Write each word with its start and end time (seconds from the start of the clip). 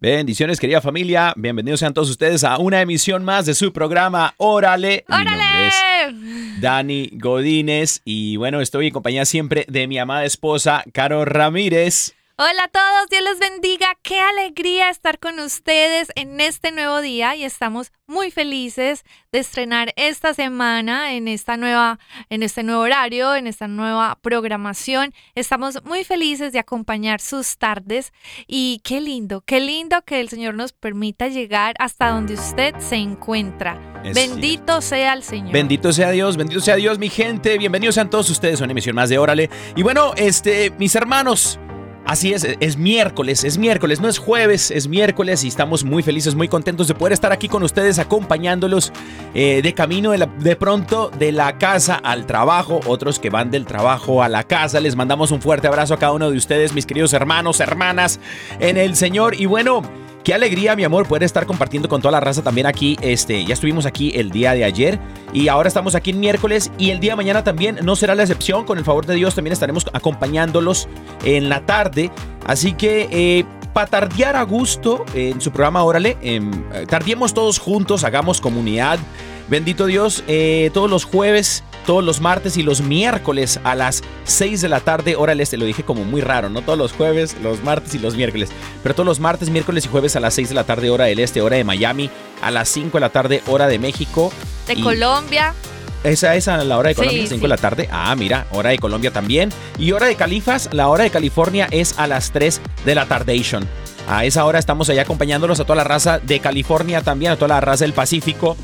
Bendiciones, 0.00 0.58
querida 0.58 0.80
familia. 0.80 1.32
Bienvenidos 1.36 1.80
sean 1.80 1.94
todos 1.94 2.10
ustedes 2.10 2.42
a 2.42 2.58
una 2.58 2.82
emisión 2.82 3.24
más 3.24 3.46
de 3.46 3.54
su 3.54 3.72
programa 3.72 4.34
Órale. 4.38 5.04
Mi 5.08 5.24
nombre 5.24 5.68
es 5.68 5.74
¡Órale! 5.74 6.60
Dani 6.60 7.10
Godínez 7.12 8.02
y 8.04 8.36
bueno, 8.36 8.60
estoy 8.60 8.88
en 8.88 8.92
compañía 8.92 9.24
siempre 9.24 9.64
de 9.68 9.86
mi 9.86 9.98
amada 9.98 10.24
esposa, 10.24 10.84
Caro 10.92 11.24
Ramírez. 11.24 12.14
Hola 12.36 12.64
a 12.64 12.68
todos, 12.68 13.08
Dios 13.10 13.22
los 13.22 13.38
bendiga. 13.38 13.96
Qué 14.02 14.18
alegría 14.18 14.90
estar 14.90 15.20
con 15.20 15.38
ustedes 15.38 16.08
en 16.16 16.40
este 16.40 16.72
nuevo 16.72 17.00
día 17.00 17.36
y 17.36 17.44
estamos 17.44 17.92
muy 18.08 18.32
felices 18.32 19.04
de 19.30 19.38
estrenar 19.38 19.92
esta 19.94 20.34
semana 20.34 21.12
en 21.12 21.28
esta 21.28 21.56
nueva 21.56 22.00
en 22.30 22.42
este 22.42 22.64
nuevo 22.64 22.82
horario, 22.82 23.36
en 23.36 23.46
esta 23.46 23.68
nueva 23.68 24.18
programación. 24.20 25.14
Estamos 25.36 25.84
muy 25.84 26.02
felices 26.02 26.52
de 26.52 26.58
acompañar 26.58 27.20
sus 27.20 27.56
tardes 27.56 28.12
y 28.48 28.80
qué 28.82 29.00
lindo, 29.00 29.40
qué 29.42 29.60
lindo 29.60 30.02
que 30.02 30.20
el 30.20 30.28
Señor 30.28 30.54
nos 30.54 30.72
permita 30.72 31.28
llegar 31.28 31.76
hasta 31.78 32.08
donde 32.08 32.34
usted 32.34 32.74
se 32.80 32.96
encuentra. 32.96 34.02
Es 34.02 34.12
Bendito 34.12 34.80
sea 34.80 35.12
el 35.12 35.22
Señor. 35.22 35.52
Bendito 35.52 35.92
sea 35.92 36.10
Dios, 36.10 36.36
bendito 36.36 36.60
sea 36.60 36.74
Dios, 36.74 36.98
mi 36.98 37.10
gente. 37.10 37.56
Bienvenidos 37.58 37.94
sean 37.94 38.10
todos 38.10 38.28
ustedes 38.28 38.60
a 38.60 38.64
una 38.64 38.72
emisión 38.72 38.96
más 38.96 39.08
de 39.08 39.18
Órale. 39.18 39.48
Y 39.76 39.84
bueno, 39.84 40.14
este, 40.16 40.70
mis 40.78 40.96
hermanos, 40.96 41.60
así 42.04 42.32
es, 42.32 42.46
es 42.60 42.76
miércoles, 42.76 43.44
es 43.44 43.58
miércoles, 43.58 44.00
no 44.00 44.08
es 44.08 44.18
jueves, 44.18 44.70
es 44.70 44.88
miércoles 44.88 45.44
y 45.44 45.48
estamos 45.48 45.84
muy 45.84 46.02
felices, 46.02 46.34
muy 46.34 46.48
contentos 46.48 46.88
de 46.88 46.94
poder 46.94 47.12
estar 47.12 47.32
aquí 47.32 47.48
con 47.48 47.62
ustedes, 47.62 47.98
acompañándolos 47.98 48.92
eh, 49.34 49.60
de 49.62 49.74
camino 49.74 50.12
de, 50.12 50.28
de 50.38 50.56
pronto 50.56 51.10
de 51.18 51.32
la 51.32 51.58
casa 51.58 51.94
al 51.96 52.26
trabajo, 52.26 52.80
otros 52.86 53.18
que 53.18 53.30
van 53.30 53.50
del 53.50 53.66
trabajo 53.66 54.22
a 54.22 54.28
la 54.28 54.44
casa. 54.44 54.80
Les 54.80 54.96
mandamos 54.96 55.30
un 55.30 55.40
fuerte 55.40 55.66
abrazo 55.66 55.94
a 55.94 55.98
cada 55.98 56.12
uno 56.12 56.30
de 56.30 56.36
ustedes, 56.36 56.72
mis 56.74 56.86
queridos 56.86 57.12
hermanos, 57.12 57.60
hermanas 57.60 58.20
en 58.60 58.76
el 58.76 58.96
Señor. 58.96 59.34
Y 59.40 59.46
bueno. 59.46 60.03
Qué 60.24 60.32
alegría, 60.32 60.74
mi 60.74 60.84
amor, 60.84 61.06
poder 61.06 61.22
estar 61.22 61.44
compartiendo 61.44 61.86
con 61.86 62.00
toda 62.00 62.12
la 62.12 62.20
raza 62.20 62.42
también 62.42 62.66
aquí. 62.66 62.96
Este, 63.02 63.44
ya 63.44 63.52
estuvimos 63.52 63.84
aquí 63.84 64.10
el 64.14 64.30
día 64.30 64.54
de 64.54 64.64
ayer 64.64 64.98
y 65.34 65.48
ahora 65.48 65.68
estamos 65.68 65.94
aquí 65.94 66.12
en 66.12 66.20
miércoles 66.20 66.72
y 66.78 66.88
el 66.88 66.98
día 66.98 67.12
de 67.12 67.16
mañana 67.16 67.44
también 67.44 67.80
no 67.82 67.94
será 67.94 68.14
la 68.14 68.22
excepción. 68.22 68.64
Con 68.64 68.78
el 68.78 68.84
favor 68.86 69.04
de 69.04 69.16
Dios 69.16 69.34
también 69.34 69.52
estaremos 69.52 69.84
acompañándolos 69.92 70.88
en 71.26 71.50
la 71.50 71.66
tarde. 71.66 72.10
Así 72.46 72.72
que 72.72 73.06
eh, 73.10 73.44
para 73.74 73.86
tardear 73.88 74.34
a 74.36 74.44
gusto 74.44 75.04
en 75.12 75.42
su 75.42 75.50
programa, 75.50 75.84
órale, 75.84 76.16
em, 76.22 76.50
eh, 76.72 76.86
tardiemos 76.88 77.34
todos 77.34 77.58
juntos, 77.58 78.02
hagamos 78.02 78.40
comunidad. 78.40 78.98
Bendito 79.48 79.84
Dios, 79.84 80.24
eh, 80.26 80.70
todos 80.72 80.88
los 80.88 81.04
jueves, 81.04 81.64
todos 81.84 82.02
los 82.04 82.20
martes 82.20 82.56
y 82.56 82.62
los 82.62 82.80
miércoles 82.80 83.60
a 83.64 83.74
las 83.74 84.02
6 84.24 84.60
de 84.60 84.68
la 84.68 84.80
tarde, 84.80 85.16
hora 85.16 85.30
del 85.32 85.40
este. 85.40 85.56
Lo 85.56 85.64
dije 85.64 85.82
como 85.84 86.04
muy 86.04 86.20
raro, 86.20 86.48
¿no? 86.48 86.62
Todos 86.62 86.78
los 86.78 86.92
jueves, 86.92 87.36
los 87.42 87.62
martes 87.62 87.94
y 87.94 87.98
los 87.98 88.16
miércoles. 88.16 88.50
Pero 88.82 88.94
todos 88.94 89.06
los 89.06 89.20
martes, 89.20 89.50
miércoles 89.50 89.84
y 89.84 89.88
jueves 89.88 90.16
a 90.16 90.20
las 90.20 90.34
6 90.34 90.48
de 90.48 90.54
la 90.54 90.64
tarde, 90.64 90.90
hora 90.90 91.04
del 91.04 91.18
este, 91.20 91.40
hora 91.42 91.56
de 91.56 91.64
Miami. 91.64 92.10
A 92.42 92.50
las 92.50 92.68
5 92.68 92.96
de 92.98 93.00
la 93.00 93.10
tarde, 93.10 93.42
hora 93.46 93.66
de 93.68 93.78
México. 93.78 94.32
de 94.66 94.74
y- 94.74 94.82
Colombia. 94.82 95.54
Esa 96.04 96.34
es 96.36 96.48
a 96.48 96.58
la 96.62 96.76
hora 96.76 96.90
de 96.90 96.94
Colombia, 96.94 97.22
Sí, 97.22 97.28
5 97.28 97.36
sí. 97.38 97.42
de 97.42 97.48
la 97.48 97.56
tarde. 97.56 97.88
Ah, 97.90 98.14
mira, 98.14 98.46
hora 98.50 98.70
de 98.70 98.78
Colombia 98.78 99.10
también. 99.10 99.48
Y 99.78 99.92
hora 99.92 100.06
de 100.06 100.16
Califas, 100.16 100.68
la 100.72 100.88
hora 100.88 101.04
de 101.04 101.10
California 101.10 101.66
es 101.70 101.98
a 101.98 102.06
las 102.06 102.30
3 102.30 102.60
de 102.84 102.94
la 102.94 103.06
tardation. 103.06 103.66
A 104.06 104.24
esa 104.24 104.44
hora 104.44 104.58
estamos 104.58 104.90
allá 104.90 105.02
acompañándolos 105.02 105.60
a 105.60 105.64
toda 105.64 105.76
la 105.76 105.84
raza 105.84 106.18
de 106.18 106.40
California 106.40 107.00
también, 107.02 107.32
a 107.32 107.36
toda 107.36 107.48
la 107.48 107.60
raza 107.60 107.84
del 107.84 107.94
Pacífico. 107.94 108.56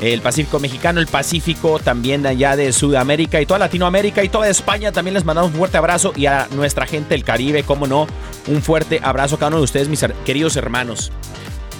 El 0.00 0.20
Pacífico 0.20 0.58
mexicano, 0.58 1.00
el 1.00 1.06
Pacífico 1.06 1.78
también 1.78 2.26
allá 2.26 2.56
de 2.56 2.72
Sudamérica 2.72 3.40
y 3.40 3.46
toda 3.46 3.58
Latinoamérica 3.58 4.22
y 4.24 4.28
toda 4.28 4.48
España. 4.48 4.92
También 4.92 5.14
les 5.14 5.24
mandamos 5.24 5.52
un 5.52 5.58
fuerte 5.58 5.78
abrazo 5.78 6.12
y 6.16 6.26
a 6.26 6.48
nuestra 6.52 6.86
gente 6.86 7.10
del 7.10 7.24
Caribe, 7.24 7.62
cómo 7.62 7.86
no, 7.86 8.06
un 8.46 8.62
fuerte 8.62 9.00
abrazo 9.02 9.36
a 9.36 9.38
cada 9.38 9.48
uno 9.48 9.58
de 9.58 9.64
ustedes, 9.64 9.88
mis 9.88 10.04
queridos 10.24 10.56
hermanos. 10.56 11.12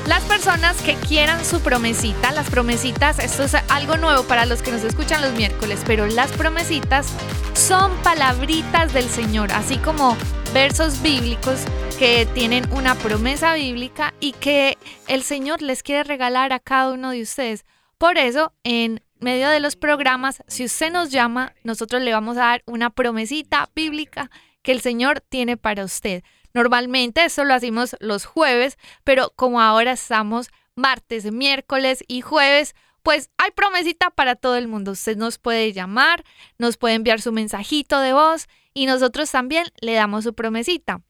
Las 0.07 0.23
personas 0.23 0.81
que 0.83 0.95
quieran 0.95 1.45
su 1.45 1.61
promesita, 1.61 2.31
las 2.31 2.49
promesitas, 2.49 3.19
esto 3.19 3.43
es 3.43 3.55
algo 3.69 3.97
nuevo 3.97 4.23
para 4.23 4.47
los 4.47 4.63
que 4.63 4.71
nos 4.71 4.85
escuchan 4.85 5.21
los 5.21 5.33
miércoles, 5.33 5.83
pero 5.85 6.07
las 6.07 6.31
promesitas 6.31 7.09
son 7.55 7.91
palabritas 8.05 8.93
del 8.93 9.09
Señor, 9.09 9.51
así 9.51 9.79
como 9.79 10.17
versos 10.55 11.03
bíblicos 11.03 11.65
que 11.99 12.25
tienen 12.35 12.71
una 12.73 12.95
promesa 12.95 13.55
bíblica 13.55 14.15
y 14.21 14.31
que 14.33 14.79
el 15.09 15.25
Señor 15.25 15.61
les 15.61 15.83
quiere 15.83 16.05
regalar 16.05 16.53
a 16.53 16.61
cada 16.61 16.93
uno 16.93 17.11
de 17.11 17.23
ustedes. 17.23 17.65
Por 17.99 18.17
eso, 18.17 18.53
en 18.63 19.03
medio 19.19 19.49
de 19.49 19.59
los 19.59 19.75
programas, 19.75 20.43
si 20.47 20.65
usted 20.65 20.93
nos 20.93 21.11
llama, 21.11 21.53
nosotros 21.65 22.01
le 22.03 22.13
vamos 22.13 22.37
a 22.37 22.41
dar 22.41 22.63
una 22.67 22.91
promesita 22.91 23.69
bíblica 23.75 24.31
que 24.63 24.73
el 24.73 24.83
Señor 24.83 25.21
tiene 25.21 25.57
para 25.57 25.85
usted. 25.85 26.23
Normalmente 26.57 27.23
eso 27.23 27.45
lo 27.45 27.53
hacemos 27.53 27.97
los 28.01 28.25
jueves, 28.25 28.79
pero 29.05 29.31
como 29.37 29.61
ahora 29.61 29.93
estamos 29.93 30.49
martes, 30.75 31.31
miércoles 31.31 32.03
y 32.09 32.23
jueves, 32.23 32.75
pues 33.03 33.29
hay 33.37 33.51
promesita 33.51 34.09
para 34.09 34.37
todo 34.37 34.57
el 34.57 34.67
mundo. 34.67 34.93
Usted 34.93 35.19
nos 35.19 35.37
puede 35.37 35.75
llamar, 35.75 36.25
nos 36.57 36.79
puede 36.79 36.95
enviar 36.95 37.21
su 37.21 37.31
mensajito 37.31 38.01
de 38.01 38.15
voz 38.15 38.47
y 38.73 38.87
nosotros 38.87 39.31
también 39.31 39.67
le 39.83 39.93
damos 39.93 40.25
su 40.25 40.33
promesita. 40.33 41.03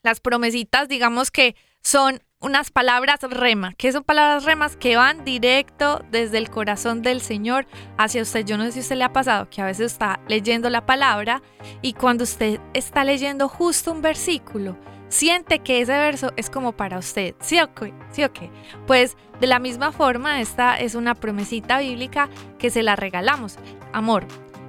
Las 0.00 0.20
promesitas, 0.20 0.88
digamos 0.88 1.30
que 1.30 1.56
son 1.82 2.22
unas 2.40 2.70
palabras 2.70 3.20
rema. 3.22 3.74
¿Qué 3.76 3.92
son 3.92 4.02
palabras 4.02 4.44
remas? 4.44 4.76
Que 4.76 4.96
van 4.96 5.24
directo 5.24 6.02
desde 6.10 6.38
el 6.38 6.50
corazón 6.50 7.02
del 7.02 7.20
Señor 7.20 7.66
hacia 7.98 8.22
usted. 8.22 8.46
Yo 8.46 8.56
no 8.56 8.64
sé 8.64 8.72
si 8.72 8.78
a 8.78 8.82
usted 8.82 8.96
le 8.96 9.04
ha 9.04 9.12
pasado 9.12 9.48
que 9.50 9.60
a 9.60 9.66
veces 9.66 9.92
está 9.92 10.20
leyendo 10.26 10.70
la 10.70 10.86
palabra 10.86 11.42
y 11.82 11.92
cuando 11.92 12.24
usted 12.24 12.58
está 12.72 13.04
leyendo 13.04 13.48
justo 13.48 13.92
un 13.92 14.00
versículo, 14.00 14.76
siente 15.08 15.58
que 15.58 15.82
ese 15.82 15.92
verso 15.92 16.32
es 16.36 16.48
como 16.48 16.72
para 16.72 16.98
usted. 16.98 17.34
¿Sí 17.40 17.60
o 17.60 17.74
qué? 17.74 17.92
¿Sí 18.10 18.24
o 18.24 18.32
qué? 18.32 18.50
Pues 18.86 19.16
de 19.38 19.46
la 19.46 19.58
misma 19.58 19.92
forma, 19.92 20.40
esta 20.40 20.78
es 20.78 20.94
una 20.94 21.14
promesita 21.14 21.78
bíblica 21.80 22.30
que 22.58 22.70
se 22.70 22.82
la 22.82 22.96
regalamos. 22.96 23.58
Amor, 23.92 24.26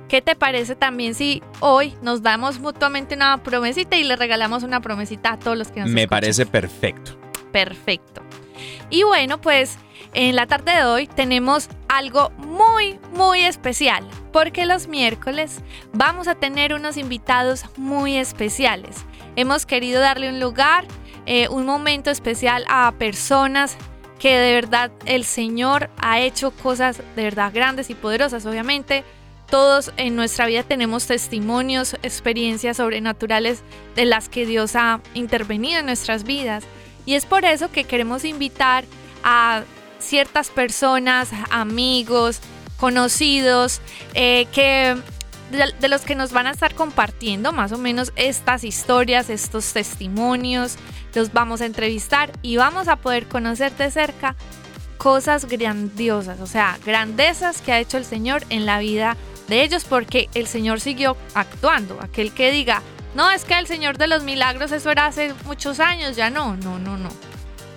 ¿Qué 0.09 0.21
te 0.21 0.35
parece 0.35 0.75
también 0.75 1.15
si 1.15 1.41
hoy 1.61 1.93
nos 2.01 2.21
damos 2.21 2.59
mutuamente 2.59 3.15
una 3.15 3.41
promesita 3.41 3.95
y 3.95 4.03
le 4.03 4.17
regalamos 4.17 4.63
una 4.63 4.81
promesita 4.81 5.31
a 5.31 5.39
todos 5.39 5.57
los 5.57 5.69
que 5.69 5.79
nos 5.79 5.89
Me 5.89 6.05
parece 6.05 6.45
perfecto. 6.45 7.20
Perfecto. 7.51 8.21
Y 8.89 9.03
bueno, 9.03 9.39
pues 9.39 9.77
en 10.13 10.35
la 10.35 10.45
tarde 10.45 10.73
de 10.73 10.83
hoy 10.83 11.07
tenemos 11.07 11.69
algo 11.87 12.31
muy, 12.37 12.99
muy 13.13 13.41
especial, 13.41 14.05
porque 14.33 14.65
los 14.65 14.87
miércoles 14.87 15.61
vamos 15.93 16.27
a 16.27 16.35
tener 16.35 16.73
unos 16.73 16.97
invitados 16.97 17.65
muy 17.77 18.17
especiales. 18.17 18.97
Hemos 19.35 19.65
querido 19.65 20.01
darle 20.01 20.29
un 20.29 20.39
lugar, 20.39 20.85
eh, 21.25 21.47
un 21.47 21.65
momento 21.65 22.09
especial 22.09 22.65
a 22.67 22.91
personas 22.97 23.77
que 24.19 24.37
de 24.37 24.53
verdad 24.53 24.91
el 25.05 25.23
Señor 25.23 25.89
ha 25.97 26.19
hecho 26.19 26.51
cosas 26.51 27.01
de 27.15 27.23
verdad 27.23 27.51
grandes 27.53 27.89
y 27.89 27.95
poderosas, 27.95 28.45
obviamente 28.45 29.03
todos 29.51 29.91
en 29.97 30.15
nuestra 30.15 30.45
vida 30.45 30.63
tenemos 30.63 31.07
testimonios, 31.07 31.95
experiencias 32.03 32.77
sobrenaturales 32.77 33.63
de 33.95 34.05
las 34.05 34.29
que 34.29 34.45
Dios 34.45 34.77
ha 34.77 35.01
intervenido 35.13 35.79
en 35.79 35.87
nuestras 35.87 36.23
vidas. 36.23 36.63
Y 37.05 37.15
es 37.15 37.25
por 37.25 37.45
eso 37.45 37.71
que 37.71 37.83
queremos 37.83 38.25
invitar 38.25 38.85
a 39.23 39.63
ciertas 39.99 40.49
personas, 40.49 41.29
amigos, 41.49 42.39
conocidos, 42.77 43.81
eh, 44.13 44.47
que 44.51 44.97
de, 45.51 45.87
los 45.89 46.01
que 46.01 46.15
nos 46.15 46.31
van 46.31 46.47
a 46.47 46.51
estar 46.51 46.73
compartiendo 46.73 47.51
más 47.51 47.71
o 47.71 47.77
menos 47.77 48.11
estas 48.15 48.63
historias, 48.63 49.29
estos 49.29 49.73
testimonios, 49.73 50.77
los 51.13 51.33
vamos 51.33 51.61
a 51.61 51.65
entrevistar 51.65 52.31
y 52.41 52.57
vamos 52.57 52.87
a 52.87 52.95
poder 52.95 53.27
conocer 53.27 53.75
de 53.75 53.91
cerca 53.91 54.35
cosas 54.97 55.45
grandiosas, 55.45 56.39
o 56.39 56.47
sea, 56.47 56.79
grandezas 56.85 57.61
que 57.61 57.71
ha 57.71 57.79
hecho 57.79 57.97
el 57.97 58.05
Señor 58.05 58.43
en 58.49 58.65
la 58.65 58.79
vida 58.79 59.17
de 59.47 59.63
ellos 59.63 59.83
porque 59.83 60.29
el 60.35 60.47
Señor 60.47 60.79
siguió 60.79 61.17
actuando. 61.33 61.99
Aquel 62.01 62.31
que 62.31 62.51
diga, 62.51 62.81
no, 63.15 63.29
es 63.31 63.45
que 63.45 63.57
el 63.57 63.67
Señor 63.67 63.97
de 63.97 64.07
los 64.07 64.23
milagros 64.23 64.71
eso 64.71 64.89
era 64.91 65.07
hace 65.07 65.33
muchos 65.45 65.79
años, 65.79 66.15
ya 66.15 66.29
no, 66.29 66.55
no, 66.57 66.79
no, 66.79 66.97
no. 66.97 67.09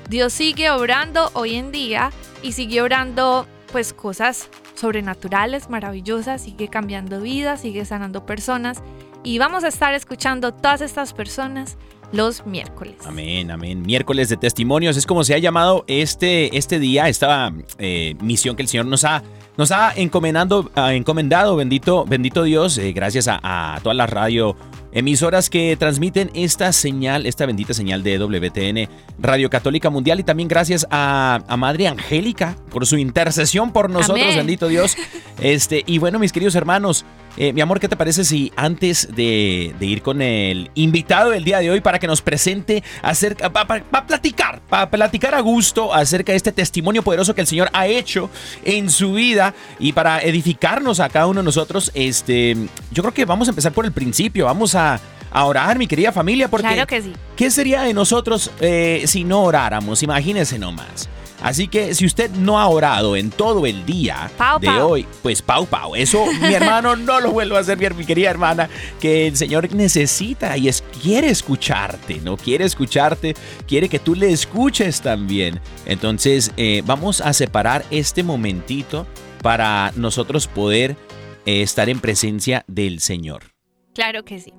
Dios 0.08 0.32
sigue 0.32 0.70
obrando 0.70 1.30
hoy 1.34 1.54
en 1.54 1.72
día 1.72 2.12
y 2.42 2.52
sigue 2.52 2.82
obrando 2.82 3.46
pues 3.72 3.92
cosas 3.92 4.48
sobrenaturales, 4.74 5.70
maravillosas, 5.70 6.42
sigue 6.42 6.68
cambiando 6.68 7.20
vidas, 7.20 7.62
sigue 7.62 7.84
sanando 7.84 8.26
personas 8.26 8.82
y 9.22 9.38
vamos 9.38 9.64
a 9.64 9.68
estar 9.68 9.94
escuchando 9.94 10.52
todas 10.52 10.82
estas 10.82 11.12
personas 11.12 11.78
los 12.12 12.46
miércoles. 12.46 12.96
Amén, 13.04 13.50
amén. 13.50 13.82
Miércoles 13.82 14.28
de 14.28 14.36
testimonios 14.36 14.96
es 14.96 15.06
como 15.06 15.24
se 15.24 15.34
ha 15.34 15.38
llamado 15.38 15.84
este, 15.88 16.56
este 16.56 16.78
día, 16.78 17.08
esta 17.08 17.52
eh, 17.78 18.14
misión 18.20 18.54
que 18.54 18.62
el 18.62 18.68
Señor 18.68 18.86
nos 18.86 19.04
ha 19.04 19.22
nos 19.56 19.70
ha 19.70 19.92
encomendando, 19.94 20.70
encomendado, 20.76 21.54
bendito, 21.54 22.04
bendito 22.04 22.42
Dios, 22.42 22.76
eh, 22.76 22.92
gracias 22.92 23.28
a, 23.28 23.38
a 23.40 23.80
todas 23.80 23.96
las 23.96 24.10
radio 24.10 24.56
emisoras 24.94 25.50
que 25.50 25.76
transmiten 25.76 26.30
esta 26.34 26.72
señal, 26.72 27.26
esta 27.26 27.44
bendita 27.44 27.74
señal 27.74 28.02
de 28.02 28.16
WTN 28.18 28.88
Radio 29.18 29.50
Católica 29.50 29.90
Mundial 29.90 30.20
y 30.20 30.22
también 30.22 30.48
gracias 30.48 30.86
a, 30.90 31.42
Madre 31.58 31.88
Angélica 31.88 32.56
por 32.70 32.86
su 32.86 32.96
intercesión 32.96 33.72
por 33.72 33.90
nosotros, 33.90 34.34
bendito 34.36 34.68
Dios. 34.68 34.96
Este, 35.40 35.82
y 35.84 35.98
bueno, 35.98 36.20
mis 36.20 36.32
queridos 36.32 36.54
hermanos, 36.54 37.04
eh, 37.36 37.52
mi 37.52 37.60
amor, 37.60 37.80
¿qué 37.80 37.88
te 37.88 37.96
parece 37.96 38.24
si 38.24 38.52
antes 38.54 39.08
de, 39.14 39.74
ir 39.80 40.02
con 40.02 40.22
el 40.22 40.70
invitado 40.74 41.30
del 41.30 41.42
día 41.42 41.58
de 41.58 41.70
hoy 41.70 41.80
para 41.80 41.98
que 41.98 42.06
nos 42.06 42.22
presente 42.22 42.84
acerca, 43.02 43.52
para, 43.52 43.82
platicar, 44.06 44.60
para 44.68 44.88
platicar 44.88 45.34
a 45.34 45.40
gusto 45.40 45.92
acerca 45.92 46.30
de 46.32 46.36
este 46.36 46.52
testimonio 46.52 47.02
poderoso 47.02 47.34
que 47.34 47.40
el 47.40 47.48
Señor 47.48 47.68
ha 47.72 47.88
hecho 47.88 48.30
en 48.64 48.88
su 48.88 49.14
vida 49.14 49.54
y 49.80 49.92
para 49.92 50.20
edificarnos 50.20 51.00
a 51.00 51.08
cada 51.08 51.26
uno 51.26 51.40
de 51.40 51.44
nosotros, 51.44 51.90
este, 51.94 52.56
yo 52.92 53.02
creo 53.02 53.14
que 53.14 53.24
vamos 53.24 53.48
a 53.48 53.50
empezar 53.50 53.72
por 53.72 53.84
el 53.84 53.92
principio, 53.92 54.44
vamos 54.44 54.76
a 54.76 54.83
a, 54.92 55.44
orar, 55.44 55.78
mi 55.78 55.86
querida 55.86 56.12
familia, 56.12 56.48
porque 56.48 56.68
claro 56.68 56.86
que 56.86 57.02
sí. 57.02 57.12
¿qué 57.36 57.50
sería 57.50 57.82
de 57.82 57.92
nosotros 57.92 58.50
eh, 58.60 59.02
si 59.06 59.24
no 59.24 59.42
oráramos? 59.42 60.02
Imagínense 60.02 60.58
nomás. 60.58 61.08
Así 61.44 61.68
que 61.68 61.94
si 61.94 62.06
usted 62.06 62.30
no 62.30 62.58
ha 62.58 62.66
orado 62.68 63.16
en 63.16 63.28
todo 63.30 63.66
el 63.66 63.84
día 63.84 64.30
de 64.62 64.70
hoy, 64.70 65.06
pues 65.22 65.42
pau 65.42 65.66
pau. 65.66 65.94
Eso, 65.94 66.24
mi 66.40 66.54
hermano, 66.54 66.96
no 66.96 67.20
lo 67.20 67.32
vuelvo 67.32 67.56
a 67.56 67.60
hacer 67.60 67.76
bien, 67.76 67.94
mi 67.98 68.06
querida 68.06 68.30
hermana, 68.30 68.70
que 68.98 69.26
el 69.26 69.36
Señor 69.36 69.70
necesita 69.74 70.56
y 70.56 70.68
es, 70.68 70.82
quiere 71.02 71.28
escucharte, 71.28 72.22
¿no? 72.24 72.38
Quiere 72.38 72.64
escucharte, 72.64 73.34
quiere 73.68 73.90
que 73.90 73.98
tú 73.98 74.14
le 74.14 74.32
escuches 74.32 75.02
también. 75.02 75.60
Entonces, 75.84 76.50
eh, 76.56 76.82
vamos 76.86 77.20
a 77.20 77.34
separar 77.34 77.84
este 77.90 78.22
momentito 78.22 79.06
para 79.42 79.92
nosotros 79.96 80.46
poder 80.46 80.96
eh, 81.44 81.60
estar 81.60 81.90
en 81.90 82.00
presencia 82.00 82.64
del 82.68 83.00
Señor. 83.00 83.53
Claro 83.94 84.24
que 84.24 84.40
sí. 84.40 84.52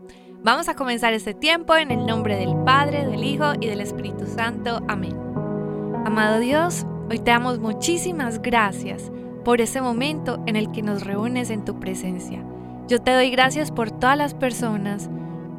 Vamos 0.43 0.69
a 0.69 0.75
comenzar 0.75 1.13
este 1.13 1.33
tiempo 1.33 1.75
en 1.75 1.91
el 1.91 2.05
nombre 2.05 2.37
del 2.37 2.55
Padre, 2.63 3.05
del 3.05 3.23
Hijo 3.23 3.53
y 3.59 3.67
del 3.67 3.81
Espíritu 3.81 4.25
Santo. 4.27 4.81
Amén. 4.87 5.13
Amado 6.05 6.39
Dios, 6.39 6.85
hoy 7.09 7.19
te 7.19 7.31
damos 7.31 7.59
muchísimas 7.59 8.41
gracias 8.41 9.11
por 9.43 9.59
ese 9.59 9.81
momento 9.81 10.41
en 10.45 10.55
el 10.55 10.71
que 10.71 10.81
nos 10.81 11.03
reúnes 11.03 11.49
en 11.49 11.65
tu 11.65 11.81
presencia. 11.81 12.45
Yo 12.87 13.01
te 13.01 13.11
doy 13.11 13.29
gracias 13.29 13.71
por 13.71 13.91
todas 13.91 14.17
las 14.17 14.33
personas 14.33 15.09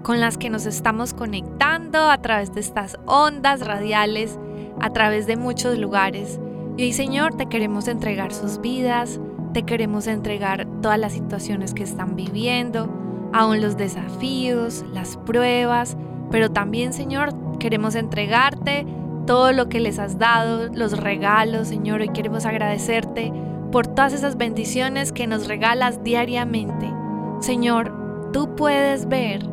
con 0.02 0.20
las 0.20 0.38
que 0.38 0.48
nos 0.48 0.64
estamos 0.64 1.12
conectando 1.12 2.10
a 2.10 2.22
través 2.22 2.54
de 2.54 2.60
estas 2.60 2.96
ondas 3.04 3.60
radiales, 3.60 4.38
a 4.80 4.90
través 4.90 5.26
de 5.26 5.36
muchos 5.36 5.76
lugares. 5.76 6.40
Y 6.78 6.84
hoy, 6.84 6.92
Señor, 6.94 7.36
te 7.36 7.46
queremos 7.46 7.88
entregar 7.88 8.32
sus 8.32 8.58
vidas, 8.60 9.20
te 9.52 9.64
queremos 9.64 10.06
entregar 10.06 10.66
todas 10.80 10.98
las 10.98 11.12
situaciones 11.12 11.74
que 11.74 11.82
están 11.82 12.16
viviendo 12.16 13.04
aún 13.32 13.60
los 13.60 13.76
desafíos, 13.76 14.84
las 14.92 15.16
pruebas, 15.16 15.96
pero 16.30 16.50
también, 16.50 16.92
Señor, 16.92 17.34
queremos 17.58 17.94
entregarte 17.94 18.86
todo 19.26 19.52
lo 19.52 19.68
que 19.68 19.80
les 19.80 19.98
has 19.98 20.18
dado, 20.18 20.68
los 20.72 20.98
regalos, 20.98 21.68
Señor, 21.68 22.02
y 22.02 22.08
queremos 22.08 22.46
agradecerte 22.46 23.32
por 23.72 23.86
todas 23.86 24.12
esas 24.12 24.36
bendiciones 24.36 25.12
que 25.12 25.26
nos 25.26 25.48
regalas 25.48 26.02
diariamente. 26.02 26.92
Señor, 27.40 27.92
tú 28.32 28.54
puedes 28.54 29.08
ver 29.08 29.44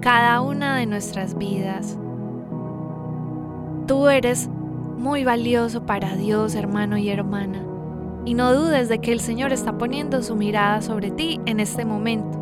cada 0.00 0.40
una 0.40 0.76
de 0.76 0.86
nuestras 0.86 1.36
vidas. 1.36 1.98
Tú 3.86 4.08
eres 4.08 4.48
muy 4.98 5.24
valioso 5.24 5.84
para 5.84 6.14
Dios, 6.16 6.54
hermano 6.54 6.96
y 6.96 7.08
hermana, 7.08 7.64
y 8.24 8.34
no 8.34 8.54
dudes 8.54 8.88
de 8.88 9.00
que 9.00 9.12
el 9.12 9.20
Señor 9.20 9.52
está 9.52 9.76
poniendo 9.78 10.22
su 10.22 10.36
mirada 10.36 10.80
sobre 10.82 11.10
ti 11.10 11.40
en 11.46 11.58
este 11.58 11.84
momento. 11.84 12.41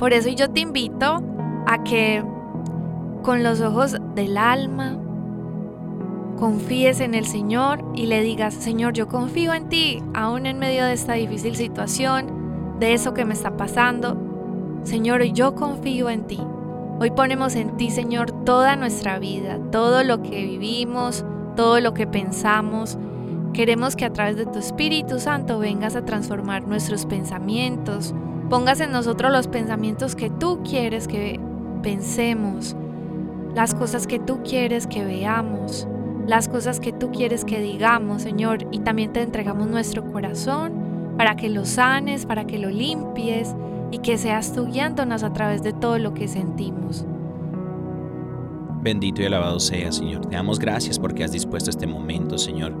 Por 0.00 0.14
eso 0.14 0.30
yo 0.30 0.48
te 0.48 0.60
invito 0.60 1.22
a 1.66 1.84
que 1.84 2.24
con 3.22 3.42
los 3.42 3.60
ojos 3.60 3.98
del 4.14 4.38
alma 4.38 4.96
confíes 6.38 7.00
en 7.00 7.14
el 7.14 7.26
Señor 7.26 7.84
y 7.94 8.06
le 8.06 8.22
digas, 8.22 8.54
Señor, 8.54 8.94
yo 8.94 9.08
confío 9.08 9.52
en 9.52 9.68
ti, 9.68 10.02
aún 10.14 10.46
en 10.46 10.58
medio 10.58 10.86
de 10.86 10.94
esta 10.94 11.12
difícil 11.12 11.54
situación, 11.54 12.78
de 12.80 12.94
eso 12.94 13.12
que 13.12 13.26
me 13.26 13.34
está 13.34 13.58
pasando. 13.58 14.16
Señor, 14.84 15.22
yo 15.22 15.54
confío 15.54 16.08
en 16.08 16.26
ti. 16.26 16.40
Hoy 16.98 17.10
ponemos 17.10 17.54
en 17.54 17.76
ti, 17.76 17.90
Señor, 17.90 18.30
toda 18.46 18.76
nuestra 18.76 19.18
vida, 19.18 19.58
todo 19.70 20.02
lo 20.02 20.22
que 20.22 20.46
vivimos, 20.46 21.26
todo 21.56 21.78
lo 21.80 21.92
que 21.92 22.06
pensamos. 22.06 22.96
Queremos 23.52 23.96
que 23.96 24.06
a 24.06 24.12
través 24.14 24.36
de 24.36 24.46
tu 24.46 24.60
Espíritu 24.60 25.20
Santo 25.20 25.58
vengas 25.58 25.94
a 25.94 26.06
transformar 26.06 26.66
nuestros 26.66 27.04
pensamientos, 27.04 28.14
pongas 28.50 28.80
en 28.80 28.90
nosotros 28.90 29.32
los 29.32 29.46
pensamientos 29.46 30.16
que 30.16 30.28
tú 30.28 30.60
quieres 30.68 31.06
que 31.06 31.40
pensemos, 31.82 32.76
las 33.54 33.74
cosas 33.74 34.08
que 34.08 34.18
tú 34.18 34.40
quieres 34.42 34.88
que 34.88 35.04
veamos, 35.04 35.86
las 36.26 36.48
cosas 36.48 36.80
que 36.80 36.92
tú 36.92 37.12
quieres 37.12 37.44
que 37.44 37.60
digamos, 37.60 38.22
Señor, 38.22 38.66
y 38.72 38.80
también 38.80 39.12
te 39.12 39.22
entregamos 39.22 39.68
nuestro 39.68 40.04
corazón 40.04 41.14
para 41.16 41.36
que 41.36 41.48
lo 41.48 41.64
sanes, 41.64 42.26
para 42.26 42.46
que 42.46 42.58
lo 42.58 42.70
limpies 42.70 43.54
y 43.92 43.98
que 43.98 44.18
seas 44.18 44.52
tú 44.52 44.66
guiándonos 44.66 45.22
a 45.22 45.32
través 45.32 45.62
de 45.62 45.72
todo 45.72 45.98
lo 45.98 46.12
que 46.12 46.26
sentimos. 46.26 47.06
Bendito 48.82 49.22
y 49.22 49.26
alabado 49.26 49.60
sea, 49.60 49.92
Señor. 49.92 50.26
Te 50.26 50.34
damos 50.34 50.58
gracias 50.58 50.98
porque 50.98 51.22
has 51.22 51.32
dispuesto 51.32 51.70
este 51.70 51.86
momento, 51.86 52.36
Señor, 52.36 52.74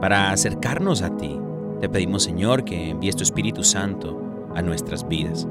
para 0.00 0.32
acercarnos 0.32 1.00
a 1.00 1.16
ti. 1.16 1.38
Te 1.80 1.88
pedimos, 1.88 2.24
Señor, 2.24 2.64
que 2.64 2.90
envíes 2.90 3.16
tu 3.16 3.22
Espíritu 3.22 3.62
Santo 3.62 4.27
a 4.58 4.62
nuestras 4.62 5.06
vidas. 5.06 5.46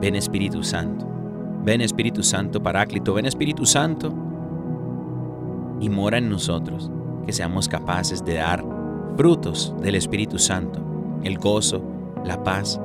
Ven 0.00 0.16
Espíritu 0.16 0.62
Santo, 0.62 1.06
ven 1.62 1.82
Espíritu 1.82 2.22
Santo 2.22 2.62
Paráclito, 2.62 3.14
ven 3.14 3.26
Espíritu 3.26 3.66
Santo. 3.66 4.12
y 5.82 5.88
mora 5.88 6.18
en 6.18 6.28
nosotros, 6.28 6.90
que 7.24 7.32
seamos 7.32 7.66
capaces 7.66 8.22
de 8.22 8.34
dar 8.34 8.62
frutos 9.16 9.74
del 9.80 9.94
Espíritu 9.94 10.38
Santo, 10.38 10.78
el 11.22 11.38
gozo, 11.38 11.82
la 12.22 12.42
paz, 12.44 12.78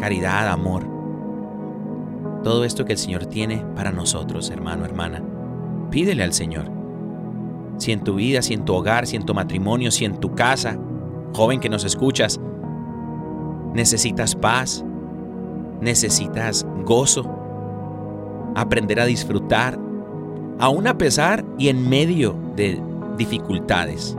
caridad, 0.00 0.48
amor. 0.48 0.84
Todo 2.42 2.64
esto 2.64 2.84
que 2.84 2.94
el 2.94 2.98
Señor 2.98 3.26
tiene 3.26 3.64
para 3.76 3.92
nosotros, 3.92 4.50
hermano, 4.50 4.84
hermana, 4.84 5.22
pídele 5.90 6.24
al 6.24 6.32
Señor. 6.32 6.64
Si 7.76 7.92
en 7.92 8.02
tu 8.02 8.16
vida, 8.16 8.42
si 8.42 8.54
en 8.54 8.64
tu 8.64 8.74
hogar, 8.74 9.06
si 9.06 9.14
en 9.14 9.24
tu 9.24 9.34
matrimonio, 9.34 9.92
si 9.92 10.04
en 10.04 10.18
tu 10.18 10.34
casa, 10.34 10.76
joven 11.32 11.60
que 11.60 11.68
nos 11.68 11.84
escuchas, 11.84 12.40
necesitas 13.72 14.34
paz, 14.34 14.84
necesitas 15.82 16.64
gozo, 16.84 17.28
aprender 18.54 19.00
a 19.00 19.04
disfrutar, 19.04 19.78
aún 20.58 20.86
a 20.86 20.96
pesar 20.96 21.44
y 21.58 21.68
en 21.68 21.88
medio 21.88 22.34
de 22.56 22.80
dificultades. 23.18 24.16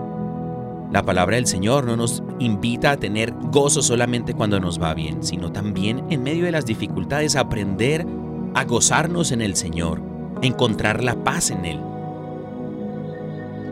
La 0.91 1.03
palabra 1.03 1.37
del 1.37 1.47
Señor 1.47 1.85
no 1.85 1.95
nos 1.95 2.21
invita 2.37 2.91
a 2.91 2.97
tener 2.97 3.33
gozo 3.51 3.81
solamente 3.81 4.35
cuando 4.35 4.59
nos 4.59 4.79
va 4.79 4.93
bien, 4.93 5.23
sino 5.23 5.51
también 5.51 6.03
en 6.09 6.21
medio 6.21 6.45
de 6.45 6.51
las 6.51 6.65
dificultades 6.65 7.35
aprender 7.35 8.05
a 8.53 8.63
gozarnos 8.65 9.31
en 9.31 9.41
el 9.41 9.55
Señor, 9.55 10.01
encontrar 10.43 11.03
la 11.03 11.23
paz 11.23 11.49
en 11.49 11.65
Él. 11.65 11.79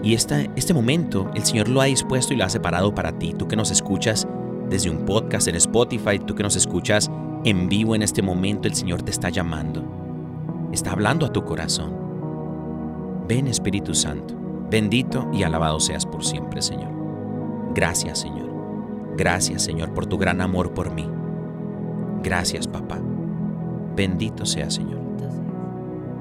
Y 0.04 0.16
este 0.16 0.74
momento 0.74 1.30
el 1.36 1.46
Señor 1.46 1.70
lo 1.70 1.80
ha 1.82 1.86
dispuesto 1.86 2.34
y 2.34 2.38
lo 2.38 2.46
ha 2.46 2.50
separado 2.50 2.96
para 2.96 3.20
ti, 3.20 3.36
tú 3.38 3.48
que 3.48 3.56
nos 3.56 3.70
escuchas 3.70 4.28
desde 4.68 4.90
un 4.90 5.06
podcast 5.06 5.48
en 5.48 5.56
Spotify, 5.56 6.18
tú 6.18 6.34
que 6.34 6.42
nos 6.42 6.56
escuchas 6.56 7.12
en 7.44 7.70
vivo 7.70 7.96
en 7.96 8.02
este 8.02 8.22
momento, 8.22 8.68
el 8.68 8.76
Señor 8.76 9.02
te 9.02 9.12
está 9.12 9.30
llamando, 9.30 9.84
está 10.72 10.92
hablando 10.92 11.26
a 11.26 11.34
tu 11.34 11.44
corazón. 11.44 11.94
Ven 13.28 13.48
Espíritu 13.48 13.94
Santo, 13.96 14.36
bendito 14.70 15.30
y 15.34 15.44
alabado 15.44 15.80
seas 15.80 16.06
por 16.06 16.24
siempre, 16.24 16.62
Señor. 16.62 16.92
Gracias, 17.74 18.20
Señor. 18.20 18.50
Gracias, 19.18 19.64
Señor, 19.64 19.94
por 19.94 20.06
tu 20.06 20.18
gran 20.18 20.42
amor 20.42 20.74
por 20.74 20.94
mí. 20.94 21.08
Gracias, 22.24 22.68
papá. 22.68 23.00
Bendito 23.96 24.46
sea, 24.46 24.70
Señor. 24.70 25.02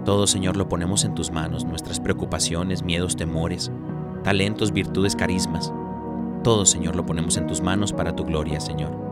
Todo, 0.05 0.27
Señor, 0.27 0.57
lo 0.57 0.67
ponemos 0.69 1.05
en 1.05 1.15
tus 1.15 1.31
manos, 1.31 1.65
nuestras 1.65 2.01
preocupaciones, 2.01 2.83
miedos, 2.83 3.17
temores, 3.17 3.71
talentos, 4.25 4.73
virtudes, 4.73 5.15
carismas. 5.15 5.73
Todo, 6.43 6.65
Señor, 6.65 6.97
lo 6.97 7.05
ponemos 7.05 7.37
en 7.37 7.47
tus 7.47 7.61
manos 7.61 7.93
para 7.93 8.17
tu 8.17 8.25
gloria, 8.25 8.61
Señor. 8.61 9.10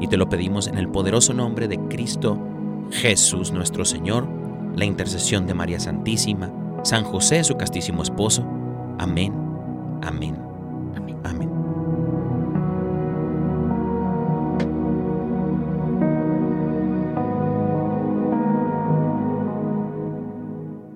Y 0.00 0.08
te 0.08 0.16
lo 0.16 0.28
pedimos 0.28 0.66
en 0.66 0.78
el 0.78 0.88
poderoso 0.88 1.34
nombre 1.34 1.68
de 1.68 1.78
Cristo 1.88 2.38
Jesús, 2.90 3.52
nuestro 3.52 3.84
Señor, 3.84 4.26
la 4.74 4.84
intercesión 4.84 5.46
de 5.46 5.54
María 5.54 5.78
Santísima, 5.78 6.50
San 6.82 7.04
José, 7.04 7.44
su 7.44 7.56
castísimo 7.56 8.02
esposo. 8.02 8.42
Amén, 8.98 9.32
amén, 10.02 10.36
amén. 10.96 11.16
amén. 11.24 11.50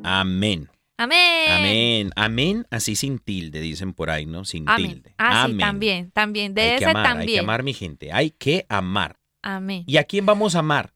Amén. 0.05 0.74
Amén. 0.97 1.51
Amén. 1.51 2.11
Amén, 2.17 2.67
así 2.71 2.95
sin 2.97 3.19
tilde, 3.19 3.61
dicen 3.61 3.93
por 3.95 4.11
ahí, 4.11 4.27
¿no? 4.27 4.45
Sin 4.45 4.69
Amén. 4.69 4.93
tilde. 4.93 5.15
Ah, 5.19 5.45
sí, 5.47 5.53
Amén. 5.53 5.59
también, 5.59 6.11
también. 6.13 6.55
De 6.55 6.63
hay 6.63 6.69
ese 6.71 6.79
que 6.85 6.91
amar, 6.91 7.05
también. 7.05 7.29
hay 7.29 7.35
que 7.35 7.41
amar, 7.41 7.63
mi 7.65 7.73
gente. 7.75 8.13
Hay 8.13 8.31
que 8.31 8.67
amar. 8.69 9.17
Amén. 9.43 9.85
¿Y 9.87 9.97
a 9.97 10.05
quién 10.05 10.25
vamos 10.25 10.55
a 10.55 10.61
amar? 10.61 10.93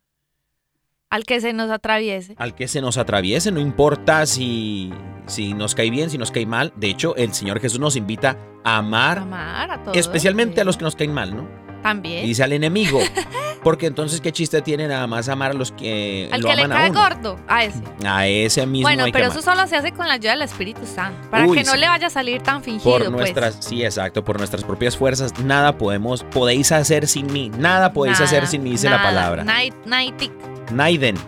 Al 1.10 1.24
que 1.24 1.40
se 1.40 1.52
nos 1.52 1.70
atraviese. 1.70 2.34
Al 2.38 2.54
que 2.54 2.68
se 2.68 2.80
nos 2.80 2.98
atraviese, 2.98 3.50
no 3.50 3.60
importa 3.60 4.26
si, 4.26 4.92
si 5.26 5.54
nos 5.54 5.74
cae 5.74 5.90
bien, 5.90 6.10
si 6.10 6.18
nos 6.18 6.30
cae 6.30 6.44
mal. 6.46 6.72
De 6.76 6.88
hecho, 6.90 7.16
el 7.16 7.32
Señor 7.32 7.60
Jesús 7.60 7.80
nos 7.80 7.96
invita 7.96 8.38
a 8.62 8.76
amar, 8.76 9.18
Amar 9.18 9.70
a 9.70 9.82
todos. 9.82 9.96
especialmente 9.96 10.56
sí. 10.56 10.60
a 10.60 10.64
los 10.64 10.76
que 10.76 10.84
nos 10.84 10.96
caen 10.96 11.12
mal, 11.14 11.34
¿no? 11.34 11.48
También. 11.82 12.24
Y 12.24 12.28
dice 12.28 12.42
al 12.44 12.52
enemigo. 12.52 13.00
Porque 13.68 13.84
entonces, 13.84 14.22
¿qué 14.22 14.32
chiste 14.32 14.62
tiene 14.62 14.88
nada 14.88 15.06
más 15.06 15.28
amar 15.28 15.50
a 15.50 15.52
los 15.54 15.72
que 15.72 16.26
Al 16.32 16.40
lo 16.40 16.48
que 16.48 16.56
le 16.56 16.66
cae 16.70 16.87
a 16.87 16.90
uno? 16.90 16.98
gordo. 17.02 17.38
A 17.46 17.64
ese. 17.64 17.82
A 18.02 18.26
ese 18.26 18.64
mismo 18.64 18.88
Bueno, 18.88 19.04
hay 19.04 19.12
que 19.12 19.18
pero 19.18 19.26
amar. 19.26 19.38
eso 19.38 19.44
solo 19.54 19.66
se 19.66 19.76
hace 19.76 19.92
con 19.92 20.08
la 20.08 20.14
ayuda 20.14 20.30
del 20.30 20.40
Espíritu 20.40 20.87
Santo. 20.87 21.28
Para 21.30 21.44
Uy, 21.44 21.58
que 21.58 21.64
no 21.64 21.72
sí. 21.72 21.78
le 21.78 21.87
vaya 21.87 22.06
a 22.06 22.10
salir 22.10 22.40
tan 22.42 22.62
fingido, 22.62 22.90
Por 22.90 23.00
pues. 23.02 23.10
nuestras, 23.10 23.58
sí, 23.60 23.84
exacto, 23.84 24.25
por 24.25 24.38
nuestras 24.38 24.64
propias 24.64 24.96
fuerzas, 24.96 25.38
nada 25.40 25.76
podemos, 25.76 26.25
podéis 26.25 26.72
hacer 26.72 27.06
sin 27.06 27.30
mí, 27.30 27.50
nada 27.58 27.92
podéis 27.92 28.18
hacer 28.22 28.46
sin 28.46 28.62
mí, 28.62 28.70
dice 28.70 28.88
la 28.88 29.02
palabra. 29.02 29.44
Night, 29.44 29.75
nightic. 29.84 30.32
Naiden. 30.72 31.18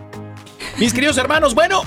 Mis 0.79 0.95
queridos 0.95 1.19
hermanos, 1.19 1.53
bueno, 1.53 1.83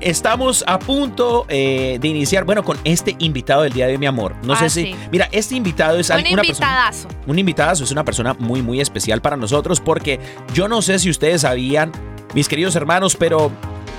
estamos 0.00 0.64
a 0.66 0.78
punto 0.78 1.46
eh, 1.48 1.98
de 2.00 2.08
iniciar, 2.08 2.44
bueno, 2.44 2.64
con 2.64 2.78
este 2.84 3.16
invitado 3.18 3.62
del 3.62 3.72
día 3.72 3.86
de 3.86 3.98
mi 3.98 4.06
amor. 4.06 4.34
No 4.42 4.54
Ah, 4.54 4.58
sé 4.58 4.70
si, 4.70 4.82
sí. 4.92 4.96
mira, 5.10 5.28
este 5.32 5.54
invitado 5.56 5.98
es 5.98 6.10
Un 6.10 6.16
persona, 6.16 6.42
invitadazo. 6.44 7.08
un 7.26 7.38
invitadazo, 7.38 7.84
es 7.84 7.90
una 7.90 8.04
persona 8.04 8.34
muy, 8.38 8.62
muy 8.62 8.80
especial 8.80 9.20
para 9.20 9.36
nosotros 9.36 9.80
porque 9.80 10.20
yo 10.54 10.68
no 10.68 10.82
sé 10.82 10.98
si 10.98 11.10
ustedes 11.10 11.42
sabían, 11.42 11.92
mis 12.34 12.48
queridos 12.48 12.76
hermanos, 12.76 13.16
pero 13.16 13.50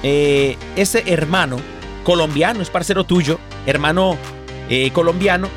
eh, 0.04 0.58
este 0.76 1.12
hermano 1.14 1.58
colombiano, 2.04 2.62
es 2.62 2.70
parcero 2.70 3.04
tuyo, 3.04 3.40
hermano 3.66 4.18
eh, 4.70 4.92
colombiano, 4.92 5.50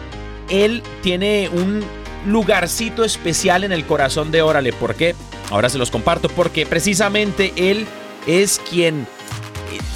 él 0.49 0.83
tiene 1.03 1.49
un 1.53 1.85
lugarcito 2.27 3.05
especial 3.05 3.65
en 3.65 3.73
el 3.73 3.85
corazón 3.87 4.31
de 4.31 4.43
Órale. 4.43 4.73
¿Por 4.73 4.95
qué? 4.95 5.15
Ahora 5.51 5.69
se 5.69 5.79
los 5.79 5.91
comparto 5.91 6.29
porque 6.29 6.67
precisamente 6.67 7.53
él 7.57 7.87
es 8.27 8.61
quien 8.71 9.07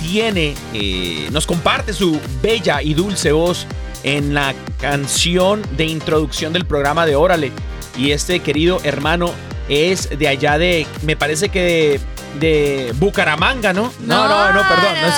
tiene, 0.02 0.54
eh, 0.72 1.28
nos 1.32 1.46
comparte 1.46 1.92
su 1.92 2.20
bella 2.42 2.82
y 2.82 2.94
dulce 2.94 3.32
voz 3.32 3.66
en 4.02 4.34
la 4.34 4.54
canción 4.80 5.62
de 5.76 5.84
introducción 5.86 6.52
del 6.52 6.66
programa 6.66 7.06
de 7.06 7.16
Órale. 7.16 7.52
Y 7.96 8.10
este 8.10 8.40
querido 8.40 8.80
hermano 8.84 9.30
es 9.68 10.08
de 10.18 10.28
allá 10.28 10.58
de, 10.58 10.86
me 11.02 11.16
parece 11.16 11.48
que 11.48 11.62
de, 11.62 12.00
de 12.40 12.92
Bucaramanga, 12.96 13.72
¿no? 13.72 13.92
No, 14.00 14.28
no, 14.28 14.52
no, 14.52 14.60
perdón, 14.68 14.94
no 15.00 15.06
es, 15.06 15.14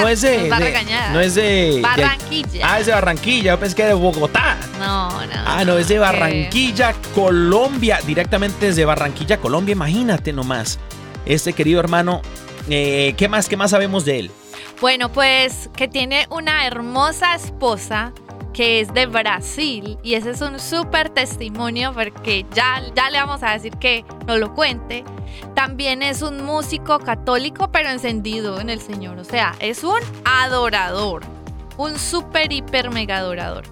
no 0.00 0.08
es 0.08 0.20
de, 0.22 0.28
de- 0.42 0.48
no 1.12 1.20
es 1.20 1.34
de, 1.36 1.42
de- 1.76 1.80
Barranquilla. 1.82 2.68
ah, 2.72 2.80
es 2.80 2.86
de 2.86 2.92
Barranquilla, 2.92 3.52
yo 3.52 3.60
pensé 3.60 3.76
que 3.76 3.84
de 3.84 3.94
Bogotá. 3.94 4.56
No, 4.80 5.10
no. 5.10 5.32
Ah, 5.46 5.64
no, 5.64 5.78
es 5.78 5.86
de 5.88 5.94
que- 5.94 6.00
Barranquilla, 6.00 6.94
Colombia, 7.14 8.00
directamente 8.06 8.66
desde 8.66 8.84
Barranquilla, 8.84 9.36
Colombia, 9.38 9.72
imagínate 9.72 10.32
nomás. 10.32 10.78
Este 11.26 11.52
querido 11.52 11.80
hermano, 11.80 12.22
eh, 12.68 13.14
¿qué 13.16 13.28
más, 13.28 13.48
qué 13.48 13.56
más 13.56 13.70
sabemos 13.70 14.04
de 14.04 14.20
él? 14.20 14.30
Bueno, 14.80 15.10
pues 15.10 15.70
que 15.76 15.88
tiene 15.88 16.26
una 16.30 16.66
hermosa 16.66 17.34
esposa 17.34 18.12
que 18.52 18.80
es 18.80 18.94
de 18.94 19.04
Brasil 19.04 19.98
y 20.02 20.14
ese 20.14 20.30
es 20.30 20.40
un 20.40 20.58
súper 20.58 21.10
testimonio 21.10 21.92
porque 21.92 22.46
ya, 22.54 22.82
ya 22.94 23.10
le 23.10 23.18
vamos 23.18 23.42
a 23.42 23.52
decir 23.52 23.72
que 23.76 24.04
nos 24.26 24.38
lo 24.38 24.54
cuente. 24.54 25.04
También 25.54 26.02
es 26.02 26.22
un 26.22 26.42
músico 26.42 26.98
católico 26.98 27.70
pero 27.70 27.90
encendido 27.90 28.58
en 28.60 28.70
el 28.70 28.80
Señor, 28.80 29.18
o 29.18 29.24
sea, 29.24 29.54
es 29.60 29.84
un 29.84 29.98
adorador, 30.24 31.22
un 31.76 31.98
súper 31.98 32.50
hiper 32.50 32.90
mega 32.90 33.18
adorador. 33.18 33.64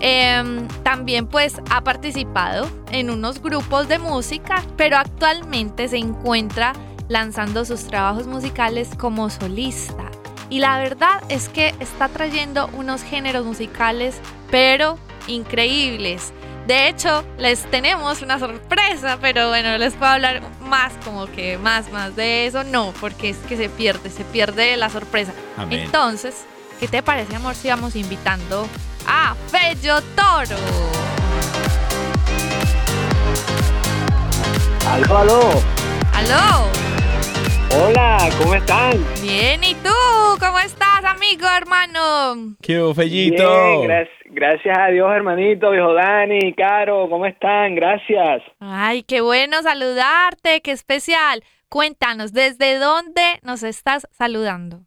Em, 0.00 0.66
también 0.82 1.26
pues 1.26 1.60
ha 1.70 1.84
participado 1.84 2.66
en 2.90 3.10
unos 3.10 3.42
grupos 3.42 3.88
de 3.88 3.98
música, 3.98 4.64
pero 4.78 4.96
actualmente 4.96 5.88
se 5.88 5.98
encuentra 5.98 6.72
lanzando 7.10 7.64
sus 7.64 7.88
trabajos 7.88 8.26
musicales 8.26 8.88
como 8.96 9.28
solista. 9.28 10.10
Y 10.48 10.60
la 10.60 10.78
verdad 10.78 11.22
es 11.28 11.48
que 11.48 11.74
está 11.80 12.08
trayendo 12.08 12.70
unos 12.72 13.02
géneros 13.02 13.44
musicales, 13.44 14.16
pero 14.50 14.96
increíbles. 15.26 16.32
De 16.66 16.88
hecho, 16.88 17.24
les 17.36 17.68
tenemos 17.70 18.22
una 18.22 18.38
sorpresa, 18.38 19.18
pero 19.20 19.48
bueno, 19.48 19.76
les 19.76 19.94
puedo 19.94 20.12
hablar 20.12 20.40
más 20.62 20.92
como 21.04 21.26
que 21.26 21.58
más, 21.58 21.90
más 21.90 22.14
de 22.14 22.46
eso. 22.46 22.62
No, 22.62 22.94
porque 23.00 23.30
es 23.30 23.36
que 23.48 23.56
se 23.56 23.68
pierde, 23.68 24.08
se 24.08 24.24
pierde 24.24 24.76
la 24.76 24.88
sorpresa. 24.88 25.32
Amén. 25.56 25.80
Entonces, 25.80 26.44
¿qué 26.78 26.86
te 26.86 27.02
parece, 27.02 27.34
amor, 27.34 27.56
si 27.56 27.68
vamos 27.68 27.96
invitando 27.96 28.68
a 29.06 29.34
Fello 29.48 30.00
Toro? 30.14 30.56
Aló, 34.86 35.18
aló. 35.18 35.62
¡Aló! 36.12 36.89
Hola, 37.72 38.18
¿cómo 38.36 38.54
están? 38.54 38.92
Bien, 39.22 39.62
¿y 39.62 39.74
tú? 39.76 39.88
¿Cómo 40.40 40.58
estás, 40.58 41.04
amigo, 41.04 41.46
hermano? 41.56 42.56
¡Qué 42.60 42.80
fellito! 42.96 43.44
Bien, 43.44 43.82
gracias, 43.82 44.18
gracias 44.26 44.78
a 44.78 44.88
Dios, 44.88 45.08
hermanito, 45.14 45.70
viejo 45.70 45.94
Dani, 45.94 46.52
Caro, 46.54 47.08
¿cómo 47.08 47.26
están? 47.26 47.76
Gracias. 47.76 48.42
Ay, 48.58 49.04
qué 49.04 49.20
bueno 49.20 49.62
saludarte, 49.62 50.62
qué 50.62 50.72
especial. 50.72 51.44
Cuéntanos, 51.68 52.32
¿desde 52.32 52.78
dónde 52.78 53.22
nos 53.42 53.62
estás 53.62 54.08
saludando? 54.10 54.80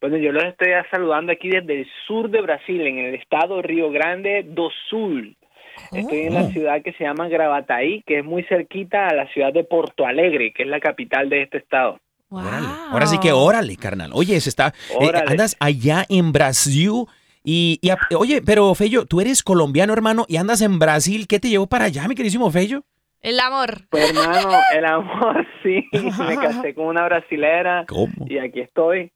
Bueno, 0.00 0.16
yo 0.16 0.32
los 0.32 0.44
estoy 0.44 0.68
saludando 0.90 1.30
aquí 1.30 1.50
desde 1.50 1.82
el 1.82 1.86
sur 2.06 2.30
de 2.30 2.40
Brasil, 2.40 2.80
en 2.80 2.98
el 3.00 3.14
estado 3.16 3.60
Río 3.60 3.90
Grande 3.90 4.44
do 4.46 4.70
Sul. 4.88 5.36
Estoy 5.92 6.20
en 6.22 6.34
la 6.34 6.50
ciudad 6.50 6.82
que 6.82 6.92
se 6.92 7.04
llama 7.04 7.28
Gravataí, 7.28 8.02
que 8.06 8.18
es 8.20 8.24
muy 8.24 8.42
cerquita 8.44 9.08
a 9.08 9.14
la 9.14 9.26
ciudad 9.32 9.52
de 9.52 9.64
Porto 9.64 10.06
Alegre, 10.06 10.52
que 10.52 10.62
es 10.62 10.68
la 10.68 10.80
capital 10.80 11.28
de 11.28 11.42
este 11.42 11.58
estado. 11.58 11.98
Órale. 12.30 12.66
Ahora 12.90 13.06
sí 13.06 13.18
que 13.20 13.32
órale, 13.32 13.76
carnal. 13.76 14.10
Oye, 14.14 14.40
se 14.40 14.48
está. 14.48 14.72
eh, 15.00 15.10
andas 15.26 15.56
allá 15.60 16.04
en 16.08 16.32
Brasil. 16.32 17.04
Y, 17.44 17.78
y 17.82 17.90
a- 17.90 17.98
oye, 18.16 18.40
pero 18.40 18.74
Fello, 18.74 19.04
tú 19.04 19.20
eres 19.20 19.42
colombiano, 19.42 19.92
hermano, 19.92 20.24
y 20.28 20.36
andas 20.36 20.62
en 20.62 20.78
Brasil. 20.78 21.26
¿Qué 21.28 21.40
te 21.40 21.48
llevó 21.50 21.66
para 21.66 21.86
allá, 21.86 22.06
mi 22.08 22.14
queridísimo 22.14 22.50
Fello? 22.50 22.84
El 23.20 23.38
amor. 23.38 23.82
Pues 23.90 24.10
hermano, 24.10 24.50
el 24.74 24.84
amor, 24.84 25.46
sí, 25.62 25.84
me 25.92 26.36
casé 26.36 26.74
con 26.74 26.86
una 26.86 27.04
brasilera 27.04 27.84
¿Cómo? 27.88 28.26
y 28.28 28.38
aquí 28.38 28.60
estoy. 28.60 29.12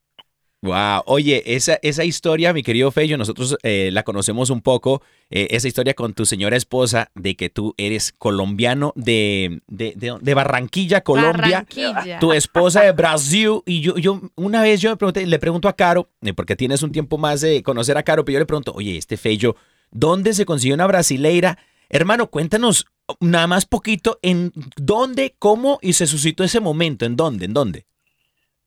Wow, 0.66 1.02
oye, 1.06 1.42
esa, 1.54 1.78
esa 1.82 2.04
historia, 2.04 2.52
mi 2.52 2.62
querido 2.62 2.90
Fello, 2.90 3.16
nosotros 3.16 3.56
eh, 3.62 3.90
la 3.92 4.02
conocemos 4.02 4.50
un 4.50 4.60
poco, 4.60 5.00
eh, 5.30 5.46
esa 5.50 5.68
historia 5.68 5.94
con 5.94 6.12
tu 6.12 6.26
señora 6.26 6.56
esposa 6.56 7.10
de 7.14 7.36
que 7.36 7.48
tú 7.50 7.74
eres 7.78 8.12
colombiano 8.18 8.92
de, 8.96 9.60
de, 9.68 9.94
de- 9.96 10.18
de 10.20 10.34
Barranquilla, 10.34 11.00
Colombia. 11.02 11.32
Barranquilla. 11.32 12.18
Tu 12.18 12.32
esposa 12.32 12.82
de 12.82 12.92
Brasil 12.92 13.60
y 13.64 13.80
yo, 13.80 13.96
yo 13.96 14.20
una 14.34 14.62
vez 14.62 14.80
yo 14.80 14.90
me 14.90 14.96
pregunté, 14.96 15.24
le 15.26 15.38
pregunto 15.38 15.68
a 15.68 15.72
Caro, 15.74 16.10
eh, 16.22 16.34
porque 16.34 16.56
tienes 16.56 16.82
un 16.82 16.92
tiempo 16.92 17.16
más 17.16 17.40
de 17.40 17.62
conocer 17.62 17.96
a 17.96 18.02
Caro, 18.02 18.24
pero 18.24 18.34
yo 18.34 18.38
le 18.40 18.46
pregunto, 18.46 18.72
oye, 18.74 18.96
este 18.96 19.16
Fello, 19.16 19.56
¿dónde 19.90 20.34
se 20.34 20.44
consiguió 20.44 20.74
una 20.74 20.86
brasileira? 20.86 21.58
Hermano, 21.88 22.26
cuéntanos 22.28 22.86
nada 23.20 23.46
más 23.46 23.66
poquito 23.66 24.18
en 24.22 24.52
dónde, 24.76 25.36
cómo 25.38 25.78
y 25.80 25.92
se 25.92 26.08
suscitó 26.08 26.42
ese 26.42 26.58
momento, 26.58 27.06
en 27.06 27.14
dónde, 27.14 27.44
en 27.44 27.54
dónde. 27.54 27.86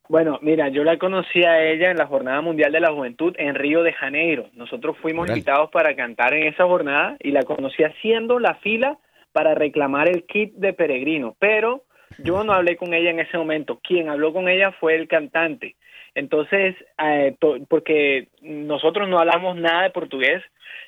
Bueno, 0.09 0.39
mira, 0.41 0.69
yo 0.69 0.83
la 0.83 0.97
conocí 0.97 1.43
a 1.43 1.63
ella 1.63 1.91
en 1.91 1.97
la 1.97 2.07
Jornada 2.07 2.41
Mundial 2.41 2.71
de 2.71 2.79
la 2.79 2.91
Juventud 2.91 3.35
en 3.37 3.53
Río 3.53 3.83
de 3.83 3.93
Janeiro. 3.93 4.49
Nosotros 4.53 4.97
fuimos 4.97 5.29
invitados 5.29 5.69
para 5.69 5.95
cantar 5.95 6.33
en 6.33 6.47
esa 6.47 6.65
jornada 6.65 7.15
y 7.19 7.29
la 7.29 7.43
conocí 7.43 7.83
haciendo 7.83 8.39
la 8.39 8.55
fila 8.55 8.97
para 9.31 9.53
reclamar 9.53 10.09
el 10.09 10.25
kit 10.25 10.55
de 10.55 10.73
peregrino, 10.73 11.35
pero 11.37 11.83
yo 12.17 12.43
no 12.43 12.53
hablé 12.53 12.75
con 12.75 12.95
ella 12.95 13.11
en 13.11 13.19
ese 13.19 13.37
momento. 13.37 13.79
Quien 13.83 14.09
habló 14.09 14.33
con 14.33 14.49
ella 14.49 14.71
fue 14.71 14.95
el 14.95 15.07
cantante. 15.07 15.75
Entonces, 16.15 16.75
eh, 16.97 17.35
porque 17.67 18.29
nosotros 18.41 19.07
no 19.07 19.19
hablamos 19.19 19.57
nada 19.57 19.83
de 19.83 19.91
portugués 19.91 20.41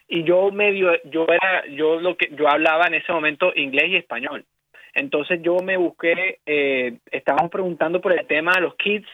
y 0.08 0.24
yo 0.24 0.52
medio, 0.52 0.94
yo 1.06 1.28
era, 1.28 1.68
yo 1.68 2.00
lo 2.00 2.18
que, 2.18 2.32
yo 2.36 2.50
hablaba 2.50 2.88
en 2.88 2.96
ese 2.96 3.14
momento 3.14 3.54
inglés 3.56 3.90
y 3.90 3.98
español. 3.98 4.46
Entonces 4.94 5.42
yo 5.42 5.58
me 5.64 5.78
busqué, 5.78 6.40
eh, 6.46 6.98
estábamos 7.12 7.52
preguntando 7.52 8.02
por 8.02 8.12
el 8.12 8.26
tema 8.28 8.54
de 8.56 8.62
los 8.62 8.76
kids 8.76 9.08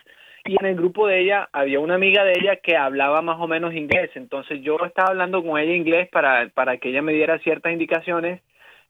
y 0.45 0.55
en 0.59 0.65
el 0.65 0.75
grupo 0.75 1.07
de 1.07 1.19
ella 1.21 1.49
había 1.51 1.79
una 1.79 1.95
amiga 1.95 2.23
de 2.23 2.33
ella 2.39 2.55
que 2.55 2.75
hablaba 2.77 3.21
más 3.21 3.39
o 3.39 3.47
menos 3.47 3.73
inglés. 3.73 4.09
Entonces 4.15 4.61
yo 4.61 4.77
estaba 4.85 5.09
hablando 5.09 5.43
con 5.43 5.59
ella 5.59 5.73
inglés 5.73 6.09
para, 6.09 6.49
para 6.49 6.77
que 6.77 6.89
ella 6.89 7.01
me 7.01 7.13
diera 7.13 7.39
ciertas 7.39 7.71
indicaciones 7.71 8.41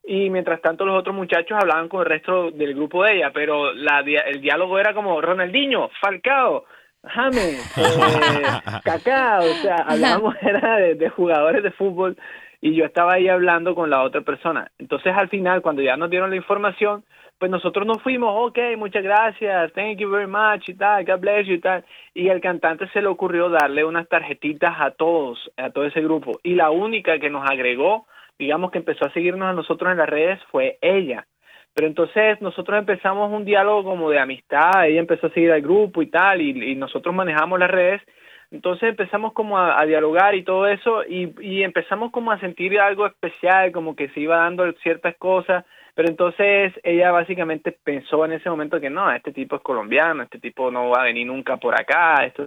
y 0.03 0.29
mientras 0.29 0.61
tanto 0.61 0.85
los 0.85 0.97
otros 0.97 1.15
muchachos 1.15 1.57
hablaban 1.59 1.89
con 1.89 1.99
el 1.99 2.05
resto 2.05 2.51
del 2.51 2.75
grupo 2.75 3.03
de 3.03 3.17
ella, 3.17 3.31
pero 3.33 3.73
la, 3.73 3.99
el 3.99 4.39
diálogo 4.39 4.79
era 4.79 4.93
como 4.93 5.19
Ronaldinho, 5.19 5.89
Falcao, 5.99 6.63
James, 7.03 7.77
eh, 7.77 8.43
Kaká, 8.85 9.39
o 9.39 9.53
sea, 9.61 9.75
hablábamos 9.87 10.35
era 10.41 10.77
de, 10.77 10.95
de 10.95 11.09
jugadores 11.09 11.61
de 11.61 11.71
fútbol 11.71 12.17
y 12.61 12.75
yo 12.75 12.85
estaba 12.85 13.13
ahí 13.13 13.27
hablando 13.27 13.75
con 13.75 13.89
la 13.89 14.01
otra 14.03 14.21
persona. 14.21 14.71
Entonces 14.79 15.13
al 15.15 15.29
final, 15.29 15.61
cuando 15.61 15.81
ya 15.81 15.97
nos 15.97 16.09
dieron 16.09 16.29
la 16.29 16.35
información, 16.35 17.03
pues 17.37 17.51
nosotros 17.51 17.85
nos 17.85 18.01
fuimos, 18.01 18.33
ok, 18.49 18.57
muchas 18.77 19.03
gracias, 19.03 19.71
thank 19.73 19.97
you 19.97 20.09
very 20.09 20.27
much 20.27 20.67
y 20.67 20.73
tal, 20.73 21.05
God 21.05 21.19
bless 21.19 21.45
you 21.45 21.55
y 21.55 21.59
tal. 21.59 21.85
Y 22.13 22.29
el 22.29 22.41
cantante 22.41 22.87
se 22.89 23.01
le 23.01 23.07
ocurrió 23.07 23.49
darle 23.49 23.85
unas 23.85 24.07
tarjetitas 24.07 24.73
a 24.79 24.91
todos, 24.91 25.51
a 25.55 25.69
todo 25.69 25.85
ese 25.85 26.01
grupo. 26.01 26.39
Y 26.41 26.55
la 26.55 26.71
única 26.71 27.19
que 27.19 27.29
nos 27.29 27.47
agregó, 27.47 28.07
digamos 28.39 28.71
que 28.71 28.79
empezó 28.79 29.05
a 29.05 29.13
seguirnos 29.13 29.47
a 29.47 29.53
nosotros 29.53 29.91
en 29.91 29.99
las 29.99 30.09
redes, 30.09 30.39
fue 30.51 30.79
ella. 30.81 31.27
Pero 31.75 31.87
entonces 31.87 32.41
nosotros 32.41 32.79
empezamos 32.79 33.31
un 33.31 33.45
diálogo 33.45 33.83
como 33.83 34.09
de 34.09 34.17
amistad, 34.17 34.87
ella 34.87 34.99
empezó 34.99 35.27
a 35.27 35.31
seguir 35.31 35.51
al 35.51 35.61
grupo 35.61 36.01
y 36.01 36.07
tal, 36.07 36.41
y, 36.41 36.71
y 36.71 36.75
nosotros 36.75 37.13
manejamos 37.13 37.59
las 37.59 37.69
redes. 37.69 38.01
Entonces 38.49 38.89
empezamos 38.89 39.33
como 39.33 39.57
a, 39.57 39.79
a 39.79 39.85
dialogar 39.85 40.33
y 40.35 40.43
todo 40.43 40.67
eso, 40.67 41.03
y, 41.03 41.33
y 41.41 41.63
empezamos 41.63 42.11
como 42.11 42.31
a 42.31 42.39
sentir 42.39 42.79
algo 42.79 43.05
especial, 43.05 43.71
como 43.71 43.95
que 43.95 44.09
se 44.09 44.21
iba 44.21 44.37
dando 44.37 44.71
ciertas 44.83 45.15
cosas, 45.17 45.65
pero 45.95 46.09
entonces 46.09 46.73
ella 46.83 47.11
básicamente 47.11 47.71
pensó 47.71 48.23
en 48.23 48.33
ese 48.33 48.49
momento 48.49 48.79
que 48.79 48.89
no, 48.89 49.11
este 49.11 49.33
tipo 49.33 49.57
es 49.57 49.61
colombiano, 49.61 50.23
este 50.23 50.39
tipo 50.39 50.71
no 50.71 50.89
va 50.89 51.01
a 51.01 51.05
venir 51.05 51.27
nunca 51.27 51.57
por 51.57 51.73
acá, 51.73 52.23
esto 52.23 52.45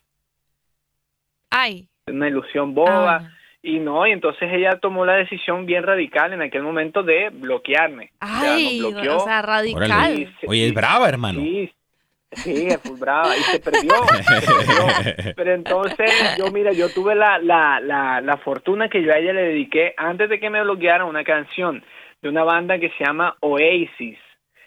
Ay. 1.50 1.88
es 2.06 2.14
una 2.14 2.28
ilusión 2.28 2.74
boba. 2.74 3.16
Ah. 3.16 3.30
Y 3.62 3.78
no, 3.78 4.06
y 4.06 4.12
entonces 4.12 4.50
ella 4.50 4.78
tomó 4.80 5.04
la 5.04 5.16
decisión 5.16 5.66
bien 5.66 5.82
radical 5.82 6.32
en 6.32 6.40
aquel 6.40 6.62
momento 6.62 7.02
de 7.02 7.28
bloquearme. 7.28 8.10
O 8.22 8.26
sea, 8.26 8.38
nos 8.38 8.56
Ay, 8.56 8.80
bloqueó. 8.80 9.16
o 9.18 9.20
sea, 9.20 9.42
radical. 9.42 10.34
Oye, 10.46 10.66
es 10.66 10.72
brava, 10.72 11.06
hermano. 11.10 11.40
Sí, 11.40 11.70
sí, 12.32 12.68
fue 12.82 12.96
brava 12.96 13.36
y 13.36 13.40
se 13.40 13.60
perdió, 13.60 13.92
se 14.22 14.46
perdió. 14.46 15.34
Pero 15.36 15.52
entonces 15.52 16.36
yo, 16.38 16.50
mira, 16.50 16.72
yo 16.72 16.88
tuve 16.88 17.14
la, 17.14 17.38
la, 17.38 17.80
la, 17.80 18.20
la 18.20 18.36
fortuna 18.38 18.88
que 18.88 19.02
yo 19.02 19.12
a 19.12 19.18
ella 19.18 19.32
le 19.32 19.42
dediqué, 19.42 19.94
antes 19.96 20.28
de 20.28 20.38
que 20.38 20.50
me 20.50 20.62
bloquearan, 20.62 21.06
una 21.06 21.24
canción 21.24 21.82
de 22.22 22.28
una 22.28 22.44
banda 22.44 22.78
que 22.78 22.90
se 22.90 23.04
llama 23.04 23.36
Oasis. 23.40 24.18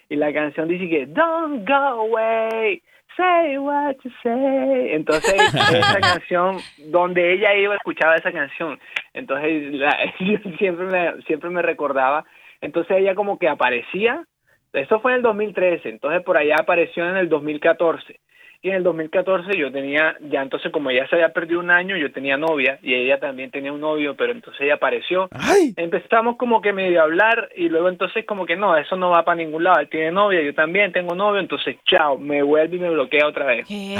Y 0.10 0.16
la 0.16 0.34
canción 0.34 0.68
dice 0.68 0.90
que, 0.90 1.06
Don't 1.06 1.68
go 1.68 1.74
away, 1.74 2.82
say 3.16 3.58
what 3.58 3.96
you 4.04 4.12
say. 4.22 4.94
Entonces, 4.94 5.34
esa 5.34 6.00
canción, 6.00 6.58
donde 6.88 7.34
ella 7.34 7.56
iba, 7.56 7.76
escuchaba 7.76 8.16
esa 8.16 8.32
canción. 8.32 8.80
Entonces, 9.14 9.72
yo 10.20 10.38
siempre 10.58 10.86
me, 10.86 11.22
siempre 11.24 11.50
me 11.50 11.62
recordaba. 11.62 12.26
Entonces, 12.62 12.98
ella 12.98 13.16
como 13.16 13.38
que 13.40 13.48
aparecía 13.48 14.26
eso 14.74 15.00
fue 15.00 15.12
en 15.12 15.18
el 15.18 15.24
2013, 15.24 15.88
entonces 15.90 16.22
por 16.24 16.38
allá 16.38 16.56
apareció 16.60 17.08
en 17.08 17.18
el 17.18 17.30
2014. 17.30 18.20
Y 18.66 18.70
en 18.70 18.76
el 18.76 18.84
2014 18.84 19.58
yo 19.58 19.74
tenía, 19.74 20.16
ya 20.22 20.42
entonces 20.42 20.72
como 20.72 20.90
ella 20.90 21.06
se 21.10 21.16
había 21.16 21.34
perdido 21.34 21.60
un 21.60 21.70
año, 21.70 21.98
yo 21.98 22.14
tenía 22.14 22.38
novia 22.38 22.80
y 22.82 22.94
ella 22.94 23.20
también 23.20 23.52
tenía 23.52 23.74
un 23.74 23.82
novio, 23.82 24.16
pero 24.16 24.32
entonces 24.32 24.62
ella 24.62 24.76
apareció. 24.76 25.28
Ay, 25.34 25.74
Empezamos 25.76 26.38
como 26.38 26.62
que 26.62 26.72
medio 26.72 27.02
a 27.02 27.04
hablar 27.04 27.50
y 27.58 27.68
luego 27.68 27.90
entonces 27.90 28.26
como 28.26 28.46
que 28.46 28.56
no, 28.56 28.78
eso 28.78 28.96
no 28.96 29.10
va 29.10 29.26
para 29.26 29.36
ningún 29.36 29.66
lado. 29.66 29.82
Él 29.82 29.90
tiene 29.90 30.12
novia, 30.12 30.42
yo 30.42 30.54
también 30.54 30.94
tengo 30.94 31.14
novio, 31.14 31.42
entonces 31.42 31.76
chao, 31.86 32.18
me 32.18 32.42
vuelve 32.42 32.78
y 32.78 32.80
me 32.80 32.90
bloquea 32.90 33.28
otra 33.28 33.46
vez. 33.46 33.68
Pues. 33.68 34.00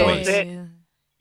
Entonces- 0.00 0.46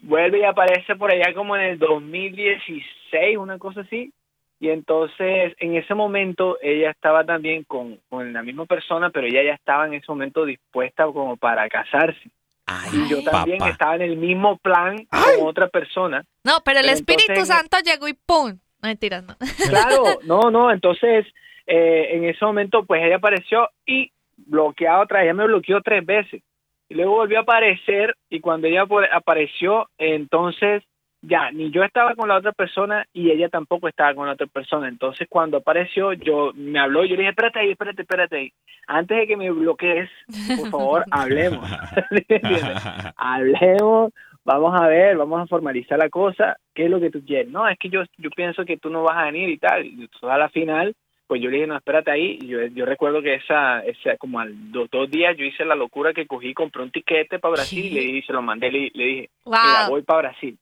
Vuelve 0.03 0.39
y 0.39 0.43
aparece 0.43 0.95
por 0.95 1.11
allá 1.11 1.33
como 1.33 1.55
en 1.55 1.63
el 1.63 1.79
2016, 1.79 3.37
una 3.37 3.57
cosa 3.57 3.81
así. 3.81 4.13
Y 4.59 4.69
entonces 4.69 5.53
en 5.59 5.75
ese 5.75 5.93
momento 5.93 6.57
ella 6.61 6.89
estaba 6.91 7.23
también 7.23 7.63
con, 7.63 7.99
con 8.09 8.33
la 8.33 8.41
misma 8.41 8.65
persona, 8.65 9.09
pero 9.11 9.27
ella 9.27 9.43
ya 9.43 9.53
estaba 9.53 9.85
en 9.85 9.93
ese 9.93 10.05
momento 10.09 10.45
dispuesta 10.45 11.05
como 11.05 11.37
para 11.37 11.69
casarse. 11.69 12.29
ay, 12.65 12.89
Y 12.93 13.09
yo 13.09 13.23
también 13.23 13.59
papá. 13.59 13.71
estaba 13.71 13.95
en 13.95 14.01
el 14.01 14.17
mismo 14.17 14.57
plan 14.57 15.05
con 15.05 15.47
otra 15.47 15.67
persona. 15.67 16.23
No, 16.43 16.53
pero 16.65 16.79
el 16.79 16.85
Pero 16.85 16.97
Espíritu 16.97 17.31
entonces- 17.33 17.55
Santo 17.55 17.77
llegó 17.85 18.07
y 18.07 18.13
¡pum! 18.13 18.57
No, 18.81 18.87
mentiras, 18.89 19.23
no. 19.23 19.35
Claro, 19.69 20.03
no, 20.25 20.49
no, 20.51 20.71
entonces 20.71 21.25
eh, 21.67 22.07
en 22.15 22.23
ese 22.25 22.43
momento 22.45 22.83
pues 22.85 23.03
ella 23.03 23.17
apareció 23.17 23.69
y 23.85 24.11
bloqueada 24.37 25.01
otra, 25.01 25.23
ella 25.23 25.33
me 25.33 25.45
bloqueó 25.45 25.81
tres 25.81 26.05
veces. 26.05 26.41
Y 26.89 26.95
luego 26.95 27.11
volvió 27.15 27.39
a 27.39 27.41
aparecer 27.41 28.15
y 28.29 28.39
cuando 28.39 28.67
ella 28.67 28.85
apareció, 29.11 29.89
entonces 29.97 30.83
ya, 31.27 31.51
ni 31.51 31.71
yo 31.71 31.83
estaba 31.83 32.15
con 32.15 32.29
la 32.29 32.37
otra 32.37 32.51
persona 32.53 33.05
y 33.13 33.31
ella 33.31 33.49
tampoco 33.49 33.87
estaba 33.87 34.13
con 34.15 34.27
la 34.27 34.33
otra 34.33 34.47
persona. 34.47 34.87
Entonces 34.87 35.27
cuando 35.29 35.57
apareció, 35.57 36.13
yo 36.13 36.51
me 36.55 36.79
habló 36.79 37.03
y 37.03 37.09
yo 37.09 37.15
le 37.15 37.21
dije, 37.23 37.29
espérate 37.31 37.59
ahí, 37.59 37.71
espérate, 37.71 38.01
espérate 38.03 38.35
ahí. 38.37 38.53
Antes 38.87 39.17
de 39.17 39.27
que 39.27 39.35
me 39.37 39.51
bloquees, 39.51 40.09
por 40.57 40.69
favor, 40.69 41.05
hablemos. 41.11 41.69
hablemos, 43.15 44.13
vamos 44.45 44.79
a 44.79 44.87
ver, 44.87 45.17
vamos 45.17 45.41
a 45.41 45.47
formalizar 45.47 45.99
la 45.99 46.09
cosa, 46.09 46.57
¿qué 46.73 46.85
es 46.85 46.89
lo 46.89 46.99
que 46.99 47.09
tú 47.09 47.23
quieres? 47.25 47.51
No, 47.51 47.67
es 47.67 47.77
que 47.77 47.89
yo, 47.89 48.03
yo 48.17 48.29
pienso 48.31 48.65
que 48.65 48.77
tú 48.77 48.89
no 48.89 49.03
vas 49.03 49.17
a 49.17 49.25
venir 49.25 49.49
y 49.49 49.57
tal. 49.57 49.85
Y 49.85 50.09
a 50.21 50.37
la 50.37 50.49
final, 50.49 50.95
pues 51.27 51.41
yo 51.41 51.49
le 51.49 51.57
dije, 51.57 51.67
no, 51.67 51.75
espérate 51.75 52.11
ahí. 52.11 52.39
Y 52.41 52.47
yo, 52.47 52.65
yo 52.67 52.85
recuerdo 52.85 53.21
que 53.21 53.35
esa, 53.35 53.81
esa 53.81 54.15
como 54.17 54.39
al 54.39 54.71
dos, 54.71 54.89
dos 54.89 55.09
días 55.11 55.35
yo 55.37 55.43
hice 55.43 55.65
la 55.65 55.75
locura 55.75 56.13
que 56.13 56.25
cogí, 56.25 56.53
compré 56.53 56.83
un 56.83 56.91
tiquete 56.91 57.39
para 57.39 57.53
Brasil 57.55 57.85
y 57.85 57.89
le 57.89 57.99
dije, 58.01 58.27
se 58.27 58.33
lo 58.33 58.41
mandé, 58.41 58.71
le, 58.71 58.91
le 58.93 59.03
dije, 59.03 59.29
Wow. 59.43 59.89
voy 59.89 60.01
para 60.03 60.29
Brasil. 60.29 60.57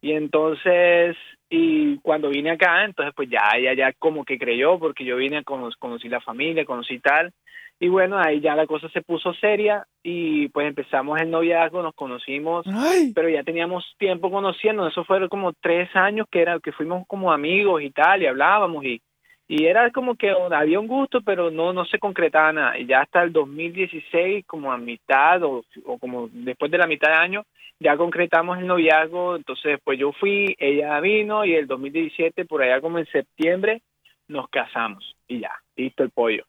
Y 0.00 0.12
entonces, 0.12 1.16
y 1.50 1.98
cuando 1.98 2.28
vine 2.28 2.50
acá, 2.50 2.84
entonces 2.84 3.12
pues 3.16 3.28
ya 3.28 3.40
ella 3.56 3.74
ya 3.74 3.92
como 3.98 4.24
que 4.24 4.38
creyó, 4.38 4.78
porque 4.78 5.04
yo 5.04 5.16
vine, 5.16 5.42
cono- 5.44 5.70
conocí 5.78 6.08
la 6.08 6.20
familia, 6.20 6.64
conocí 6.64 6.98
tal, 7.00 7.32
y 7.80 7.88
bueno, 7.88 8.18
ahí 8.18 8.40
ya 8.40 8.56
la 8.56 8.66
cosa 8.66 8.88
se 8.90 9.02
puso 9.02 9.32
seria 9.34 9.84
y 10.02 10.48
pues 10.48 10.66
empezamos 10.68 11.20
el 11.20 11.30
noviazgo, 11.30 11.82
nos 11.82 11.94
conocimos, 11.94 12.66
Ay, 12.66 13.12
pero 13.14 13.28
ya 13.28 13.42
teníamos 13.44 13.84
tiempo 13.98 14.30
conociendo, 14.30 14.86
eso 14.86 15.04
fueron 15.04 15.28
como 15.28 15.52
tres 15.52 15.88
años 15.94 16.26
que 16.30 16.40
era 16.42 16.58
que 16.60 16.72
fuimos 16.72 17.04
como 17.06 17.32
amigos 17.32 17.82
y 17.82 17.90
tal, 17.90 18.22
y 18.22 18.26
hablábamos 18.26 18.84
y, 18.84 19.00
y 19.48 19.64
era 19.66 19.90
como 19.92 20.14
que 20.16 20.30
había 20.52 20.78
un 20.80 20.88
gusto, 20.88 21.20
pero 21.22 21.50
no, 21.50 21.72
no 21.72 21.84
se 21.86 21.98
concretaba 21.98 22.52
nada. 22.52 22.78
Y 22.78 22.86
ya 22.86 23.00
hasta 23.00 23.22
el 23.22 23.32
2016, 23.32 24.44
como 24.46 24.72
a 24.72 24.76
mitad 24.76 25.42
o, 25.44 25.64
o 25.86 25.98
como 25.98 26.28
después 26.32 26.70
de 26.70 26.78
la 26.78 26.86
mitad 26.86 27.08
de 27.12 27.16
año, 27.16 27.44
ya 27.80 27.96
concretamos 27.96 28.58
el 28.58 28.66
noviazgo, 28.66 29.36
entonces 29.36 29.78
pues 29.84 29.98
yo 29.98 30.12
fui, 30.12 30.56
ella 30.58 30.98
vino 31.00 31.44
y 31.44 31.54
el 31.54 31.66
2017, 31.66 32.44
por 32.44 32.62
allá 32.62 32.80
como 32.80 32.98
en 32.98 33.06
septiembre, 33.06 33.82
nos 34.26 34.48
casamos 34.50 35.14
y 35.28 35.40
ya, 35.40 35.50
listo 35.76 36.02
el 36.02 36.10
pollo. 36.10 36.44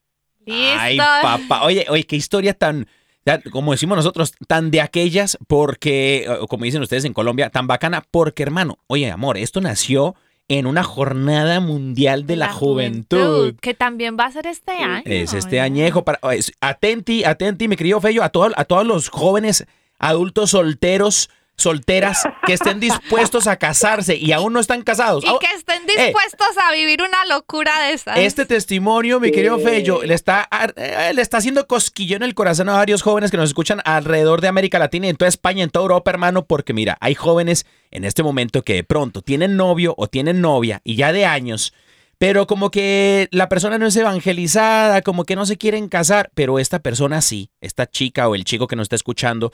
Listo. 0.45 0.75
Ay, 0.79 0.97
papá. 0.97 1.63
Oye, 1.63 1.85
oye, 1.89 2.03
qué 2.05 2.15
historia 2.15 2.53
tan, 2.53 2.87
tan- 3.23 3.41
como 3.51 3.71
decimos 3.73 3.97
nosotros, 3.97 4.33
tan 4.47 4.71
de 4.71 4.81
aquellas 4.81 5.37
porque, 5.47 6.25
o 6.41 6.47
como 6.47 6.65
dicen 6.65 6.81
ustedes 6.81 7.05
en 7.05 7.13
Colombia, 7.13 7.49
tan 7.49 7.67
bacana 7.67 8.03
porque, 8.09 8.43
hermano, 8.43 8.77
oye, 8.87 9.11
amor, 9.11 9.37
esto 9.37 9.61
nació 9.61 10.15
en 10.47 10.65
una 10.65 10.81
jornada 10.83 11.59
mundial 11.59 12.25
de 12.25 12.35
la, 12.37 12.51
juventud. 12.51 13.53
Que 13.61 13.75
también 13.75 14.17
va 14.19 14.25
a 14.25 14.31
ser 14.31 14.47
este 14.47 14.71
año. 14.71 15.03
Es 15.05 15.33
este 15.33 15.61
añejo 15.61 16.03
para 16.03 16.17
es- 16.33 16.51
atenti, 16.59 17.23
atenti, 17.23 17.67
mi 17.67 17.75
querido 17.75 18.01
Fello, 18.01 18.23
a, 18.23 18.29
todo- 18.29 18.51
a 18.55 18.65
todos 18.65 18.87
los 18.87 19.09
jóvenes 19.09 19.67
adultos 19.99 20.51
solteros, 20.51 21.29
solteras 21.57 22.23
que 22.45 22.53
estén 22.53 22.79
dispuestos 22.79 23.45
a 23.47 23.57
casarse 23.57 24.15
y 24.15 24.31
aún 24.31 24.53
no 24.53 24.59
están 24.61 24.81
casados. 24.81 25.23
Y 25.25 25.27
que 25.39 25.53
estén 25.55 25.85
dispuestos 25.85 26.47
a 26.65 26.71
vivir 26.71 27.01
una 27.01 27.25
locura 27.35 27.77
de 27.83 27.93
esas. 27.93 28.17
Este 28.17 28.45
testimonio, 28.45 29.19
mi 29.19 29.31
querido 29.31 29.57
Sí. 29.57 29.63
Fello, 29.65 30.01
le 30.03 30.13
está, 30.13 30.41
ar- 30.43 30.73
eh, 30.77 31.11
le 31.13 31.21
está 31.21 31.37
haciendo 31.37 31.67
cosquillo 31.67 32.15
en 32.15 32.23
el 32.23 32.33
corazón 32.33 32.69
a 32.69 32.73
varios 32.73 33.01
jóvenes 33.01 33.29
que 33.29 33.35
nos 33.37 33.49
escuchan 33.49 33.81
alrededor 33.83 34.39
de 34.39 34.47
América 34.47 34.79
Latina, 34.79 35.09
en 35.09 35.17
toda 35.17 35.27
España, 35.27 35.63
en 35.63 35.69
toda 35.69 35.83
Europa, 35.83 36.11
hermano, 36.11 36.45
porque 36.45 36.73
mira, 36.73 36.97
hay 37.01 37.13
jóvenes 37.15 37.65
en 37.91 38.05
este 38.05 38.23
momento 38.23 38.61
que 38.63 38.75
de 38.75 38.83
pronto 38.85 39.21
tienen 39.21 39.57
novio 39.57 39.95
o 39.97 40.07
tienen 40.07 40.39
novia 40.39 40.79
y 40.85 40.95
ya 40.95 41.11
de 41.11 41.25
años, 41.25 41.73
pero 42.19 42.45
como 42.45 42.69
que 42.69 43.27
la 43.31 43.49
persona 43.49 43.77
no 43.79 43.87
es 43.87 43.95
evangelizada, 43.97 45.01
como 45.01 45.23
que 45.23 45.35
no 45.35 45.45
se 45.45 45.57
quieren 45.57 45.87
casar, 45.89 46.29
pero 46.35 46.59
esta 46.59 46.79
persona 46.79 47.21
sí, 47.21 47.49
esta 47.61 47.87
chica 47.87 48.27
o 48.29 48.35
el 48.35 48.43
chico 48.43 48.67
que 48.67 48.75
nos 48.75 48.83
está 48.85 48.95
escuchando, 48.97 49.51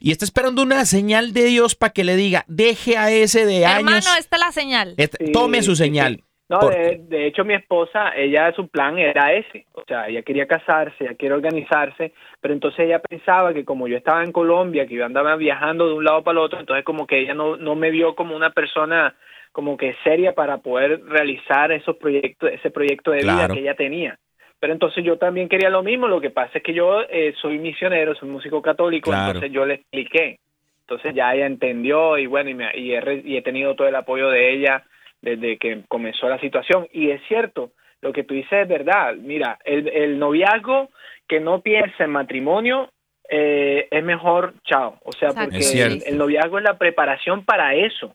y 0.00 0.12
está 0.12 0.24
esperando 0.24 0.62
una 0.62 0.84
señal 0.86 1.32
de 1.32 1.44
Dios 1.44 1.74
para 1.74 1.92
que 1.92 2.04
le 2.04 2.16
diga, 2.16 2.44
deje 2.48 2.96
a 2.96 3.10
ese 3.10 3.44
de 3.44 3.66
años, 3.66 3.78
Hermano, 4.06 4.18
esta 4.18 4.36
es 4.36 4.40
la 4.42 4.52
señal. 4.52 4.94
este- 4.96 5.26
Sí, 5.26 5.32
tome 5.32 5.62
su 5.62 5.76
señal. 5.76 6.16
sí. 6.16 6.24
No, 6.48 6.58
de, 6.68 7.00
de 7.08 7.28
hecho 7.28 7.44
mi 7.44 7.54
esposa, 7.54 8.10
ella 8.16 8.52
su 8.56 8.66
plan 8.66 8.98
era 8.98 9.32
ese, 9.32 9.66
o 9.72 9.84
sea, 9.86 10.08
ella 10.08 10.22
quería 10.22 10.48
casarse, 10.48 10.96
ella 11.04 11.14
quiere 11.16 11.36
organizarse, 11.36 12.12
pero 12.40 12.52
entonces 12.54 12.80
ella 12.86 12.98
pensaba 12.98 13.54
que 13.54 13.64
como 13.64 13.86
yo 13.86 13.96
estaba 13.96 14.24
en 14.24 14.32
Colombia, 14.32 14.84
que 14.88 14.96
yo 14.96 15.04
andaba 15.04 15.36
viajando 15.36 15.86
de 15.86 15.94
un 15.94 16.02
lado 16.04 16.24
para 16.24 16.40
el 16.40 16.44
otro, 16.44 16.58
entonces 16.58 16.84
como 16.84 17.06
que 17.06 17.20
ella 17.20 17.34
no, 17.34 17.56
no 17.56 17.76
me 17.76 17.90
vio 17.92 18.16
como 18.16 18.34
una 18.34 18.50
persona 18.50 19.14
como 19.52 19.76
que 19.76 19.94
seria 20.04 20.32
para 20.32 20.58
poder 20.58 21.02
realizar 21.04 21.72
esos 21.72 21.96
proyectos, 21.96 22.50
ese 22.52 22.70
proyecto 22.70 23.10
de 23.10 23.22
vida 23.22 23.48
que 23.48 23.60
ella 23.60 23.74
tenía. 23.74 24.18
Pero 24.60 24.72
entonces 24.72 25.02
yo 25.04 25.16
también 25.16 25.48
quería 25.48 25.70
lo 25.70 25.82
mismo, 25.82 26.06
lo 26.06 26.20
que 26.20 26.30
pasa 26.30 26.58
es 26.58 26.62
que 26.62 26.74
yo 26.74 27.00
eh, 27.08 27.32
soy 27.40 27.58
misionero, 27.58 28.14
soy 28.14 28.28
músico 28.28 28.60
católico, 28.60 29.10
Claro. 29.10 29.26
entonces 29.28 29.52
yo 29.52 29.64
le 29.64 29.74
expliqué. 29.74 30.38
Entonces 30.82 31.14
ya 31.14 31.34
ella 31.34 31.46
entendió 31.46 32.18
y 32.18 32.26
bueno, 32.26 32.50
y, 32.50 32.54
me- 32.54 32.76
y 32.76 32.92
he, 32.94 33.22
y 33.24 33.36
he 33.36 33.42
tenido 33.42 33.74
todo 33.74 33.88
el 33.88 33.94
apoyo 33.94 34.28
de 34.28 34.52
ella 34.52 34.82
desde 35.22 35.56
que 35.56 35.82
comenzó 35.88 36.28
la 36.28 36.38
situación. 36.40 36.88
Y 36.92 37.10
es 37.10 37.20
cierto, 37.28 37.70
lo 38.02 38.12
que 38.12 38.24
tú 38.24 38.34
dices 38.34 38.52
es 38.62 38.68
verdad. 38.68 39.14
Mira, 39.14 39.58
el, 39.64 39.88
el 39.88 40.18
noviazgo 40.18 40.90
que 41.28 41.40
no 41.40 41.60
piensa 41.60 42.04
en 42.04 42.10
matrimonio 42.10 42.90
eh, 43.28 43.86
es 43.90 44.02
mejor 44.04 44.54
chao. 44.64 44.98
O 45.04 45.12
sea, 45.12 45.28
Exacto. 45.28 45.50
porque 45.52 45.82
el, 45.82 46.02
el 46.04 46.18
noviazgo 46.18 46.58
es 46.58 46.64
la 46.64 46.76
preparación 46.76 47.44
para 47.44 47.74
eso, 47.74 48.14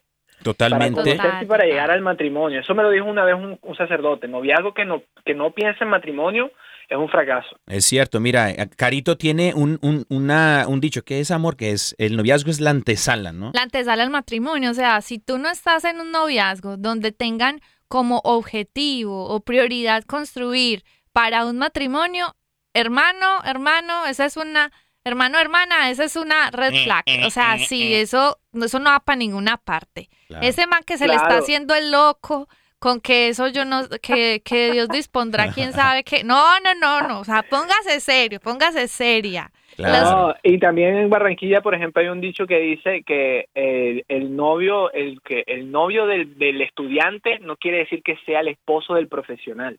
Totalmente. 0.52 1.16
Y 1.42 1.46
para 1.46 1.64
llegar 1.64 1.90
al 1.90 2.00
matrimonio. 2.02 2.60
Eso 2.60 2.74
me 2.74 2.82
lo 2.82 2.90
dijo 2.90 3.06
una 3.06 3.24
vez 3.24 3.34
un, 3.34 3.58
un 3.62 3.76
sacerdote. 3.76 4.28
Noviazgo 4.28 4.74
que 4.74 4.84
no, 4.84 5.02
que 5.24 5.34
no 5.34 5.50
piensa 5.52 5.84
en 5.84 5.90
matrimonio 5.90 6.50
es 6.88 6.96
un 6.96 7.08
fracaso. 7.08 7.56
Es 7.66 7.84
cierto, 7.84 8.20
mira, 8.20 8.48
Carito 8.76 9.16
tiene 9.16 9.52
un, 9.54 9.78
un, 9.82 10.04
una- 10.08 10.66
un 10.68 10.80
dicho 10.80 11.02
que 11.02 11.18
es 11.20 11.30
amor, 11.32 11.56
que 11.56 11.72
es 11.72 11.96
el 11.98 12.16
noviazgo 12.16 12.50
es 12.50 12.60
la 12.60 12.70
antesala, 12.70 13.32
¿no? 13.32 13.50
La 13.54 13.62
antesala 13.62 14.02
al 14.04 14.10
matrimonio. 14.10 14.70
O 14.70 14.74
sea, 14.74 15.00
si 15.00 15.18
tú 15.18 15.38
no 15.38 15.48
estás 15.50 15.84
en 15.84 16.00
un 16.00 16.12
noviazgo 16.12 16.76
donde 16.76 17.10
tengan 17.10 17.60
como 17.88 18.20
objetivo 18.24 19.26
o 19.28 19.40
prioridad 19.40 20.04
construir 20.04 20.84
para 21.12 21.44
un 21.46 21.58
matrimonio, 21.58 22.34
hermano, 22.74 23.26
hermano, 23.44 24.06
esa 24.06 24.24
es 24.26 24.36
una, 24.36 24.70
hermano, 25.06 25.38
hermana, 25.38 25.90
esa 25.90 26.04
es 26.04 26.16
una 26.16 26.50
red 26.50 26.72
flag. 26.84 27.04
O 27.24 27.30
sea, 27.30 27.58
sí, 27.58 27.94
eso, 27.94 28.38
eso 28.52 28.78
no 28.80 28.90
va 28.90 29.00
para 29.00 29.16
ninguna 29.16 29.56
parte. 29.56 30.08
Claro. 30.26 30.46
Ese 30.46 30.66
man 30.66 30.82
que 30.84 30.98
se 30.98 31.06
le 31.06 31.14
está 31.14 31.38
haciendo 31.38 31.74
el 31.74 31.92
loco 31.92 32.48
con 32.78 33.00
que 33.00 33.28
eso 33.28 33.48
yo 33.48 33.64
no, 33.64 33.88
que, 34.02 34.42
que 34.44 34.72
Dios 34.72 34.88
dispondrá, 34.88 35.52
quién 35.52 35.72
sabe 35.72 36.04
qué. 36.04 36.24
No, 36.24 36.60
no, 36.60 36.74
no, 36.74 37.08
no. 37.08 37.20
O 37.20 37.24
sea, 37.24 37.42
póngase 37.42 38.00
serio, 38.00 38.40
póngase 38.40 38.88
seria. 38.88 39.50
Claro. 39.76 40.28
No, 40.28 40.34
y 40.42 40.58
también 40.58 40.96
en 40.96 41.10
Barranquilla, 41.10 41.60
por 41.60 41.74
ejemplo, 41.74 42.02
hay 42.02 42.08
un 42.08 42.20
dicho 42.20 42.46
que 42.46 42.58
dice 42.58 43.02
que 43.04 43.46
el, 43.54 44.04
el 44.08 44.34
novio, 44.34 44.90
el 44.92 45.20
que 45.22 45.44
el 45.46 45.70
novio 45.70 46.06
del, 46.06 46.38
del 46.38 46.62
estudiante 46.62 47.38
no 47.40 47.56
quiere 47.56 47.78
decir 47.78 48.02
que 48.02 48.16
sea 48.24 48.40
el 48.40 48.48
esposo 48.48 48.94
del 48.94 49.08
profesional, 49.08 49.78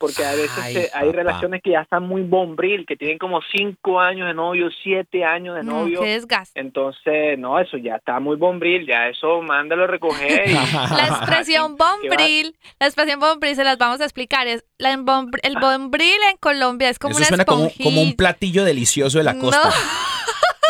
porque 0.00 0.24
a 0.24 0.32
veces 0.32 0.50
Ay, 0.60 0.72
se- 0.74 0.90
hay 0.94 1.12
relaciones 1.12 1.60
que 1.62 1.70
ya 1.72 1.82
están 1.82 2.02
muy 2.04 2.22
bombril, 2.22 2.86
que 2.86 2.96
tienen 2.96 3.18
como 3.18 3.40
cinco 3.54 4.00
años 4.00 4.26
de 4.26 4.34
novio, 4.34 4.68
siete 4.82 5.24
años 5.24 5.54
de 5.56 5.62
No, 5.62 5.80
novio, 5.82 6.00
qué 6.00 6.08
desgaste. 6.14 6.58
entonces 6.58 7.38
no, 7.38 7.60
eso 7.60 7.76
ya 7.76 7.96
está 7.96 8.18
muy 8.18 8.36
bombril, 8.36 8.86
ya 8.86 9.08
eso 9.08 9.42
mándalo 9.42 9.84
a 9.84 9.86
recoger. 9.86 10.48
y- 10.48 10.52
La 10.96 11.06
expresión 11.08 11.76
bombril, 11.78 12.56
la 12.80 12.86
expresión 12.86 13.20
bombril 13.20 13.54
se 13.54 13.62
las 13.62 13.76
vamos 13.78 14.00
a 14.00 14.04
explicar. 14.04 14.46
Es 14.46 14.64
la 14.78 14.90
el 14.92 15.02
bombril 15.60 16.18
en 16.30 16.36
Colombia 16.40 16.88
es 16.88 16.98
como 16.98 17.10
Eso 17.12 17.18
una 17.18 17.26
suena 17.28 17.44
como, 17.44 17.70
como 17.82 18.00
un 18.00 18.14
platillo 18.16 18.64
delicioso 18.64 19.18
de 19.18 19.24
la 19.24 19.36
costa. 19.38 19.68
No, 19.68 19.70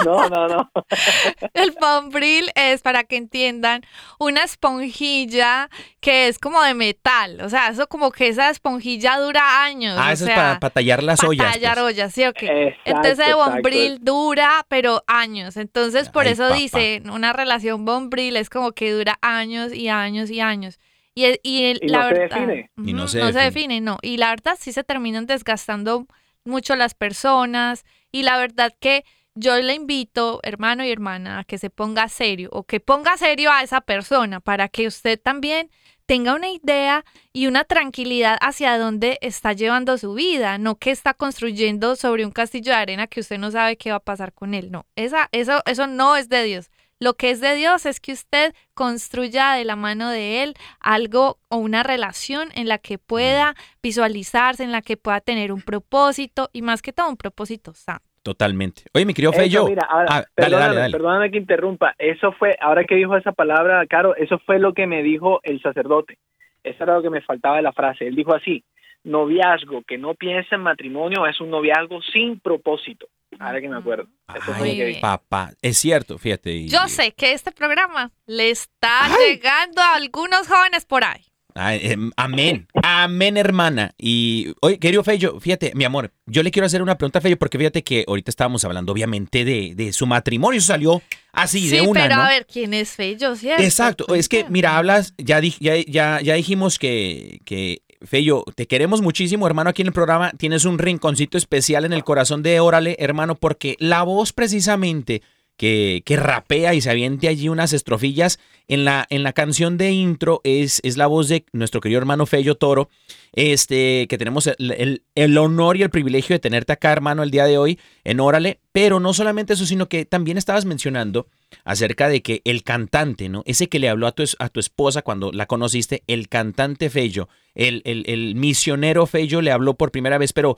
no, 0.05 0.49
no. 0.49 0.71
El 1.55 1.73
bombril 1.81 2.51
es, 2.55 2.83
para 2.83 3.05
que 3.05 3.17
entiendan, 3.17 3.83
una 4.19 4.43
esponjilla 4.45 5.69
que 6.01 6.29
es 6.29 6.39
como 6.39 6.63
de 6.63 6.75
metal. 6.75 7.41
O 7.43 7.49
sea, 7.49 7.69
eso 7.69 7.87
como 7.89 8.11
que 8.11 8.29
esa 8.29 8.51
esponjilla 8.51 9.19
dura 9.19 9.63
años. 9.65 9.97
ah, 9.99 10.09
o 10.09 10.13
eso 10.13 10.25
es 10.25 10.33
sea, 10.35 10.59
para, 10.61 10.71
tallar 10.71 11.03
las 11.03 11.21
para 11.21 11.29
ollas. 11.31 11.53
tallar 11.53 11.75
pues. 11.75 11.85
ollas, 11.87 12.13
¿sí 12.13 12.25
o 12.25 12.33
qué? 12.33 12.69
Exacto, 12.69 12.81
Entonces 12.91 13.19
el 13.21 13.31
exacto. 13.33 13.51
bombril 13.53 13.99
dura, 14.01 14.67
pero 14.69 15.03
años. 15.07 15.57
Entonces 15.57 16.09
por 16.09 16.27
Ay, 16.27 16.33
eso 16.33 16.45
papá. 16.45 16.55
dice, 16.57 17.03
una 17.13 17.33
relación 17.33 17.85
bombril 17.85 18.37
es 18.37 18.51
como 18.51 18.73
que 18.73 18.93
dura 18.93 19.19
años 19.23 19.73
y 19.73 19.89
años 19.89 20.31
y 20.31 20.41
años. 20.41 20.79
Y, 21.15 21.25
el- 21.25 21.41
y, 21.43 21.65
el- 21.65 21.81
Y 21.83 21.89
la 21.89 21.99
no 21.99 22.09
se 22.09 22.15
verdad, 22.15 22.37
define. 22.39 22.71
Y 22.77 22.93
no 22.93 23.09
se 23.09 23.19
no 23.19 23.33
se 23.33 23.39
define, 23.41 23.81
no. 23.81 23.99
Y 24.03 24.17
la 24.17 24.31
verdad 24.31 24.57
sí 24.59 24.73
se 24.73 24.85
terminan 24.85 25.27
desgastando 25.27 26.07
mucho 26.45 26.77
las 26.77 26.95
personas. 26.95 27.85
Y 28.13 28.23
la 28.23 28.39
verdad 28.39 28.73
que 28.81 29.05
yo 29.35 29.57
le 29.57 29.75
invito, 29.75 30.41
hermano 30.43 30.85
y 30.85 30.91
hermana, 30.91 31.41
a 31.41 31.45
que 31.45 31.59
se 31.59 31.71
ponga 31.71 32.09
serio 32.09 32.49
o 32.53 32.65
que 32.65 32.81
ponga 32.81 33.17
serio 33.17 33.51
a 33.53 33.63
esa 33.63 33.81
persona 33.81 34.41
para 34.41 34.69
que 34.69 34.87
usted 34.87 35.21
también 35.21 35.71
tenga 36.07 36.35
una 36.35 36.51
idea 36.51 37.05
y 37.33 37.47
una 37.47 37.63
tranquilidad 37.63 38.37
hacia 38.41 38.77
dónde 38.79 39.19
está 39.21 39.53
llevando 39.53 39.97
su 39.97 40.15
vida, 40.15 40.59
no 40.59 40.77
que 40.77 40.91
está 40.91 41.15
construyendo 41.15 41.95
sobre 41.95 42.25
un 42.25 42.33
castillo 42.33 42.73
de 42.73 42.79
arena 42.79 43.07
que 43.07 43.21
usted 43.21 43.39
no 43.39 43.53
sabe 43.53 43.77
qué 43.77 43.91
va 43.91 43.99
a 43.99 44.01
pasar 44.01 44.33
con 44.33 44.53
él. 44.55 44.73
No, 44.73 44.87
esa, 44.97 45.29
eso, 45.31 45.63
eso 45.67 45.87
no 45.87 46.17
es 46.17 46.29
de 46.29 46.43
Dios. 46.43 46.71
Lo 46.99 47.15
que 47.15 47.31
es 47.31 47.41
de 47.41 47.55
Dios 47.55 47.87
es 47.87 47.99
que 47.99 48.13
usted 48.13 48.55
construya 48.75 49.53
de 49.53 49.65
la 49.65 49.75
mano 49.75 50.11
de 50.11 50.43
Él 50.43 50.55
algo 50.81 51.39
o 51.49 51.57
una 51.57 51.83
relación 51.83 52.51
en 52.55 52.69
la 52.69 52.77
que 52.77 52.99
pueda 52.99 53.55
visualizarse, 53.83 54.65
en 54.65 54.73
la 54.73 54.83
que 54.83 54.99
pueda 54.99 55.21
tener 55.23 55.51
un 55.51 55.63
propósito 55.63 56.51
y 56.53 56.61
más 56.61 56.83
que 56.83 56.93
todo 56.93 57.09
un 57.09 57.17
propósito 57.17 57.73
santo. 57.73 58.10
Totalmente. 58.23 58.83
Oye, 58.93 59.07
mi 59.07 59.15
querido 59.15 59.33
mira, 59.67 59.87
ahora, 59.89 60.07
Ah, 60.11 60.15
dale, 60.15 60.27
perdóname, 60.35 60.67
dale, 60.67 60.81
dale. 60.81 60.93
perdóname 60.93 61.31
que 61.31 61.39
interrumpa. 61.39 61.95
Eso 61.99 62.33
fue, 62.33 62.57
ahora 62.61 62.85
que 62.85 62.95
dijo 62.97 63.17
esa 63.17 63.33
palabra, 63.33 63.87
Caro, 63.87 64.15
eso 64.17 64.39
fue 64.45 64.59
lo 64.59 64.75
que 64.75 64.87
me 64.87 65.03
dijo 65.03 65.41
el 65.43 65.61
sacerdote. 65.63 66.19
Eso 66.63 66.85
era 66.85 66.95
lo 66.97 67.03
que 67.03 67.09
me 67.11 67.23
faltaba 67.23 67.57
de 67.57 67.63
la 67.63 67.73
frase. 67.73 68.07
Él 68.07 68.15
dijo 68.15 68.35
así, 68.35 68.63
noviazgo 69.05 69.83
que 69.87 69.97
no 69.99 70.15
piensa 70.15 70.57
en 70.57 70.63
matrimonio 70.63 71.27
es 71.27 71.41
un 71.41 71.51
noviazgo 71.51 72.01
sin 72.13 72.39
propósito. 72.41 73.07
Ahora 73.39 73.61
que 73.61 73.69
me 73.69 73.77
acuerdo. 73.79 74.07
Eso 74.35 74.53
que. 74.63 74.99
Papá, 75.01 75.53
es 75.63 75.79
cierto, 75.79 76.19
fíjate. 76.19 76.51
y- 76.53 76.69
Yo 76.69 76.89
sé 76.89 77.13
que 77.13 77.33
este 77.33 77.53
programa 77.53 78.11
le 78.27 78.51
está 78.51 79.07
llegando 79.27 79.81
a 79.81 79.95
algunos 79.95 80.47
jóvenes 80.49 80.85
por 80.85 81.05
ahí. 81.05 81.25
Ay, 81.55 81.81
em, 81.83 82.11
amén, 82.17 82.67
amén, 82.83 83.37
hermana. 83.37 83.93
Y, 83.99 84.53
oye, 84.61 84.79
querido 84.79 85.03
Fello, 85.05 85.39
fíjate, 85.41 85.73
mi 85.75 85.85
amor, 85.85 86.13
yo 86.27 86.43
le 86.43 86.51
quiero 86.51 86.67
hacer 86.67 86.83
una 86.83 86.97
pregunta 86.97 87.19
a 87.19 87.23
Fello 87.23 87.39
porque 87.39 87.59
fíjate 87.59 87.83
que 87.83 88.05
ahorita 88.07 88.31
estábamos 88.31 88.65
hablando, 88.65 88.93
obviamente, 88.93 89.45
de, 89.45 89.75
de 89.75 89.93
su 89.93 90.07
matrimonio. 90.07 90.59
Eso 90.59 90.69
salió 90.69 91.03
así, 91.33 91.61
sí, 91.69 91.77
de 91.77 91.81
una, 91.83 92.03
pero 92.03 92.17
¿no? 92.17 92.23
a 92.23 92.29
ver, 92.29 92.47
¿quién 92.47 92.75
es 92.75 92.91
Fello, 92.91 93.37
cierto? 93.37 93.63
Exacto, 93.63 94.15
es 94.15 94.29
que, 94.29 94.45
mira, 94.49 94.77
hablas, 94.77 95.15
ya, 95.19 95.41
di- 95.41 95.57
ya, 95.61 95.75
ya, 95.87 96.21
ya 96.21 96.35
dijimos 96.35 96.79
que, 96.79 97.41
que, 97.45 97.83
Fello, 98.03 98.45
te 98.55 98.67
queremos 98.67 99.03
muchísimo, 99.03 99.47
hermano, 99.47 99.71
aquí 99.71 99.83
en 99.83 99.89
el 99.89 99.93
programa. 99.93 100.31
Tienes 100.33 100.65
un 100.65 100.79
rinconcito 100.79 101.37
especial 101.37 101.85
en 101.85 101.93
el 101.93 102.03
corazón 102.03 102.43
de 102.43 102.59
Órale, 102.61 102.97
hermano, 102.99 103.35
porque 103.35 103.77
la 103.79 104.03
voz 104.05 104.33
precisamente 104.33 105.21
que, 105.61 106.17
rapea 106.17 106.73
y 106.73 106.81
se 106.81 106.89
aviente 106.89 107.29
allí 107.29 107.51
unas 107.51 107.75
estrofillas 107.75 108.39
en 108.67 108.87
la, 108.87 109.07
en 109.11 109.23
la 109.23 109.35
canción 109.35 109.77
de 109.77 109.91
intro 109.93 110.41
es, 110.43 110.81
es 110.85 110.97
la 110.97 111.07
voz 111.07 111.29
de 111.29 111.45
nuestro 111.53 111.83
querido 111.83 111.99
hermano 111.99 112.25
Fello 112.25 112.55
Toro, 112.55 112.89
este, 113.35 114.07
que 114.09 114.17
tenemos 114.17 114.47
el, 114.47 115.03
el- 115.15 115.39
honor 115.39 115.77
y 115.77 115.83
el 115.83 115.91
privilegio 115.91 116.35
de 116.35 116.41
tenerte 116.41 116.73
acá, 116.73 116.93
hermano, 116.93 117.23
el 117.23 117.31
día 117.31 117.45
de 117.45 117.59
hoy 117.59 117.79
en 118.05 118.21
Órale. 118.21 118.61
Pero 118.73 119.01
no 119.01 119.13
solamente 119.13 119.53
eso, 119.53 119.67
sino 119.67 119.87
que 119.87 120.07
también 120.07 120.39
estabas 120.39 120.65
mencionando 120.65 121.27
acerca 121.65 122.09
de 122.09 122.23
que 122.23 122.41
el 122.45 122.63
cantante, 122.63 123.29
¿no? 123.29 123.43
Ese 123.45 123.69
que 123.69 123.81
le 123.81 123.91
habló 123.91 124.07
a 124.07 124.13
tu, 124.13 124.25
a 124.39 124.49
tu 124.49 124.61
esposa 124.61 125.03
cuando 125.03 125.31
la 125.31 125.45
conociste, 125.45 126.05
el 126.07 126.29
cantante 126.29 126.89
Fello, 126.89 127.29
el, 127.55 127.83
el, 127.85 128.05
el 128.07 128.35
misionero 128.35 129.05
Fello 129.05 129.43
le 129.43 129.51
habló 129.53 129.75
por 129.75 129.91
primera 129.91 130.17
vez, 130.17 130.33
pero 130.33 130.57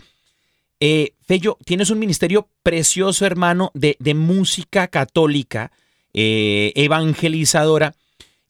eh, 0.84 1.14
Fello, 1.20 1.58
tienes 1.64 1.90
un 1.90 2.00
ministerio 2.00 2.48
precioso, 2.64 3.24
hermano, 3.24 3.70
de, 3.72 3.96
de 4.00 4.14
música 4.14 4.88
católica, 4.88 5.70
eh, 6.12 6.72
evangelizadora, 6.74 7.94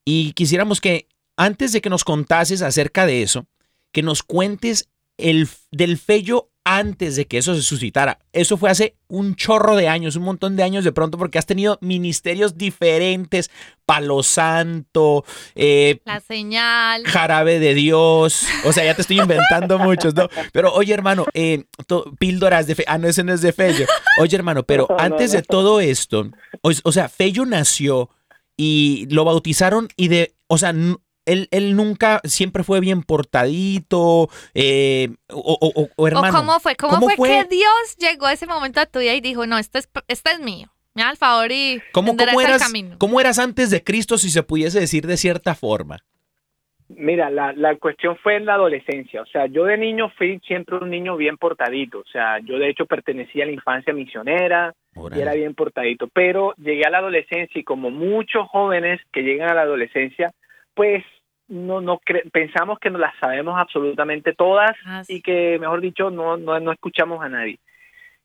y 0.03 0.33
quisiéramos 0.33 0.81
que 0.81 1.09
antes 1.37 1.73
de 1.73 1.83
que 1.83 1.91
nos 1.91 2.05
contases 2.05 2.63
acerca 2.63 3.05
de 3.05 3.23
eso, 3.23 3.45
que 3.93 4.03
nos 4.03 4.23
cuentes 4.23 4.89
el, 5.19 5.47
del 5.73 5.99
Fello 5.99 6.49
antes 6.65 7.17
de 7.17 7.27
que 7.27 7.39
eso 7.39 7.55
se 7.55 7.63
suscitara. 7.63 8.19
Eso 8.33 8.57
fue 8.57 8.71
hace 8.71 8.95
un 9.09 9.35
chorro 9.35 9.75
de 9.77 9.89
años, 9.89 10.15
un 10.17 10.23
montón 10.23 10.55
de 10.57 10.63
años 10.63 10.85
de 10.85 10.93
pronto, 10.93 11.19
porque 11.19 11.39
has 11.39 11.47
tenido 11.47 11.77
ministerios 11.81 12.57
diferentes, 12.57 13.51
Palo 13.85 14.23
Santo, 14.23 15.25
eh, 15.55 16.01
La 16.05 16.21
señal. 16.21 17.05
Jarabe 17.05 17.59
de 17.59 17.75
Dios, 17.75 18.47
o 18.65 18.73
sea, 18.73 18.85
ya 18.85 18.95
te 18.95 19.03
estoy 19.03 19.21
inventando 19.21 19.79
muchos, 19.79 20.15
¿no? 20.15 20.29
Pero 20.53 20.73
oye, 20.73 20.95
hermano, 20.95 21.27
eh, 21.35 21.65
to- 21.87 22.13
píldoras 22.19 22.67
de 22.67 22.75
fe, 22.77 22.85
ah, 22.87 22.99
no, 22.99 23.09
ese 23.09 23.25
no 23.25 23.33
es 23.33 23.41
de 23.43 23.53
Fello. 23.53 23.87
Oye, 24.21 24.37
hermano, 24.37 24.63
pero 24.63 24.87
No, 24.89 24.97
no, 24.97 25.03
antes 25.03 25.33
no. 25.33 25.39
de 25.39 25.43
todo 25.43 25.81
esto, 25.81 26.31
o, 26.63 26.71
o 26.85 26.93
sea, 26.93 27.09
Fello 27.09 27.45
nació 27.45 28.09
y 28.57 29.07
lo 29.11 29.25
bautizaron 29.25 29.89
y 29.97 30.09
de, 30.09 30.35
o 30.47 30.59
sea, 30.59 30.73
él, 31.27 31.49
él 31.51 31.77
nunca, 31.77 32.21
siempre 32.25 32.63
fue 32.65 32.81
bien 32.81 33.03
portadito, 33.03 34.29
eh, 34.55 35.09
o, 35.31 35.59
o- 35.61 35.83
o- 35.83 35.89
o, 35.97 36.07
hermano. 36.09 36.29
¿O 36.29 36.41
cómo 36.41 36.61
fue? 36.61 36.77
¿Cómo, 36.77 36.95
¿cómo 36.95 37.07
fue, 37.07 37.17
fue? 37.17 37.29
que 37.29 37.45
Dios 37.57 37.97
llegó 37.99 38.27
a 38.27 38.33
ese 38.33 38.47
momento 38.47 38.81
a 38.81 38.87
tu 38.87 38.99
vida 39.01 39.15
y 39.15 39.21
dijo, 39.21 39.47
no, 39.47 39.59
este 39.59 39.79
es, 39.79 39.89
este 40.09 40.31
es 40.33 40.41
mío? 40.41 40.69
Me 40.95 41.03
da 41.03 41.11
el 41.11 41.17
favor 41.17 41.51
y 41.51 41.81
¿Cómo, 41.93 42.17
cómo 42.17 42.41
el 42.41 42.47
eras, 42.47 42.63
camino. 42.63 42.97
¿Cómo 42.99 43.21
eras 43.21 43.39
antes 43.39 43.71
de 43.71 43.83
Cristo, 43.83 44.19
si 44.19 44.31
se 44.31 44.43
pudiese 44.43 44.79
decir 44.81 45.07
de 45.07 45.17
cierta 45.17 45.55
forma? 45.55 46.01
Mira, 46.95 47.31
la, 47.31 47.55
la 47.55 47.75
cuestión 47.77 48.19
fue 48.23 48.37
en 48.37 48.45
la 48.45 48.55
adolescencia. 48.55 49.23
O 49.23 49.27
sea, 49.27 49.47
yo 49.47 49.65
de 49.65 49.79
niño 49.79 50.11
fui 50.19 50.39
siempre 50.47 50.77
un 50.77 50.91
niño 50.91 51.17
bien 51.17 51.39
portadito. 51.39 52.01
O 52.01 52.05
sea, 52.13 52.39
yo 52.41 52.59
de 52.59 52.69
hecho 52.69 52.85
pertenecía 52.85 53.45
a 53.45 53.47
la 53.47 53.53
infancia 53.53 53.95
misionera 53.95 54.75
y 55.17 55.19
era 55.19 55.33
bien 55.33 55.55
portadito. 55.55 56.09
Pero 56.13 56.53
llegué 56.59 56.83
a 56.85 56.91
la 56.91 56.99
adolescencia 56.99 57.59
y 57.59 57.65
como 57.65 57.91
muchos 57.91 58.47
jóvenes 58.49 59.01
que 59.11 59.23
llegan 59.23 59.49
a 59.49 59.55
la 59.55 59.63
adolescencia, 59.63 60.33
pues 60.75 61.05
no, 61.49 61.81
no 61.81 61.99
cre- 62.01 62.31
pensamos 62.31 62.79
que 62.79 62.91
nos 62.91 63.01
las 63.01 63.15
sabemos 63.19 63.59
absolutamente 63.59 64.33
todas 64.33 64.73
Ah, 64.87 65.05
sí. 65.05 65.17
y 65.17 65.23
que, 65.23 65.59
mejor 65.61 65.81
dicho, 65.81 66.11
no, 66.11 66.37
no, 66.37 66.59
no 66.61 66.73
escuchamos 66.73 67.23
a 67.23 67.29
nadie. 67.29 67.59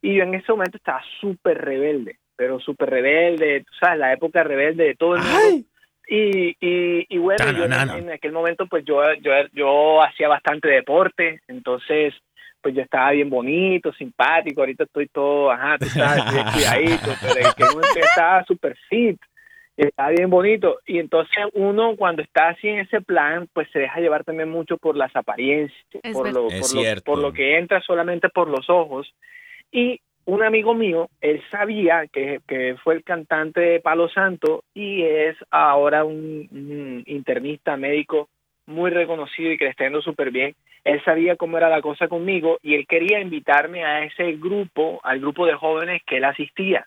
Y 0.02 0.16
yo 0.16 0.24
en 0.24 0.34
ese 0.36 0.52
momento 0.52 0.78
estaba 0.78 1.02
súper 1.20 1.58
rebelde, 1.64 2.18
pero 2.36 2.60
súper 2.60 2.90
rebelde, 2.90 3.62
tú 3.62 3.74
sabes, 3.80 4.00
la 4.00 4.14
época 4.14 4.44
rebelde 4.44 4.84
de 4.86 4.96
todo 4.96 5.16
el 5.16 5.24
mundo. 5.24 5.38
Ay, 5.44 5.66
Y, 6.10 6.50
y, 6.62 7.06
y 7.10 7.18
bueno, 7.18 7.52
yo 7.52 7.66
en, 7.66 7.70
Tananana. 7.72 7.98
en 7.98 8.12
aquel 8.12 8.32
momento 8.32 8.66
pues 8.68 8.86
yo, 8.86 9.02
yo, 9.22 9.32
yo 9.52 10.02
hacía 10.02 10.30
bastante 10.30 10.70
deporte, 10.70 11.42
entonces 11.50 12.14
pues 12.62 12.74
yo 12.76 12.82
estaba 12.82 13.12
bien 13.12 13.30
bonito, 13.30 13.92
simpático, 13.94 14.62
ahorita 14.62 14.86
estoy 14.86 15.08
todo, 15.08 15.52
ajá, 15.52 15.78
tú 15.78 15.86
sabes, 15.90 16.24
estoy 16.26 16.54
cuidadito, 16.54 17.12
pero 17.22 17.40
en 17.40 17.48
aquel 17.48 17.68
momento 17.72 18.00
estaba 18.00 18.44
súper 18.46 18.78
fit, 18.90 19.20
y 19.78 19.86
estaba 19.86 20.10
bien 20.10 20.30
bonito, 20.30 20.80
y 20.86 21.00
entonces 21.00 21.38
uno 21.54 21.96
cuando 21.96 22.24
está 22.24 22.50
así 22.50 22.68
en 22.68 22.80
ese 22.80 23.00
plan, 23.02 23.48
pues 23.54 23.70
se 23.72 23.80
deja 23.80 24.00
llevar 24.00 24.24
también 24.24 24.50
mucho 24.50 24.78
por 24.78 24.98
las 24.98 25.16
apariencias, 25.16 25.78
Es 26.04 26.14
por 26.14 26.34
lo, 26.34 26.50
Es 26.50 26.74
por, 26.74 26.84
lo, 26.84 27.02
por 27.04 27.18
lo 27.20 27.34
que 27.34 27.58
entra 27.58 27.80
solamente 27.82 28.28
por 28.30 28.50
los 28.50 28.70
ojos, 28.70 29.14
y 29.72 30.02
un 30.26 30.44
amigo 30.44 30.74
mío, 30.74 31.10
él 31.22 31.42
sabía 31.50 32.06
que, 32.12 32.42
que 32.48 32.76
fue 32.84 32.96
el 32.96 33.04
cantante 33.04 33.62
de 33.62 33.80
Palo 33.80 34.10
Santo 34.10 34.64
y 34.74 35.02
es 35.02 35.38
ahora 35.52 36.04
un, 36.04 36.50
un 36.52 37.04
internista 37.06 37.78
médico 37.78 38.28
muy 38.66 38.92
reconocido 38.92 39.52
y 39.52 39.58
que 39.58 39.64
le 39.64 39.72
está 39.72 39.86
yendo 39.86 40.02
súper 40.02 40.32
bien. 40.32 40.54
Él 40.84 41.02
sabía 41.06 41.38
cómo 41.38 41.58
era 41.58 41.70
la 41.70 41.82
cosa 41.82 42.10
conmigo 42.10 42.60
y 42.62 42.76
él 42.76 42.86
quería 42.88 43.22
invitarme 43.22 43.86
a 43.86 44.04
ese 44.04 44.34
grupo, 44.34 45.00
al 45.04 45.22
grupo 45.22 45.46
de 45.46 45.54
jóvenes 45.54 46.02
que 46.06 46.18
él 46.18 46.26
asistía. 46.26 46.86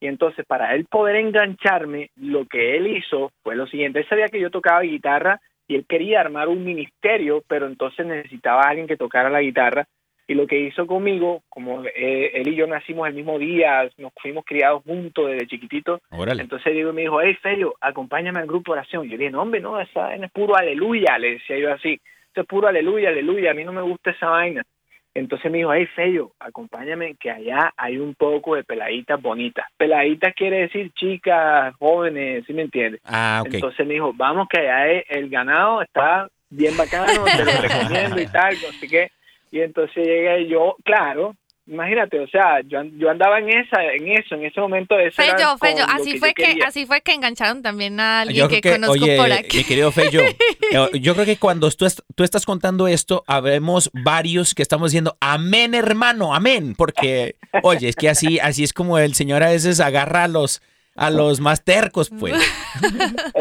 Y 0.00 0.06
entonces 0.06 0.44
para 0.46 0.74
él 0.74 0.86
poder 0.86 1.16
engancharme, 1.16 2.10
lo 2.16 2.46
que 2.46 2.76
él 2.76 2.86
hizo 2.88 3.30
fue 3.42 3.56
lo 3.56 3.66
siguiente. 3.66 4.00
Él 4.00 4.08
sabía 4.08 4.28
que 4.28 4.40
yo 4.40 4.50
tocaba 4.50 4.80
guitarra 4.82 5.40
y 5.66 5.76
él 5.76 5.86
quería 5.88 6.20
armar 6.20 6.48
un 6.48 6.64
ministerio, 6.64 7.42
pero 7.48 7.66
entonces 7.66 8.04
necesitaba 8.06 8.62
a 8.62 8.68
alguien 8.68 8.86
que 8.86 8.96
tocara 8.96 9.30
la 9.30 9.40
guitarra. 9.40 9.86
Y 10.26 10.34
lo 10.34 10.46
que 10.46 10.58
hizo 10.58 10.86
conmigo, 10.86 11.42
como 11.50 11.84
eh, 11.84 12.30
él 12.34 12.48
y 12.48 12.54
yo 12.54 12.66
nacimos 12.66 13.06
el 13.06 13.14
mismo 13.14 13.38
día, 13.38 13.90
nos 13.98 14.12
fuimos 14.22 14.44
criados 14.46 14.82
juntos 14.82 15.28
desde 15.28 15.46
chiquititos, 15.46 16.00
entonces 16.10 16.72
Diego 16.72 16.94
me 16.94 17.02
dijo, 17.02 17.20
hey, 17.20 17.36
Fello, 17.42 17.74
acompáñame 17.78 18.40
al 18.40 18.46
grupo 18.46 18.72
de 18.72 18.80
oración. 18.80 19.04
Yo 19.04 19.12
le 19.12 19.18
dije, 19.18 19.30
no, 19.30 19.42
hombre, 19.42 19.60
no, 19.60 19.78
esa 19.78 20.00
vaina 20.00 20.26
es 20.26 20.32
puro 20.32 20.56
aleluya, 20.56 21.18
le 21.18 21.32
decía 21.32 21.58
yo 21.58 21.72
así. 21.72 22.00
Esto 22.28 22.40
es 22.40 22.46
puro 22.46 22.68
aleluya, 22.68 23.10
aleluya, 23.10 23.50
a 23.50 23.54
mí 23.54 23.64
no 23.64 23.72
me 23.72 23.82
gusta 23.82 24.12
esa 24.12 24.30
vaina. 24.30 24.62
Entonces 25.14 25.50
me 25.50 25.58
dijo, 25.58 25.72
hey, 25.72 25.86
Fello, 25.94 26.32
acompáñame, 26.40 27.14
que 27.14 27.30
allá 27.30 27.72
hay 27.76 27.98
un 27.98 28.14
poco 28.16 28.56
de 28.56 28.64
peladitas 28.64 29.22
bonitas. 29.22 29.64
Peladitas 29.76 30.34
quiere 30.34 30.62
decir 30.62 30.92
chicas, 30.92 31.72
jóvenes, 31.76 32.44
¿sí 32.46 32.52
me 32.52 32.62
entiendes? 32.62 33.00
Ah, 33.04 33.42
ok. 33.46 33.54
Entonces 33.54 33.86
me 33.86 33.94
dijo, 33.94 34.12
vamos 34.12 34.48
que 34.48 34.58
allá 34.58 35.04
el 35.08 35.30
ganado 35.30 35.82
está 35.82 36.28
bien 36.50 36.76
bacano, 36.76 37.24
te 37.24 37.44
lo 37.44 37.52
recomiendo 37.62 38.20
y 38.20 38.26
tal, 38.26 38.56
sé 38.56 38.88
qué. 38.88 39.10
Y 39.52 39.60
entonces 39.60 40.04
llegué 40.04 40.48
yo, 40.48 40.76
claro, 40.84 41.36
imagínate, 41.66 42.20
o 42.20 42.28
sea, 42.28 42.60
yo, 42.66 42.82
yo 42.98 43.10
andaba 43.10 43.38
en 43.38 43.48
esa, 43.48 43.82
en 43.94 44.08
eso, 44.12 44.34
en 44.34 44.44
ese 44.44 44.60
momento 44.60 44.94
de 44.96 45.10
Fello, 45.10 45.56
Fello, 45.58 45.84
así 45.88 46.18
fue 46.18 46.34
que, 46.34 46.58
así 46.66 46.84
fue 46.86 47.00
que 47.00 47.12
engancharon 47.12 47.62
también 47.62 47.98
a 48.00 48.20
alguien 48.20 48.48
que, 48.48 48.60
conozco 48.60 48.92
oye, 49.04 49.16
por 49.16 49.32
aquí. 49.32 49.58
mi 49.58 49.64
querido 49.64 49.90
Fello, 49.90 50.20
eh, 50.70 50.98
yo 51.00 51.14
creo 51.14 51.24
que 51.26 51.36
cuando 51.38 51.70
tú, 51.70 51.86
est- 51.86 52.00
tú 52.14 52.22
estás 52.24 52.44
contando 52.44 52.86
esto, 52.86 53.24
habemos 53.26 53.90
varios 53.94 54.54
que 54.54 54.62
estamos 54.62 54.90
diciendo, 54.90 55.16
amén, 55.20 55.74
hermano, 55.74 56.34
amén, 56.34 56.74
porque, 56.76 57.36
oye, 57.62 57.88
es 57.88 57.96
que 57.96 58.08
así, 58.08 58.38
así 58.38 58.62
es 58.64 58.72
como 58.72 58.98
el 58.98 59.14
Señor 59.14 59.42
a 59.42 59.48
veces 59.50 59.80
agarra 59.80 60.24
a 60.24 60.28
los, 60.28 60.60
a 60.96 61.10
los 61.10 61.40
más 61.40 61.64
tercos, 61.64 62.10
pues. 62.10 62.34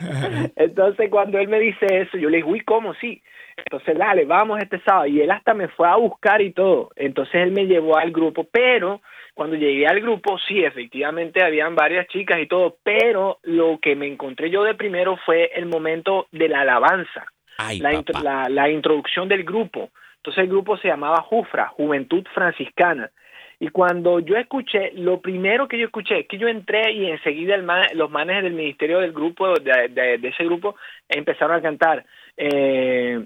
Es- 0.00 0.52
Entonces 0.56 1.08
cuando 1.10 1.38
él 1.38 1.48
me 1.48 1.58
dice 1.60 1.86
eso, 1.90 2.16
yo 2.18 2.28
le 2.30 2.38
digo, 2.38 2.50
uy, 2.50 2.60
¿cómo? 2.60 2.94
Sí. 2.94 3.22
Entonces, 3.56 3.98
dale, 3.98 4.24
vamos 4.24 4.60
este 4.60 4.78
sábado. 4.80 5.06
Y 5.06 5.20
él 5.20 5.30
hasta 5.32 5.52
me 5.52 5.66
fue 5.68 5.88
a 5.88 5.96
buscar 5.96 6.40
y 6.40 6.52
todo. 6.52 6.90
Entonces 6.94 7.34
él 7.42 7.50
me 7.50 7.66
llevó 7.66 7.98
al 7.98 8.12
grupo, 8.12 8.44
pero 8.50 9.00
cuando 9.34 9.56
llegué 9.56 9.86
al 9.86 10.00
grupo, 10.00 10.38
sí, 10.46 10.64
efectivamente 10.64 11.42
habían 11.42 11.74
varias 11.74 12.06
chicas 12.08 12.38
y 12.40 12.46
todo, 12.46 12.76
pero 12.84 13.38
lo 13.42 13.78
que 13.80 13.96
me 13.96 14.06
encontré 14.06 14.50
yo 14.50 14.62
de 14.62 14.74
primero 14.74 15.16
fue 15.26 15.50
el 15.56 15.66
momento 15.66 16.26
de 16.30 16.48
la 16.48 16.60
alabanza, 16.60 17.26
Ay, 17.56 17.80
la, 17.80 18.48
la 18.48 18.68
introducción 18.70 19.28
del 19.28 19.42
grupo. 19.44 19.90
Entonces 20.16 20.42
el 20.44 20.48
grupo 20.50 20.76
se 20.76 20.88
llamaba 20.88 21.22
Jufra, 21.22 21.66
Juventud 21.68 22.24
Franciscana. 22.34 23.10
Y 23.60 23.68
cuando 23.70 24.20
yo 24.20 24.36
escuché, 24.36 24.92
lo 24.94 25.20
primero 25.20 25.66
que 25.66 25.78
yo 25.78 25.86
escuché, 25.86 26.26
que 26.26 26.38
yo 26.38 26.46
entré 26.46 26.92
y 26.92 27.06
enseguida 27.10 27.56
el 27.56 27.64
ma- 27.64 27.88
los 27.94 28.08
manes 28.08 28.44
del 28.44 28.52
ministerio 28.52 29.00
del 29.00 29.12
grupo, 29.12 29.52
de, 29.58 29.88
de- 29.88 30.18
de 30.18 30.28
ese 30.28 30.44
grupo, 30.44 30.76
empezaron 31.08 31.56
a 31.56 31.62
cantar 31.62 32.04
eh, 32.36 33.18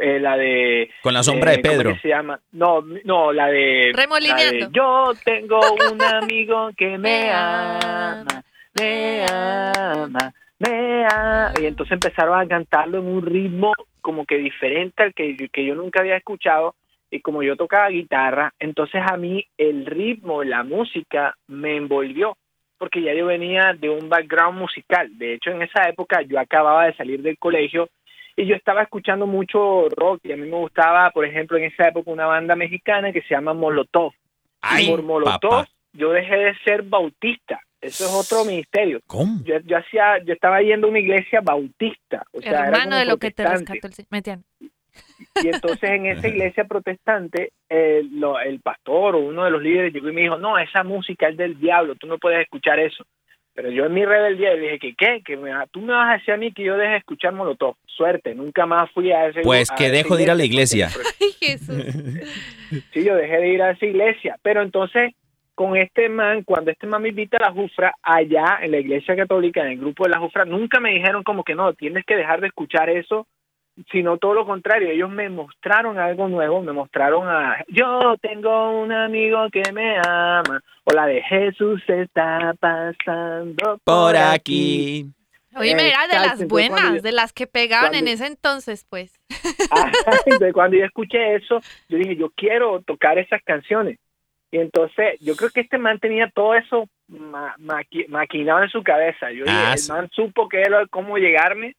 eh, 0.00 0.20
la 0.20 0.36
de... 0.36 0.90
Con 1.02 1.12
la 1.12 1.24
sombra 1.24 1.52
eh, 1.52 1.56
de 1.56 1.62
¿cómo 1.62 1.72
Pedro. 1.76 1.94
que 1.94 2.00
se 2.00 2.08
llama? 2.08 2.38
No, 2.52 2.82
no, 3.04 3.32
la 3.32 3.48
de... 3.48 3.90
Remolineando. 3.92 4.42
la 4.60 4.66
de, 4.66 4.72
Yo 4.72 5.12
tengo 5.24 5.58
un 5.92 6.00
amigo 6.14 6.70
que 6.76 6.96
me 6.96 7.30
ama, 7.32 8.24
me 8.78 9.24
ama, 9.28 10.32
me 10.60 11.04
ama. 11.04 11.52
Y 11.60 11.66
entonces 11.66 11.92
empezaron 11.94 12.38
a 12.38 12.46
cantarlo 12.46 12.98
en 12.98 13.06
un 13.06 13.26
ritmo 13.26 13.72
como 14.00 14.24
que 14.24 14.36
diferente 14.38 15.02
al 15.02 15.14
que, 15.14 15.48
que 15.52 15.64
yo 15.64 15.74
nunca 15.74 15.98
había 16.00 16.16
escuchado. 16.16 16.76
Y 17.10 17.20
como 17.20 17.42
yo 17.42 17.56
tocaba 17.56 17.88
guitarra, 17.88 18.54
entonces 18.58 19.02
a 19.04 19.16
mí 19.16 19.44
el 19.58 19.86
ritmo, 19.86 20.44
la 20.44 20.62
música 20.62 21.34
me 21.48 21.76
envolvió, 21.76 22.36
porque 22.78 23.02
ya 23.02 23.12
yo 23.14 23.26
venía 23.26 23.74
de 23.78 23.90
un 23.90 24.08
background 24.08 24.58
musical. 24.58 25.10
De 25.18 25.34
hecho, 25.34 25.50
en 25.50 25.62
esa 25.62 25.88
época 25.88 26.22
yo 26.22 26.38
acababa 26.38 26.86
de 26.86 26.94
salir 26.94 27.20
del 27.22 27.38
colegio 27.38 27.88
y 28.36 28.46
yo 28.46 28.54
estaba 28.54 28.82
escuchando 28.82 29.26
mucho 29.26 29.88
rock 29.90 30.20
y 30.24 30.32
a 30.32 30.36
mí 30.36 30.48
me 30.48 30.56
gustaba, 30.56 31.10
por 31.10 31.26
ejemplo, 31.26 31.58
en 31.58 31.64
esa 31.64 31.88
época 31.88 32.10
una 32.10 32.26
banda 32.26 32.56
mexicana 32.56 33.12
que 33.12 33.22
se 33.22 33.34
llama 33.34 33.52
Molotov. 33.52 34.12
Ay, 34.62 34.86
y 34.86 34.90
por 34.90 35.02
Molotov 35.02 35.50
papá. 35.50 35.68
yo 35.92 36.10
dejé 36.12 36.36
de 36.36 36.54
ser 36.64 36.82
bautista. 36.82 37.60
Eso 37.80 38.04
es 38.04 38.14
otro 38.14 38.44
ministerio. 38.44 39.00
¿Cómo? 39.06 39.42
Yo, 39.44 39.58
yo 39.60 39.78
hacía, 39.78 40.22
yo 40.24 40.34
estaba 40.34 40.60
yendo 40.60 40.86
a 40.86 40.90
una 40.90 40.98
iglesia 40.98 41.40
bautista. 41.40 42.24
O 42.32 42.40
sea, 42.40 42.50
era 42.50 42.66
Hermano 42.66 42.96
de 42.98 43.06
lo 43.06 43.16
que 43.16 43.30
te 43.30 43.46
rescató 43.46 43.88
el. 43.88 44.06
Metían. 44.10 44.44
Y 45.42 45.48
entonces 45.48 45.90
en 45.90 46.06
esa 46.06 46.28
iglesia 46.28 46.64
protestante, 46.64 47.52
eh, 47.68 48.02
lo- 48.12 48.38
el 48.40 48.60
pastor 48.60 49.14
o 49.16 49.18
uno 49.20 49.44
de 49.44 49.50
los 49.50 49.62
líderes 49.62 49.92
llegó 49.92 50.08
y 50.08 50.12
me 50.12 50.22
dijo, 50.22 50.38
no, 50.38 50.58
esa 50.58 50.82
música 50.84 51.28
es 51.28 51.36
del 51.36 51.58
diablo, 51.58 51.94
tú 51.94 52.06
no 52.06 52.18
puedes 52.18 52.40
escuchar 52.40 52.78
eso. 52.78 53.04
Pero 53.52 53.68
yo 53.70 53.86
en 53.86 53.94
mi 53.94 54.04
rebeldía 54.04 54.54
le 54.54 54.60
dije 54.60 54.78
que 54.78 54.94
qué, 54.94 55.22
que 55.24 55.36
me- 55.36 55.50
tú 55.72 55.80
me 55.80 55.92
vas 55.92 56.10
a 56.10 56.18
decir 56.18 56.34
a 56.34 56.36
mí 56.36 56.52
que 56.52 56.62
yo 56.62 56.76
deje 56.76 56.92
de 56.92 56.96
escuchar 56.98 57.32
Molotov. 57.32 57.74
Suerte, 57.86 58.34
nunca 58.34 58.64
más 58.64 58.90
fui 58.92 59.10
a 59.12 59.26
ese 59.26 59.42
Pues 59.42 59.70
a 59.70 59.74
que 59.74 59.90
dejo 59.90 60.16
de 60.16 60.22
ir 60.22 60.30
a 60.30 60.34
la 60.34 60.44
iglesia. 60.44 60.88
Ay, 61.20 61.32
Jesús. 61.38 61.76
Sí, 62.92 63.04
yo 63.04 63.16
dejé 63.16 63.38
de 63.38 63.48
ir 63.48 63.62
a 63.62 63.70
esa 63.72 63.84
iglesia. 63.84 64.36
Pero 64.42 64.62
entonces, 64.62 65.12
con 65.56 65.76
este 65.76 66.08
man, 66.08 66.44
cuando 66.44 66.70
este 66.70 66.86
man 66.86 67.02
me 67.02 67.08
invita 67.08 67.36
a 67.38 67.48
la 67.48 67.52
Jufra, 67.52 67.92
allá 68.00 68.58
en 68.62 68.70
la 68.70 68.78
iglesia 68.78 69.16
católica, 69.16 69.62
en 69.62 69.72
el 69.72 69.78
grupo 69.78 70.04
de 70.04 70.10
la 70.10 70.18
Jufra, 70.20 70.44
nunca 70.44 70.78
me 70.78 70.90
dijeron 70.92 71.24
como 71.24 71.42
que 71.42 71.56
no, 71.56 71.72
tienes 71.74 72.04
que 72.04 72.14
dejar 72.16 72.40
de 72.40 72.46
escuchar 72.46 72.88
eso 72.88 73.26
sino 73.90 74.18
todo 74.18 74.34
lo 74.34 74.44
contrario, 74.46 74.90
ellos 74.90 75.08
me 75.10 75.28
mostraron 75.30 75.98
algo 75.98 76.28
nuevo, 76.28 76.60
me 76.62 76.72
mostraron 76.72 77.28
a, 77.28 77.64
yo 77.68 78.14
tengo 78.20 78.80
un 78.82 78.92
amigo 78.92 79.48
que 79.50 79.62
me 79.72 79.96
ama, 79.98 80.60
o 80.84 80.92
la 80.92 81.06
de 81.06 81.22
Jesús 81.22 81.82
está 81.88 82.54
pasando 82.60 83.78
Por 83.84 84.16
aquí. 84.16 85.06
Oye, 85.56 85.72
era 85.72 86.06
de 86.06 86.14
las 86.14 86.46
buenas, 86.46 86.94
yo- 86.96 87.02
de 87.02 87.12
las 87.12 87.32
que 87.32 87.46
pegaban 87.46 87.94
en 87.94 88.06
ese 88.08 88.26
entonces, 88.26 88.86
pues. 88.88 89.18
Entonces, 90.26 90.52
cuando 90.52 90.76
yo 90.76 90.84
escuché 90.84 91.34
eso, 91.36 91.60
yo 91.88 91.98
dije, 91.98 92.16
yo 92.16 92.30
quiero 92.36 92.82
tocar 92.82 93.18
esas 93.18 93.42
canciones. 93.42 93.98
Y 94.52 94.58
entonces, 94.58 95.18
yo 95.20 95.36
creo 95.36 95.50
que 95.50 95.60
este 95.60 95.78
man 95.78 95.98
tenía 95.98 96.28
todo 96.34 96.54
eso 96.54 96.86
ma- 97.08 97.54
maqui- 97.58 98.06
maquinado 98.08 98.62
en 98.62 98.68
su 98.68 98.82
cabeza. 98.82 99.30
Yo 99.32 99.44
dije, 99.44 99.56
Ah, 99.56 99.74
el 99.76 99.88
man 99.88 100.08
supo 100.12 100.48
que 100.48 100.60
era 100.60 100.86
cómo 100.88 101.18
llegarme 101.18 101.74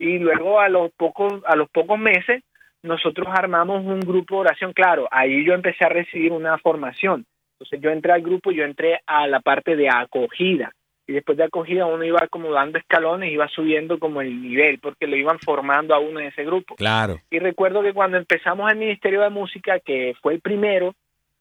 y 0.00 0.18
luego 0.18 0.58
a 0.58 0.68
los 0.68 0.90
pocos 0.92 1.42
a 1.46 1.54
los 1.54 1.68
pocos 1.70 1.98
meses 1.98 2.42
nosotros 2.82 3.28
armamos 3.30 3.84
un 3.84 4.00
grupo 4.00 4.36
de 4.36 4.40
oración. 4.40 4.72
Claro, 4.72 5.06
ahí 5.10 5.44
yo 5.44 5.52
empecé 5.52 5.84
a 5.84 5.90
recibir 5.90 6.32
una 6.32 6.56
formación. 6.58 7.26
Entonces 7.52 7.80
yo 7.82 7.90
entré 7.90 8.12
al 8.12 8.22
grupo, 8.22 8.50
yo 8.50 8.64
entré 8.64 9.00
a 9.06 9.26
la 9.26 9.40
parte 9.40 9.76
de 9.76 9.90
acogida. 9.90 10.72
Y 11.06 11.12
después 11.12 11.36
de 11.36 11.44
acogida 11.44 11.84
uno 11.84 12.02
iba 12.04 12.26
como 12.28 12.50
dando 12.52 12.78
escalones, 12.78 13.30
iba 13.30 13.48
subiendo 13.48 13.98
como 13.98 14.22
el 14.22 14.40
nivel, 14.40 14.78
porque 14.78 15.06
lo 15.06 15.16
iban 15.16 15.38
formando 15.40 15.94
a 15.94 15.98
uno 15.98 16.20
en 16.20 16.28
ese 16.28 16.44
grupo. 16.44 16.76
Claro. 16.76 17.18
Y 17.30 17.38
recuerdo 17.38 17.82
que 17.82 17.92
cuando 17.92 18.16
empezamos 18.16 18.70
el 18.72 18.78
Ministerio 18.78 19.20
de 19.20 19.28
Música, 19.28 19.78
que 19.80 20.14
fue 20.22 20.34
el 20.34 20.40
primero, 20.40 20.94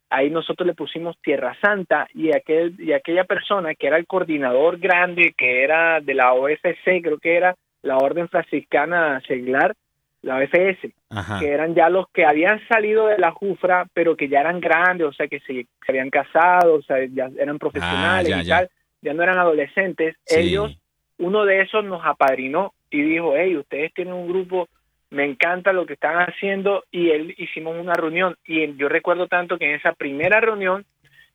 ahí 0.10 0.30
nosotros 0.30 0.68
le 0.68 0.74
pusimos 0.74 1.18
Tierra 1.22 1.56
Santa 1.62 2.08
y 2.14 2.36
aquel 2.36 2.76
y 2.80 2.92
aquella 2.92 3.24
persona 3.24 3.76
que 3.76 3.88
era 3.88 3.96
el 3.96 4.08
coordinador 4.08 4.78
grande, 4.80 5.34
que 5.38 5.64
era 5.64 6.02
de 6.02 6.16
la 6.16 6.34
OFC, 6.34 7.02
creo 7.02 7.20
que 7.20 7.38
era 7.38 7.56
la 7.82 7.98
Orden 7.98 8.28
Franciscana 8.30 9.22
Seglar, 9.28 9.76
la 10.22 10.36
OFS, 10.38 10.92
Ajá. 11.10 11.40
que 11.40 11.50
eran 11.50 11.74
ya 11.76 11.90
los 11.90 12.08
que 12.10 12.26
habían 12.26 12.60
salido 12.68 13.08
de 13.08 13.18
la 13.18 13.32
Jufra, 13.32 13.88
pero 13.94 14.18
que 14.18 14.28
ya 14.28 14.42
eran 14.42 14.60
grandes, 14.60 15.08
o 15.08 15.14
sea, 15.14 15.28
que 15.28 15.40
se, 15.42 15.64
se 15.64 15.92
habían 15.92 16.10
casado, 16.10 16.76
o 16.76 16.82
sea, 16.82 16.98
ya 17.12 17.30
eran 17.40 17.58
profesionales 17.58 18.34
Ah, 18.34 18.38
ya, 18.38 18.42
y 18.42 18.46
ya. 18.46 18.58
tal, 18.58 18.70
ya 19.02 19.14
no 19.14 19.24
eran 19.24 19.38
adolescentes. 19.40 20.16
Sí. 20.26 20.40
Ellos 20.40 20.78
uno 21.20 21.46
de 21.46 21.62
esos 21.62 21.84
nos 21.84 22.06
apadrinó 22.06 22.74
y 22.90 23.02
dijo, 23.02 23.34
hey, 23.36 23.56
ustedes 23.58 23.94
tienen 23.94 24.14
un 24.14 24.28
grupo, 24.28 24.68
me 25.10 25.26
encanta 25.26 25.74
lo 25.74 25.86
que 25.86 25.94
están 25.94 26.18
haciendo 26.18 26.86
y 26.92 27.10
él 27.10 27.36
hicimos 27.38 27.78
una 27.78 27.94
reunión 27.94 28.36
y 28.46 28.76
yo 28.78 28.90
recuerdo 28.90 29.28
tanto 29.28 29.58
que 29.58 29.66
en 29.70 29.76
esa 29.76 29.92
primera 29.94 30.40
reunión 30.40 30.86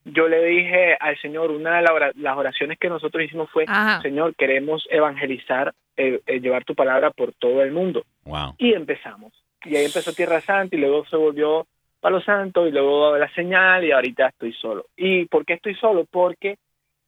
yo 0.05 0.29
le 0.29 0.45
dije 0.45 0.97
al 1.01 1.19
Señor, 1.21 1.51
una 1.51 1.77
de 1.79 2.13
las 2.17 2.37
oraciones 2.37 2.79
que 2.79 2.89
nosotros 2.89 3.25
hicimos 3.25 3.51
fue, 3.51 3.65
Ajá. 3.67 4.03
Señor, 4.03 4.35
queremos 4.37 4.87
evangelizar, 4.91 5.73
eh, 5.97 6.21
eh, 6.27 6.41
llevar 6.41 6.65
tu 6.65 6.75
palabra 6.75 7.11
por 7.11 7.33
todo 7.35 7.63
el 7.63 7.73
mundo 7.73 8.05
Wow. 8.25 8.55
y 8.59 8.73
empezamos. 8.75 9.33
Y 9.65 9.77
ahí 9.77 9.87
empezó 9.87 10.13
Tierra 10.13 10.41
Santa 10.41 10.77
y 10.77 10.79
luego 10.81 11.07
se 11.07 11.17
volvió 11.17 11.67
Palo 12.01 12.21
Santo 12.21 12.67
y 12.67 12.71
luego 12.71 13.17
la 13.17 13.33
señal 13.35 13.83
y 13.85 13.93
ahorita 13.93 14.29
estoy 14.29 14.53
solo. 14.53 14.87
¿Y 14.97 15.25
por 15.27 15.47
qué 15.47 15.55
estoy 15.55 15.75
solo? 15.77 16.05
Porque 16.11 16.57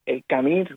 el 0.07 0.25
camino, 0.25 0.75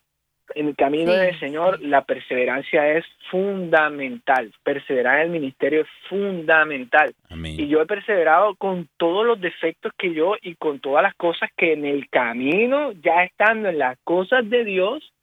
en 0.55 0.67
el 0.67 0.75
camino 0.75 1.11
Sí, 1.11 1.19
del 1.19 1.39
Señor, 1.39 1.81
la 1.81 2.03
perseverancia 2.03 2.97
es 2.97 3.05
fundamental. 3.29 4.51
Perseverar 4.63 5.19
en 5.19 5.25
el 5.25 5.29
ministerio 5.29 5.81
es 5.81 5.87
fundamental. 6.09 7.13
Amén. 7.29 7.55
Y 7.59 7.67
yo 7.67 7.81
he 7.81 7.85
perseverado 7.85 8.55
con 8.55 8.87
todos 8.97 9.25
los 9.25 9.39
defectos 9.39 9.91
que 9.97 10.13
yo 10.13 10.35
y 10.41 10.55
con 10.55 10.79
todas 10.79 11.03
las 11.03 11.15
cosas 11.15 11.49
que 11.55 11.73
en 11.73 11.85
el 11.85 12.09
camino, 12.09 12.91
ya 12.93 13.23
estando 13.23 13.69
en 13.69 13.79
las 13.79 13.97
cosas 14.03 14.49
de 14.49 14.63
Dios, 14.63 15.13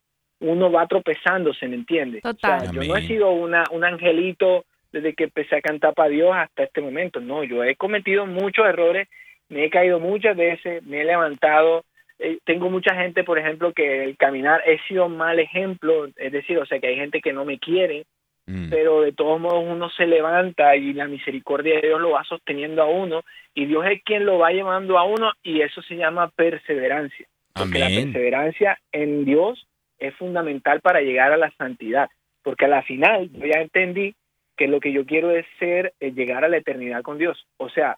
uno 0.41 0.71
va 0.71 0.87
tropezándose, 0.87 1.67
¿me 1.69 1.77
entiendes? 1.77 2.23
Total. 2.23 2.57
O 2.57 2.61
sea, 2.61 2.73
yo 2.73 2.83
no 2.83 2.97
he 2.97 3.07
sido 3.07 3.31
una, 3.31 3.65
un 3.71 3.85
angelito 3.85 4.65
desde 4.93 5.15
que 5.15 5.25
empecé 5.25 5.57
a 5.57 5.61
cantar 5.61 5.95
para 5.95 6.09
Dios 6.09 6.31
hasta 6.35 6.65
este 6.65 6.81
momento. 6.81 7.21
No, 7.21 7.45
yo 7.45 7.65
he 7.65 7.77
cometido 7.77 8.27
muchos 8.27 8.67
errores, 8.67 9.09
me 9.49 9.65
he 9.65 9.71
caído 9.71 10.01
muchas 10.01 10.37
veces, 10.37 10.83
me 10.85 11.03
he 11.03 11.05
levantado. 11.05 11.85
Eh, 12.19 12.39
tengo 12.45 12.71
mucha 12.71 12.95
gente, 12.95 13.25
por 13.25 13.39
ejemplo, 13.39 13.73
que 13.73 14.05
el 14.05 14.17
caminar 14.17 14.63
he 14.67 14.79
sido 14.89 15.09
mal 15.09 15.39
ejemplo, 15.39 16.07
es 16.17 16.33
decir, 16.33 16.59
o 16.59 16.67
sea, 16.67 16.79
que 16.81 16.89
hay 16.89 16.97
gente 16.97 17.21
que 17.21 17.33
no 17.33 17.45
me 17.45 17.59
quiere, 17.59 18.07
Mm. 18.47 18.71
pero 18.71 19.01
de 19.01 19.13
todos 19.13 19.41
modos 19.41 19.65
uno 19.67 19.91
se 19.91 20.07
levanta 20.07 20.77
y 20.77 20.93
la 20.93 21.09
misericordia 21.09 21.75
de 21.77 21.89
Dios 21.89 22.01
lo 22.01 22.11
va 22.11 22.23
sosteniendo 22.23 22.81
a 22.81 22.87
uno 22.87 23.23
y 23.55 23.67
Dios 23.67 23.85
es 23.87 24.03
quien 24.05 24.25
lo 24.25 24.39
va 24.39 24.53
llevando 24.53 24.99
a 24.99 25.05
uno 25.05 25.33
y 25.43 25.63
eso 25.63 25.83
se 25.83 25.97
llama 25.97 26.29
perseverancia. 26.31 27.27
Porque 27.53 27.79
la 27.79 27.89
perseverancia 27.89 28.79
en 28.93 29.25
Dios 29.25 29.67
es 29.99 30.15
fundamental 30.15 30.81
para 30.81 31.01
llegar 31.01 31.33
a 31.33 31.39
la 31.39 31.51
santidad, 31.53 32.09
porque 32.43 32.67
a 32.67 32.69
la 32.69 32.83
final 32.83 33.31
yo 33.33 33.47
ya 33.47 33.63
entendí 33.63 34.15
que 34.57 34.69
lo 34.69 34.79
que 34.79 34.93
yo 34.93 35.07
quiero 35.07 35.31
es 35.31 35.47
ser, 35.59 35.95
eh, 35.99 36.13
llegar 36.13 36.45
a 36.45 36.49
la 36.49 36.59
eternidad 36.59 37.03
con 37.03 37.19
Dios. 37.19 37.47
O 37.57 37.69
sea, 37.71 37.97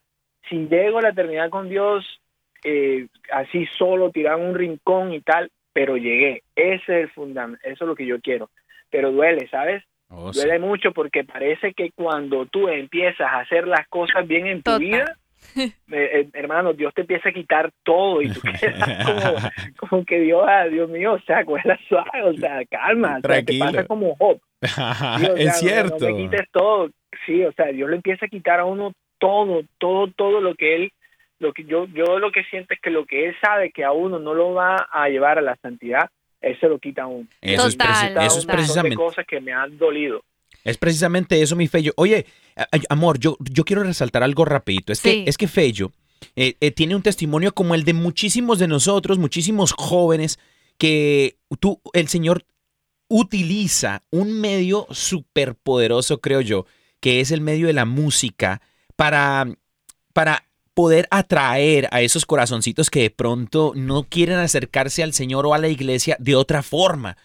si 0.48 0.68
llego 0.68 0.98
a 0.98 1.02
la 1.02 1.11
eternidad 1.11 1.50
con 1.50 1.68
Dios 1.68 2.20
eh, 2.64 3.07
así 3.33 3.66
solo, 3.79 4.11
tirado 4.11 4.38
en 4.40 4.49
un 4.51 4.55
rincón 4.55 5.12
y 5.12 5.21
tal, 5.21 5.51
pero 5.73 5.97
llegué. 5.97 6.42
Ese 6.57 6.75
es 6.83 6.88
el 6.88 7.11
fundamento, 7.11 7.61
eso 7.64 7.85
es 7.85 7.88
lo 7.88 7.94
que 7.94 8.07
yo 8.07 8.21
quiero. 8.21 8.51
Pero 8.90 9.12
duele, 9.12 9.49
¿sabes? 9.49 9.85
Oh, 10.09 10.33
sí. 10.33 10.40
Duele 10.40 10.59
mucho 10.59 10.92
porque 10.92 11.25
parece 11.25 11.75
que 11.75 11.90
cuando 11.92 12.47
tú 12.47 12.68
empiezas 12.68 13.27
a 13.27 13.40
hacer 13.40 13.66
las 13.68 13.87
cosas 13.88 14.27
bien 14.27 14.47
en 14.47 14.59
tu 14.62 14.71
Total. 14.73 14.81
vida, 14.81 15.16
eh, 15.57 15.73
eh, 15.90 16.29
hermano, 16.33 16.73
Dios 16.73 16.92
te 16.94 17.03
empieza 17.03 17.29
a 17.29 17.33
quitar 17.33 17.71
todo 17.85 18.23
y 18.23 18.31
tú 18.31 18.40
quedas 18.61 19.05
como, 19.05 19.51
como 19.88 20.05
que 20.05 20.21
Dios, 20.21 20.42
ah, 20.49 20.64
Dios 20.64 20.88
mío, 20.88 21.12
o 21.12 21.21
sea, 21.21 21.42
la 21.64 21.79
suave, 21.88 22.23
o 22.25 22.33
sea, 22.35 22.64
calma, 22.71 23.09
o 23.09 23.21
sea, 23.21 23.21
te 23.21 23.29
Tranquilo. 23.29 23.64
pasa 23.66 23.85
como 23.87 24.16
Job. 24.16 24.40
Sí, 24.62 24.68
o 24.71 24.75
sea, 24.75 25.18
no- 25.21 25.37
es 25.37 25.59
cierto. 25.59 25.97
No, 26.01 26.07
te 26.07 26.16
quites 26.16 26.51
todo. 26.53 26.90
Sí, 27.27 27.44
o 27.44 27.53
sea, 27.53 27.66
Dios 27.66 27.88
le 27.90 27.97
empieza 27.97 28.27
a 28.27 28.29
quitar 28.29 28.61
a 28.61 28.64
uno 28.64 28.92
todo, 29.18 29.62
todo, 29.79 30.09
todo 30.16 30.40
lo 30.40 30.55
que 30.55 30.75
él, 30.77 30.92
lo 31.38 31.53
que 31.53 31.64
yo, 31.64 31.87
yo 31.87 32.18
lo 32.18 32.33
que 32.33 32.44
siento 32.44 32.74
es 32.74 32.81
que 32.81 32.90
lo 32.90 33.07
que 33.07 33.27
él 33.29 33.35
sabe 33.40 33.70
que 33.70 33.85
a 33.85 33.92
uno 33.92 34.18
no 34.18 34.35
lo 34.35 34.53
va 34.55 34.88
a 34.90 35.09
llevar 35.09 35.38
a 35.38 35.42
la 35.42 35.57
santidad, 35.62 36.11
él 36.40 36.59
se 36.61 36.68
lo 36.68 36.79
quita 36.79 37.03
a 37.03 37.07
uno. 37.07 37.29
Eso 37.40 37.66
es, 37.68 37.77
Total, 37.77 37.88
preci- 37.94 38.09
Quita 38.09 38.27
eso 38.27 38.38
es 38.38 38.46
precisamente. 38.46 38.96
cosas 38.96 39.27
que 39.27 39.40
me 39.40 39.53
han 39.53 39.77
dolido. 39.79 40.22
Es 40.64 40.77
precisamente 40.79 41.40
eso, 41.40 41.57
mi 41.57 41.68
Fello. 41.68 41.92
Oye, 41.96 42.27
amor, 42.88 43.18
yo, 43.18 43.37
yo 43.40 43.64
quiero 43.64 43.83
resaltar 43.85 44.22
algo 44.22 44.44
rapidito. 44.44 44.92
Es 44.92 44.98
Sí. 44.98 45.24
que, 45.24 45.31
es 45.31 45.37
que 45.38 45.48
Fello 45.48 45.92
eh, 46.37 46.55
eh, 46.61 46.70
tiene 46.72 46.96
un 46.96 47.03
testimonio 47.03 47.53
como 47.55 47.74
el 47.74 47.85
de 47.85 47.92
muchísimos 47.94 48.59
de 48.59 48.66
nosotros, 48.68 49.18
muchísimos 49.18 49.72
jóvenes, 49.72 50.38
que 50.77 51.37
tú, 51.61 51.81
el 51.92 52.09
Señor 52.09 52.44
utiliza 53.09 54.03
un 54.11 54.40
medio 54.40 54.87
súper 54.90 55.55
poderoso, 55.55 56.20
creo 56.20 56.40
yo, 56.40 56.66
que 57.01 57.20
es 57.20 57.31
el 57.31 57.40
medio 57.40 57.66
de 57.68 57.72
la 57.72 57.85
música 57.85 58.61
para, 58.96 59.46
para 60.12 60.44
poder 60.78 61.08
atraer 61.10 61.88
a 61.90 62.02
esos 62.02 62.24
corazoncitos 62.24 62.88
que 62.88 63.00
de 63.00 63.10
pronto 63.10 63.72
no 63.74 64.04
quieren 64.04 64.38
acercarse 64.38 65.02
al 65.02 65.12
Señor 65.12 65.44
o 65.44 65.52
a 65.52 65.58
la 65.58 65.66
iglesia 65.66 66.16
de 66.20 66.36
otra 66.36 66.62
forma. 66.62 67.16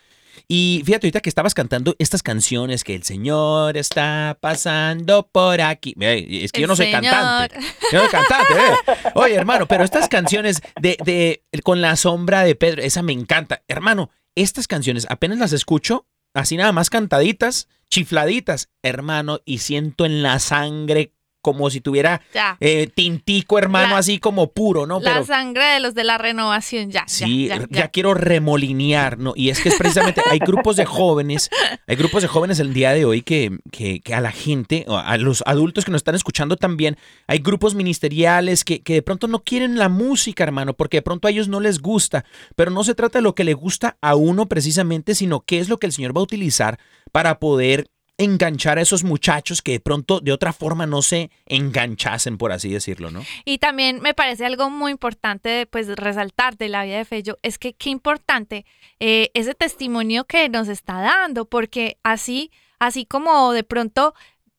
Y 0.48 0.82
fíjate, 0.84 1.06
ahorita 1.06 1.20
que 1.20 1.30
estabas 1.30 1.54
cantando 1.54 1.96
estas 2.00 2.24
canciones 2.24 2.84
que 2.84 2.96
el 2.96 3.04
Señor 3.04 3.78
está 3.78 4.40
pasando 4.42 5.30
por 5.32 5.62
aquí. 5.62 5.94
Es 6.00 6.52
que 6.52 6.62
yo 6.62 6.68
no 6.68 6.76
soy 6.76 6.88
Señor. 6.88 7.04
cantante. 7.04 7.60
Yo 7.92 8.00
no 8.00 8.10
soy 8.10 8.10
cantante, 8.10 8.54
eh. 8.54 9.12
Oye, 9.14 9.36
hermano, 9.36 9.68
pero 9.68 9.84
estas 9.84 10.08
canciones 10.08 10.64
de, 10.82 10.98
de 11.06 11.44
con 11.62 11.80
la 11.80 11.96
sombra 11.96 12.44
de 12.44 12.56
Pedro, 12.56 12.82
esa 12.82 13.04
me 13.04 13.14
encanta. 13.14 13.62
Hermano, 13.68 14.10
estas 14.34 14.68
canciones 14.68 15.06
apenas 15.12 15.38
las 15.38 15.54
escucho, 15.54 16.08
así 16.34 16.58
nada 16.58 16.72
más 16.72 16.90
cantaditas, 16.90 17.68
chifladitas, 17.88 18.70
hermano, 18.82 19.42
y 19.46 19.60
siento 19.60 20.08
en 20.08 20.24
la 20.24 20.40
sangre 20.40 21.14
como 21.44 21.70
si 21.70 21.80
tuviera 21.82 22.22
eh, 22.60 22.90
tintico, 22.96 23.60
hermano, 23.60 23.90
La- 23.92 23.98
así 24.00 24.18
como 24.18 24.52
puro, 24.52 24.88
¿no? 24.88 25.00
la 25.00 25.12
Pero 25.14 25.26
sangre 25.26 25.64
de 25.66 25.80
los 25.80 25.94
de 25.94 26.04
la 26.06 26.18
renovación, 26.18 26.90
ya. 26.90 27.04
Sí, 27.06 27.48
ya, 27.50 27.58
ya, 27.58 27.62
ya, 27.62 27.68
ya. 27.82 27.88
quiero 27.90 28.16
remolinear, 28.16 29.20
¿no? 29.20 29.34
Y 29.36 29.50
es 29.50 29.62
que 29.62 29.70
es 29.70 29.76
precisamente, 29.76 30.22
hay 30.32 30.40
grupos 30.40 30.76
de 30.78 30.86
jóvenes, 30.86 31.50
hay 31.86 31.96
grupos 31.96 32.22
de 32.24 32.28
jóvenes 32.28 32.60
el 32.60 32.74
día 32.74 32.92
de 32.94 33.06
hoy 33.06 33.22
que, 33.22 33.60
que, 33.72 34.00
que 34.00 34.14
a 34.16 34.22
la 34.22 34.32
gente, 34.32 34.86
o 34.88 34.98
a 34.98 35.18
los 35.18 35.44
adultos 35.46 35.86
que 35.86 35.92
nos 35.92 36.00
están 36.00 36.16
escuchando 36.16 36.56
también, 36.56 36.98
hay 37.28 37.40
grupos 37.40 37.76
ministeriales 37.76 38.64
que, 38.64 38.82
que 38.82 38.94
de 38.94 39.02
pronto 39.02 39.28
no 39.28 39.44
quieren 39.44 39.78
la 39.78 39.90
música, 39.90 40.44
hermano, 40.44 40.74
porque 40.74 40.98
de 40.98 41.02
pronto 41.04 41.28
a 41.28 41.32
ellos 41.32 41.48
no 41.50 41.60
les 41.60 41.80
gusta, 41.80 42.26
pero 42.56 42.72
no 42.72 42.84
se 42.84 42.96
trata 42.96 43.20
de 43.20 43.24
lo 43.24 43.36
que 43.36 43.44
le 43.44 43.54
gusta 43.54 43.98
a 44.02 44.16
uno 44.16 44.48
precisamente, 44.48 45.14
sino 45.14 45.42
qué 45.42 45.60
es 45.60 45.68
lo 45.70 45.78
que 45.78 45.88
el 45.88 45.94
Señor 45.94 46.16
va 46.16 46.22
a 46.22 46.24
utilizar 46.24 46.80
para 47.12 47.38
poder 47.40 47.88
enganchar 48.24 48.78
a 48.78 48.82
esos 48.82 49.04
muchachos 49.04 49.62
que 49.62 49.74
de 49.74 49.80
pronto 49.80 50.20
de 50.20 50.32
otra 50.32 50.54
forma 50.54 50.86
no 50.86 51.02
se 51.02 51.30
enganchasen, 51.46 52.38
por 52.38 52.52
así 52.52 52.70
decirlo, 52.72 53.12
¿no? 53.12 53.24
Y 53.46 53.58
también 53.58 54.02
me 54.02 54.14
parece 54.14 54.46
algo 54.46 54.70
muy 54.70 54.92
importante 54.92 55.50
de, 55.50 55.66
pues 55.66 55.88
resaltar 55.96 56.58
de 56.58 56.70
la 56.70 56.84
vida 56.84 56.98
de 56.98 57.06
Fello 57.06 57.38
es 57.42 57.58
que 57.58 57.74
qué 57.74 57.90
importante 57.90 58.66
eh, 59.00 59.30
ese 59.34 59.54
testimonio 59.56 60.26
que 60.26 60.50
nos 60.50 60.68
está 60.68 61.00
dando, 61.02 61.46
porque 61.46 61.98
así, 62.04 62.52
así 62.80 63.06
como 63.06 63.52
de 63.54 63.64
pronto 63.64 64.14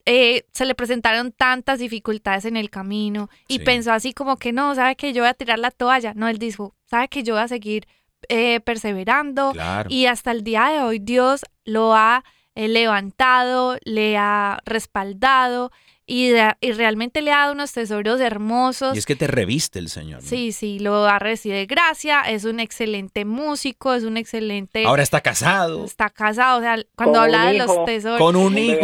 eh, 0.07 0.45
se 0.53 0.67
le 0.67 0.75
presentaron 0.75 1.33
tantas 1.33 1.79
dificultades 1.79 2.45
en 2.45 2.57
el 2.59 2.69
camino 2.69 3.31
y 3.49 3.55
Sí. 3.59 3.65
pensó 3.65 3.93
así 3.93 4.13
como 4.13 4.37
que 4.37 4.53
no, 4.53 4.75
sabe 4.75 4.97
que 4.97 5.13
yo 5.15 5.23
voy 5.23 5.31
a 5.31 5.35
tirar 5.35 5.59
la 5.59 5.71
toalla, 5.71 6.13
no, 6.15 6.29
él 6.29 6.39
dijo, 6.39 6.75
sabe 6.85 7.09
que 7.09 7.23
yo 7.23 7.35
voy 7.35 7.43
a 7.43 7.49
seguir 7.49 7.87
eh, 8.29 8.61
perseverando 8.61 9.53
Claro. 9.53 9.89
y 9.91 10.07
hasta 10.07 10.31
el 10.31 10.45
día 10.45 10.67
de 10.69 10.81
hoy 10.81 10.99
Dios 10.99 11.45
lo 11.65 11.95
ha 11.95 12.23
levantado, 12.55 13.79
le 13.85 14.17
ha 14.17 14.61
respaldado 14.65 15.71
y, 16.07 16.29
de- 16.29 16.55
y 16.61 16.73
realmente 16.73 17.23
le 17.23 17.33
ha 17.33 17.39
dado 17.39 17.53
unos 17.55 17.73
tesoros 17.73 18.21
hermosos. 18.21 18.95
Y 18.95 18.99
es 18.99 19.07
que 19.07 19.17
te 19.17 19.27
reviste 19.27 19.79
el 19.79 19.89
Señor. 19.89 20.23
¿no? 20.23 20.29
Sí, 20.29 20.53
sí, 20.53 20.79
lo 20.79 21.07
ha 21.07 21.19
recibido 21.19 21.59
de 21.59 21.67
gracia, 21.67 22.21
es 22.21 22.45
un 22.45 22.61
excelente 22.61 23.25
músico, 23.25 23.95
es 23.95 24.05
un 24.05 24.17
excelente... 24.19 24.85
Ahora 24.85 25.03
está 25.03 25.23
casado. 25.23 25.85
Está 25.85 26.11
casado, 26.11 26.59
o 26.59 26.61
sea, 26.61 26.77
cuando 26.95 27.15
Con 27.21 27.23
habla 27.25 27.45
un 27.47 27.53
de 27.53 27.59
los 27.59 27.71
hijo. 27.73 27.85
tesoros... 27.87 28.19
Con 28.19 28.37
un 28.37 28.59
hijo. 28.59 28.81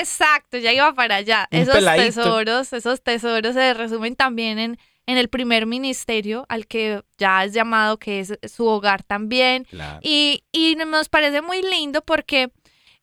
exacto, 0.00 0.58
ya 0.58 0.72
iba 0.72 0.92
para 0.94 1.16
allá. 1.16 1.48
Un 1.52 1.58
esos 1.60 1.74
peladito. 1.74 2.04
tesoros, 2.06 2.72
esos 2.72 3.00
tesoros 3.02 3.54
se 3.54 3.72
resumen 3.74 4.16
también 4.16 4.58
en, 4.58 4.78
en 5.06 5.18
el 5.18 5.28
primer 5.28 5.66
ministerio 5.66 6.46
al 6.48 6.66
que 6.66 7.02
ya 7.16 7.44
es 7.44 7.52
llamado, 7.52 7.98
que 7.98 8.20
es 8.20 8.36
su 8.52 8.66
hogar 8.66 9.02
también. 9.04 9.64
Claro. 9.70 10.00
Y, 10.02 10.42
y 10.52 10.74
nos 10.76 11.08
parece 11.08 11.42
muy 11.42 11.62
lindo 11.62 12.02
porque 12.02 12.50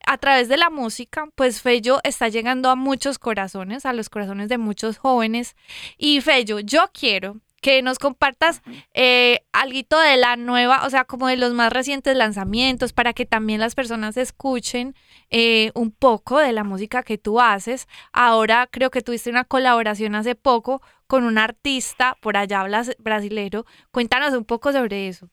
a 0.08 0.18
través 0.18 0.48
de 0.48 0.58
la 0.58 0.70
música, 0.70 1.28
pues 1.36 1.62
Fello 1.62 2.00
está 2.04 2.30
llegando 2.30 2.70
a 2.70 2.76
muchos 2.76 3.20
corazones, 3.20 3.86
a 3.86 3.92
los 3.94 4.10
corazones 4.10 4.48
de 4.48 4.58
muchos 4.58 4.98
jóvenes. 4.98 5.56
Y 5.98 6.22
Fello, 6.22 6.60
yo 6.62 6.86
quiero 6.94 7.42
que 7.62 7.82
nos 7.82 8.00
compartas 8.00 8.62
eh, 8.94 9.42
algo 9.52 10.00
de 10.00 10.16
la 10.16 10.38
nueva, 10.38 10.86
o 10.86 10.90
sea, 10.90 11.04
como 11.04 11.28
de 11.28 11.36
los 11.36 11.54
más 11.54 11.74
recientes 11.74 12.16
lanzamientos, 12.16 12.94
para 12.94 13.12
que 13.12 13.26
también 13.26 13.60
las 13.60 13.76
personas 13.76 14.16
escuchen 14.16 14.96
eh, 15.30 15.72
un 15.76 15.92
poco 15.92 16.38
de 16.38 16.54
la 16.54 16.64
música 16.64 17.04
que 17.04 17.18
tú 17.18 17.42
haces. 17.42 17.88
Ahora 18.14 18.70
creo 18.72 18.90
que 18.92 19.02
tuviste 19.02 19.30
una 19.30 19.44
colaboración 19.44 20.16
hace 20.16 20.36
poco 20.36 20.82
con 21.08 21.26
un 21.26 21.38
artista 21.38 22.18
por 22.22 22.38
allá 22.38 22.66
brasilero. 23.00 23.66
Cuéntanos 23.92 24.34
un 24.34 24.46
poco 24.46 24.72
sobre 24.72 25.10
eso. 25.10 25.30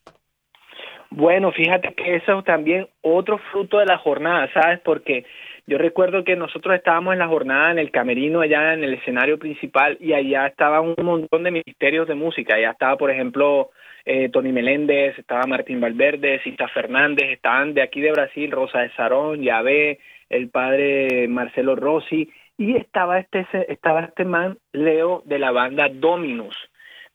Bueno, 1.17 1.53
fíjate 1.53 1.95
que 1.95 2.17
eso 2.17 2.41
es 2.41 2.45
también 2.45 2.89
otro 3.01 3.39
fruto 3.53 3.79
de 3.79 3.87
la 3.87 3.99
jornada, 3.99 4.51
¿sabes? 4.53 4.81
Porque 4.81 5.25
yo 5.65 5.79
recuerdo 5.79 6.25
que 6.25 6.35
nosotros 6.35 6.75
estábamos 6.75 7.13
en 7.13 7.21
la 7.21 7.29
jornada 7.29 7.71
en 7.71 7.79
el 7.79 7.93
camerino 7.93 8.41
allá 8.41 8.75
en 8.75 8.83
el 8.83 8.95
escenario 8.95 9.39
principal 9.39 9.97
y 10.01 10.13
allá 10.13 10.49
estaban 10.49 10.93
un 10.99 11.07
montón 11.07 11.45
de 11.45 11.53
ministerios 11.53 12.09
de 12.09 12.17
música. 12.17 12.57
Allá 12.57 12.73
estaba, 12.73 12.97
por 12.97 13.13
ejemplo, 13.13 13.71
eh, 14.05 14.29
Tony 14.31 14.51
Meléndez, 14.51 15.17
estaba 15.17 15.47
Martín 15.47 15.81
Valverde, 15.81 16.41
Cita 16.43 16.67
Fernández, 16.67 17.31
estaban 17.31 17.75
de 17.75 17.83
aquí 17.83 18.01
de 18.01 18.11
Brasil, 18.11 18.51
Rosa 18.51 18.81
de 18.81 18.91
Sarón, 18.97 19.41
Yahvé, 19.41 20.01
el 20.31 20.51
padre 20.51 21.29
Marcelo 21.29 21.77
Rossi 21.77 22.29
y 22.59 22.75
estaba 22.75 23.21
este 23.21 23.47
estaba 23.69 24.01
este 24.01 24.25
man 24.25 24.59
Leo 24.73 25.23
de 25.27 25.39
la 25.39 25.53
banda 25.53 25.89
Dominus 25.89 26.57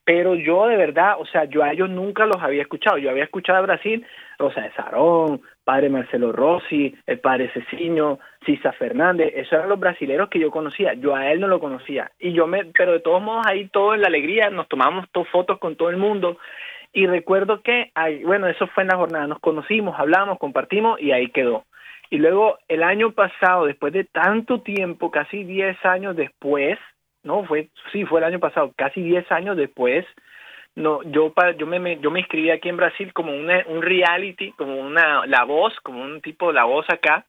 pero 0.10 0.34
yo 0.34 0.66
de 0.66 0.76
verdad, 0.76 1.18
o 1.20 1.26
sea, 1.28 1.44
yo 1.44 1.64
a 1.64 1.72
ellos 1.72 1.88
nunca 1.88 2.26
los 2.26 2.42
había 2.42 2.64
escuchado. 2.64 2.98
Yo 2.98 3.12
había 3.12 3.26
escuchado 3.26 3.60
a 3.60 3.62
Brasil, 3.62 4.04
Rosa 4.40 4.62
de 4.62 4.72
Sarón, 4.72 5.42
padre 5.64 5.88
Marcelo 5.90 6.32
Rossi, 6.32 6.96
el 7.06 7.20
padre 7.20 7.52
Ceciño, 7.54 8.18
Cisa 8.44 8.72
Fernández, 8.72 9.32
esos 9.36 9.54
eran 9.54 9.70
los 9.70 9.80
brasileros 9.80 10.28
que 10.30 10.40
yo 10.40 10.50
conocía. 10.50 10.96
Yo 10.96 11.16
a 11.16 11.32
él 11.32 11.40
no 11.40 11.48
lo 11.48 11.60
conocía. 11.60 12.10
Y 12.18 12.34
yo 12.34 12.48
me, 12.48 12.66
pero 12.76 12.94
de 12.94 13.02
todos 13.02 13.22
modos 13.22 13.46
ahí 13.46 13.68
todo 13.68 13.94
en 13.94 14.02
la 14.02 14.08
alegría, 14.08 14.50
nos 14.50 14.68
tomamos 14.68 15.08
to- 15.12 15.26
fotos 15.26 15.60
con 15.60 15.76
todo 15.76 15.92
el 15.92 15.98
mundo. 15.98 16.40
Y 16.92 17.06
recuerdo 17.06 17.62
que, 17.62 17.92
bueno, 18.26 18.48
eso 18.48 18.66
fue 18.66 18.82
en 18.82 18.90
la 18.90 18.98
jornada, 18.98 19.28
nos 19.28 19.40
conocimos, 19.40 19.94
hablamos, 20.00 20.40
compartimos 20.40 21.00
y 21.00 21.12
ahí 21.12 21.30
quedó. 21.30 21.66
Y 22.10 22.18
luego 22.18 22.58
el 22.68 22.82
año 22.82 23.12
pasado, 23.12 23.68
después 23.68 23.94
de 23.94 24.06
tanto 24.06 24.62
tiempo, 24.62 25.12
casi 25.12 25.44
10 25.44 25.78
años 25.86 26.16
después, 26.16 26.80
no, 27.24 27.44
fue, 27.46 27.70
sí, 27.92 28.06
fue 28.06 28.20
el 28.20 28.26
año 28.26 28.40
pasado, 28.40 28.72
casi 28.76 29.02
10 29.02 29.32
años 29.32 29.58
después, 29.58 30.06
no, 30.76 31.04
yo 31.04 31.34
yo 31.58 31.68
me, 31.68 32.00
yo 32.00 32.12
me 32.12 32.20
inscribí 32.20 32.52
aquí 32.52 32.70
en 32.70 32.78
Brasil 32.78 33.12
como 33.14 33.34
una, 33.34 33.64
un 33.68 33.82
reality, 33.82 34.52
como 34.54 34.78
una 34.78 35.26
la 35.26 35.44
voz, 35.44 35.74
como 35.84 36.02
un 36.02 36.22
tipo 36.22 36.52
la 36.52 36.64
voz 36.64 36.86
acá. 36.90 37.26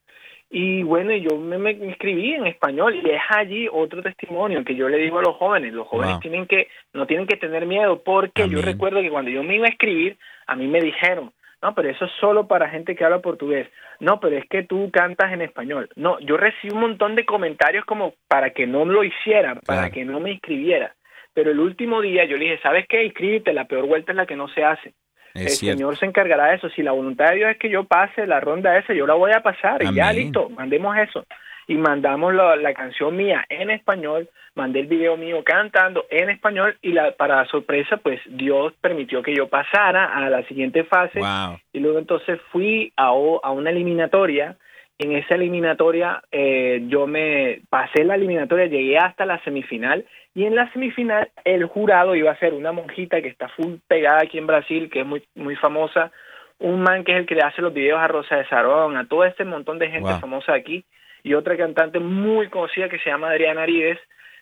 Y 0.53 0.83
bueno, 0.83 1.13
y 1.13 1.21
yo 1.21 1.37
me, 1.37 1.59
me 1.59 1.71
inscribí 1.73 2.35
en 2.35 2.47
español 2.47 2.95
y 2.97 3.09
es 3.09 3.21
allí 3.29 3.69
otro 3.71 4.03
testimonio 4.03 4.65
que 4.65 4.75
yo 4.75 4.89
le 4.89 4.99
digo 4.99 5.19
a 5.19 5.23
los 5.23 5.37
jóvenes, 5.37 5.73
los 5.73 5.87
jóvenes 5.87 6.15
Wow. 6.15 6.21
tienen 6.21 6.47
que 6.47 6.69
no 6.93 7.07
tienen 7.07 7.27
que 7.27 7.37
tener 7.37 7.67
miedo 7.67 8.03
porque 8.03 8.49
yo 8.49 8.61
recuerdo 8.61 9.01
que 9.01 9.11
cuando 9.11 9.31
yo 9.31 9.43
me 9.45 9.57
iba 9.57 9.67
a 9.67 9.71
escribir, 9.71 10.17
a 10.47 10.57
mí 10.57 10.67
me 10.67 10.81
dijeron, 10.81 11.33
no, 11.63 11.75
pero 11.75 11.91
eso 11.91 12.05
es 12.07 12.11
solo 12.21 12.47
para 12.47 12.69
gente 12.71 12.95
que 12.97 13.05
habla 13.05 13.21
portugués. 13.21 13.69
No, 13.99 14.19
pero 14.19 14.37
es 14.39 14.47
que 14.49 14.63
tú 14.63 14.91
cantas 14.91 15.33
en 15.33 15.43
español. 15.43 15.91
No, 15.97 16.19
yo 16.21 16.37
recibí 16.37 16.73
un 16.73 16.81
montón 16.81 17.15
de 17.17 17.25
comentarios 17.27 17.85
como 17.85 18.15
para 18.29 18.51
que 18.51 18.67
no 18.67 18.85
lo 18.85 19.05
hiciera, 19.05 19.55
para 19.67 19.81
Claro. 19.83 19.93
que 19.95 20.05
no 20.05 20.21
me 20.21 20.33
inscribiera. 20.33 20.95
Pero 21.35 21.51
el 21.51 21.61
último 21.61 22.01
día 22.01 22.25
yo 22.25 22.37
le 22.37 22.45
dije, 22.47 22.61
¿sabes 22.63 22.87
qué? 22.89 23.05
Inscríbete, 23.05 23.53
la 23.53 23.67
peor 23.67 23.87
vuelta 23.87 24.13
es 24.13 24.17
la 24.17 24.27
que 24.27 24.37
no 24.37 24.49
se 24.49 24.65
hace. 24.65 24.95
el 25.35 25.49
cierto. 25.49 25.79
Señor 25.79 25.97
se 25.97 26.07
encargará 26.07 26.47
de 26.49 26.57
eso. 26.57 26.69
Si 26.71 26.83
la 26.83 26.91
voluntad 26.93 27.29
de 27.31 27.37
Dios 27.37 27.51
es 27.53 27.57
que 27.59 27.69
yo 27.71 27.85
pase 27.85 28.27
la 28.27 28.41
ronda 28.41 28.77
esa, 28.77 28.93
yo 28.95 29.07
la 29.07 29.15
voy 29.15 29.31
a 29.33 29.41
pasar 29.43 29.81
y 29.83 29.95
ya 29.95 30.13
listo, 30.13 30.49
mandemos 30.51 30.97
eso. 30.99 31.25
Y 31.71 31.77
mandamos 31.77 32.35
la, 32.35 32.57
la 32.57 32.75
canción 32.75 33.17
mía 33.17 33.45
en 33.49 33.71
español, 33.71 34.29
mandé 34.57 34.81
el 34.81 34.87
video 34.89 35.17
mío 35.17 35.45
cantando 35.45 36.05
en 36.11 36.29
español 36.29 36.77
y 36.83 36.91
la, 36.93 37.13
para 37.13 37.45
sorpresa, 37.47 37.97
pues 37.99 38.21
Dios 38.27 38.73
permitió 38.81 39.23
que 39.23 39.37
yo 39.37 39.47
pasara 39.49 40.07
a 40.07 40.29
la 40.29 40.43
siguiente 40.49 40.83
fase 40.83 41.21
Wow. 41.21 41.61
y 41.73 41.79
luego 41.79 41.99
entonces 42.01 42.41
fui 42.51 42.93
a, 42.97 43.05
a 43.07 43.51
una 43.53 43.71
eliminatoria. 43.71 44.57
En 44.99 45.13
esa 45.13 45.37
eliminatoria 45.37 46.21
eh, 46.33 46.83
yo 46.89 47.07
me 47.07 47.61
pasé 47.71 48.03
la 48.05 48.17
eliminatoria, 48.17 48.67
llegué 48.67 48.99
hasta 48.99 49.25
la 49.25 49.39
semifinal 49.45 50.05
y 50.35 50.47
en 50.47 50.57
la 50.57 50.71
semifinal 50.73 51.31
el 51.45 51.65
jurado 51.67 52.17
iba 52.17 52.33
a 52.33 52.39
ser 52.39 52.53
una 52.53 52.73
monjita 52.73 53.23
que 53.23 53.29
está 53.29 53.47
full 53.49 53.75
pegada 53.87 54.23
aquí 54.23 54.39
en 54.39 54.47
Brasil, 54.49 54.91
que 54.91 55.01
es 55.03 55.07
muy 55.07 55.23
muy 55.37 55.55
famosa, 55.55 56.11
un 56.59 56.83
man 56.83 57.05
que 57.05 57.13
es 57.13 57.19
el 57.19 57.27
que 57.27 57.37
le 57.37 57.43
hace 57.43 57.63
los 57.63 57.73
videos 57.73 58.01
a 58.01 58.09
Rosa 58.09 58.37
de 58.37 58.49
Sarón, 58.49 58.97
a 58.97 59.07
todo 59.07 59.25
este 59.25 59.45
montón 59.45 59.79
de 59.79 59.89
gente 59.89 60.11
Wow. 60.11 60.21
famosa 60.21 60.53
aquí 60.53 60.85
y 61.23 61.35
otra 61.35 61.57
cantante 61.57 61.99
muy 61.99 62.49
conocida 62.49 62.89
que 62.89 62.99
se 62.99 63.11
llama 63.11 63.31
Adriana 63.31 63.63
Arides, 63.63 63.99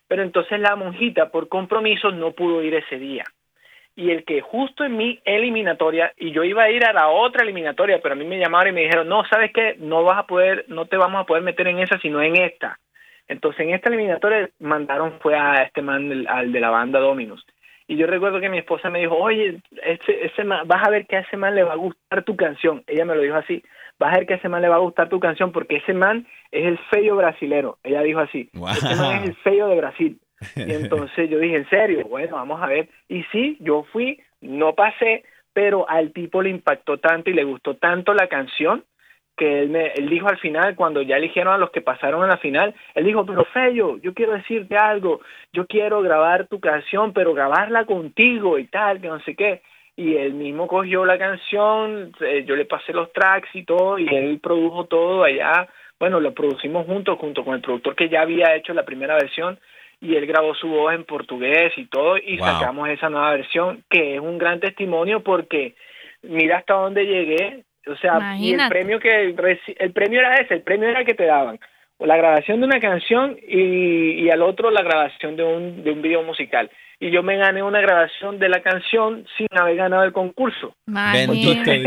pero 0.06 0.22
entonces 0.22 0.60
la 0.60 0.76
monjita 0.76 1.30
por 1.30 1.48
compromisos 1.48 2.14
no 2.14 2.32
pudo 2.32 2.62
ir 2.62 2.74
ese 2.74 2.98
día 2.98 3.24
y 3.98 4.12
el 4.12 4.24
que 4.24 4.40
justo 4.40 4.84
en 4.84 4.96
mi 4.96 5.18
eliminatoria, 5.24 6.12
y 6.16 6.30
yo 6.30 6.44
iba 6.44 6.62
a 6.62 6.70
ir 6.70 6.84
a 6.84 6.92
la 6.92 7.08
otra 7.08 7.42
eliminatoria, 7.42 7.98
pero 8.00 8.12
a 8.12 8.16
mí 8.16 8.24
me 8.24 8.38
llamaron 8.38 8.68
y 8.68 8.74
me 8.76 8.82
dijeron, 8.82 9.08
no, 9.08 9.24
¿sabes 9.24 9.50
qué? 9.52 9.74
No 9.80 10.04
vas 10.04 10.18
a 10.18 10.26
poder, 10.28 10.66
no 10.68 10.86
te 10.86 10.96
vamos 10.96 11.20
a 11.20 11.26
poder 11.26 11.42
meter 11.42 11.66
en 11.66 11.80
esa, 11.80 11.98
sino 11.98 12.22
en 12.22 12.36
esta. 12.36 12.78
Entonces 13.26 13.62
en 13.62 13.74
esta 13.74 13.88
eliminatoria 13.88 14.50
mandaron 14.60 15.18
fue 15.18 15.34
a 15.36 15.64
este 15.64 15.82
man, 15.82 16.26
al 16.28 16.52
de 16.52 16.60
la 16.60 16.70
banda 16.70 17.00
Dominus. 17.00 17.44
Y 17.88 17.96
yo 17.96 18.06
recuerdo 18.06 18.38
que 18.38 18.48
mi 18.48 18.58
esposa 18.58 18.88
me 18.88 19.00
dijo, 19.00 19.16
oye, 19.16 19.58
ese, 19.82 20.26
ese 20.26 20.44
vas 20.44 20.86
a 20.86 20.90
ver 20.90 21.04
que 21.08 21.16
a 21.16 21.20
ese 21.20 21.36
man 21.36 21.56
le 21.56 21.64
va 21.64 21.72
a 21.72 21.76
gustar 21.76 22.22
tu 22.22 22.36
canción. 22.36 22.84
Ella 22.86 23.04
me 23.04 23.16
lo 23.16 23.22
dijo 23.22 23.34
así, 23.34 23.64
vas 23.99 24.14
a 24.14 24.18
ver 24.18 24.26
que 24.26 24.34
a 24.34 24.36
ese 24.36 24.49
man 24.49 24.62
le 24.62 24.68
va 24.68 24.76
a 24.76 24.80
gustar 24.80 25.09
tu 25.09 25.20
canción 25.20 25.53
porque 25.53 25.76
ese 25.76 25.92
man 25.94 26.26
es 26.51 26.66
el 26.66 26.78
feo 26.90 27.16
brasilero. 27.16 27.78
Ella 27.82 28.03
dijo 28.03 28.20
así, 28.20 28.49
Wow. 28.55 28.68
ese 28.70 28.96
man 28.96 29.22
es 29.22 29.28
el 29.30 29.34
feo 29.36 29.68
de 29.68 29.76
Brasil. 29.76 30.18
Y 30.55 30.72
entonces 30.72 31.28
yo 31.28 31.38
dije, 31.40 31.57
en 31.57 31.68
serio, 31.68 32.07
bueno, 32.09 32.36
vamos 32.36 32.62
a 32.62 32.66
ver. 32.66 32.88
Y 33.09 33.24
sí, 33.32 33.57
yo 33.61 33.84
fui, 33.92 34.20
no 34.40 34.74
pasé, 34.74 35.24
pero 35.53 35.88
al 35.88 36.12
tipo 36.12 36.42
le 36.42 36.51
impactó 36.51 36.99
tanto 36.99 37.30
y 37.30 37.34
le 37.34 37.42
gustó 37.44 37.74
tanto 37.74 38.14
la 38.14 38.28
canción 38.28 38.84
que 39.36 39.61
él, 39.62 39.70
me, 39.70 39.92
él 39.92 40.09
dijo 40.09 40.28
al 40.28 40.38
final, 40.38 40.74
cuando 40.74 41.01
ya 41.03 41.16
eligieron 41.16 41.55
a 41.55 41.59
los 41.59 41.70
que 41.70 41.80
pasaron 41.80 42.22
a 42.24 42.26
la 42.26 42.38
final, 42.38 42.74
él 42.94 43.05
dijo, 43.05 43.24
pero 43.24 43.44
Fello, 43.46 43.96
yo 43.99 44.12
quiero 44.12 44.32
decirte 44.32 44.76
algo, 44.76 45.20
yo 45.53 45.66
quiero 45.66 46.03
grabar 46.03 46.49
tu 46.49 46.59
canción, 46.59 47.12
pero 47.12 47.34
grabarla 47.34 47.84
contigo 47.84 48.59
y 48.59 48.66
tal, 48.66 49.01
que 49.01 49.09
no 49.09 49.20
sé 49.20 49.36
qué. 49.36 49.62
Y 49.99 50.14
él 50.16 50.32
mismo 50.34 50.68
cogió 50.68 51.05
la 51.05 51.18
canción, 51.18 52.12
eh, 52.20 52.44
yo 52.46 52.55
le 52.55 52.66
pasé 52.66 52.92
los 52.92 53.12
tracks 53.12 53.49
y 53.53 53.64
todo, 53.64 53.99
y 53.99 54.07
él 54.14 54.38
produjo 54.40 54.84
todo 54.84 55.24
allá. 55.24 55.66
Bueno, 55.99 56.20
lo 56.20 56.32
producimos 56.32 56.86
juntos, 56.86 57.18
junto 57.18 57.44
con 57.44 57.57
el 57.57 57.61
productor 57.61 57.96
que 57.96 58.09
ya 58.09 58.20
había 58.22 58.55
hecho 58.55 58.72
la 58.74 58.84
primera 58.84 59.14
versión, 59.14 59.59
y 60.01 60.14
él 60.14 60.24
grabó 60.26 60.55
su 60.55 60.68
voz 60.68 60.94
en 60.94 61.03
portugués 61.03 61.72
y 61.76 61.86
todo, 61.86 62.16
y 62.16 62.36
Wow. 62.38 62.46
sacamos 62.46 62.88
esa 62.88 63.11
nueva 63.11 63.32
versión, 63.32 63.82
que 63.90 64.14
es 64.14 64.20
un 64.20 64.38
gran 64.38 64.61
testimonio 64.61 65.24
porque 65.24 65.74
mira 66.22 66.59
hasta 66.59 66.74
dónde 66.74 67.05
llegué, 67.05 67.64
o 67.88 67.96
sea, 67.96 68.36
y 68.38 68.53
el 68.53 68.68
premio 68.68 69.01
que 69.01 69.34
reci- 69.34 69.74
el 69.80 69.90
premio 69.92 70.20
era 70.20 70.36
ese, 70.36 70.55
el 70.55 70.62
premio 70.62 70.88
era 70.88 71.05
que 71.05 71.14
te 71.14 71.24
daban 71.26 71.59
o 71.96 72.07
la 72.07 72.16
grabación 72.16 72.61
de 72.61 72.66
una 72.66 72.78
canción 72.78 73.36
y, 73.49 74.22
y 74.22 74.30
al 74.30 74.42
otro 74.42 74.70
la 74.70 74.82
grabación 74.82 75.34
de 75.34 75.42
un 75.42 75.82
de 75.82 75.90
un 75.90 76.01
video 76.03 76.22
musical. 76.22 76.70
Y 77.01 77.11
yo 77.12 77.22
me 77.22 77.36
gané 77.36 77.62
una 77.62 77.80
grabación 77.80 78.38
de 78.40 78.49
la 78.49 78.61
canción 78.61 79.24
sin 79.36 79.46
haber 79.57 79.76
ganado 79.76 80.03
el 80.03 80.12
concurso. 80.12 80.74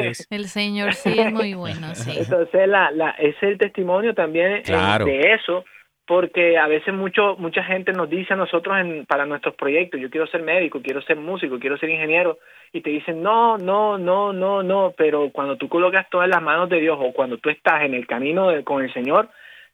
Dios. 0.03 0.28
El 0.30 0.45
Señor 0.45 0.93
sí 0.93 1.20
es 1.20 1.34
muy 1.34 1.53
bueno, 1.53 1.93
sí. 1.95 2.12
Entonces, 2.18 2.68
la, 2.68 2.91
la, 2.91 3.09
ese 3.12 3.36
es 3.38 3.43
el 3.43 3.57
testimonio 3.57 4.14
también 4.14 4.53
eh, 4.53 4.62
Claro. 4.64 5.03
de 5.05 5.34
eso, 5.34 5.66
porque 6.07 6.57
a 6.57 6.68
veces 6.68 6.93
mucho 6.93 7.36
mucha 7.38 7.62
gente 7.64 7.91
nos 7.91 8.09
dice 8.09 8.34
a 8.34 8.38
nosotros 8.38 8.78
en, 8.80 9.05
para 9.05 9.26
nuestros 9.26 9.55
proyectos, 9.55 9.99
yo 9.99 10.09
quiero 10.09 10.28
ser 10.28 10.43
médico, 10.43 10.82
quiero 10.82 11.01
ser 11.01 11.18
músico, 11.18 11.59
quiero 11.59 11.78
ser 11.78 11.89
ingeniero, 11.89 12.39
y 12.72 12.80
te 12.82 12.89
dicen, 12.89 13.22
no, 13.22 13.57
no, 13.57 13.97
no, 13.97 14.32
no, 14.32 14.64
no, 14.64 14.93
pero 14.97 15.30
cuando 15.32 15.57
tú 15.57 15.68
colocas 15.68 16.07
todo 16.09 16.24
en 16.24 16.30
las 16.30 16.41
manos 16.41 16.70
de 16.70 16.80
Dios 16.80 16.97
o 17.01 17.12
cuando 17.12 17.38
tú 17.38 17.49
estás 17.49 17.84
en 17.84 17.93
el 17.93 18.07
camino 18.07 18.49
de- 18.49 18.64
con 18.64 18.82
el 18.82 18.93
Señor, 18.93 19.30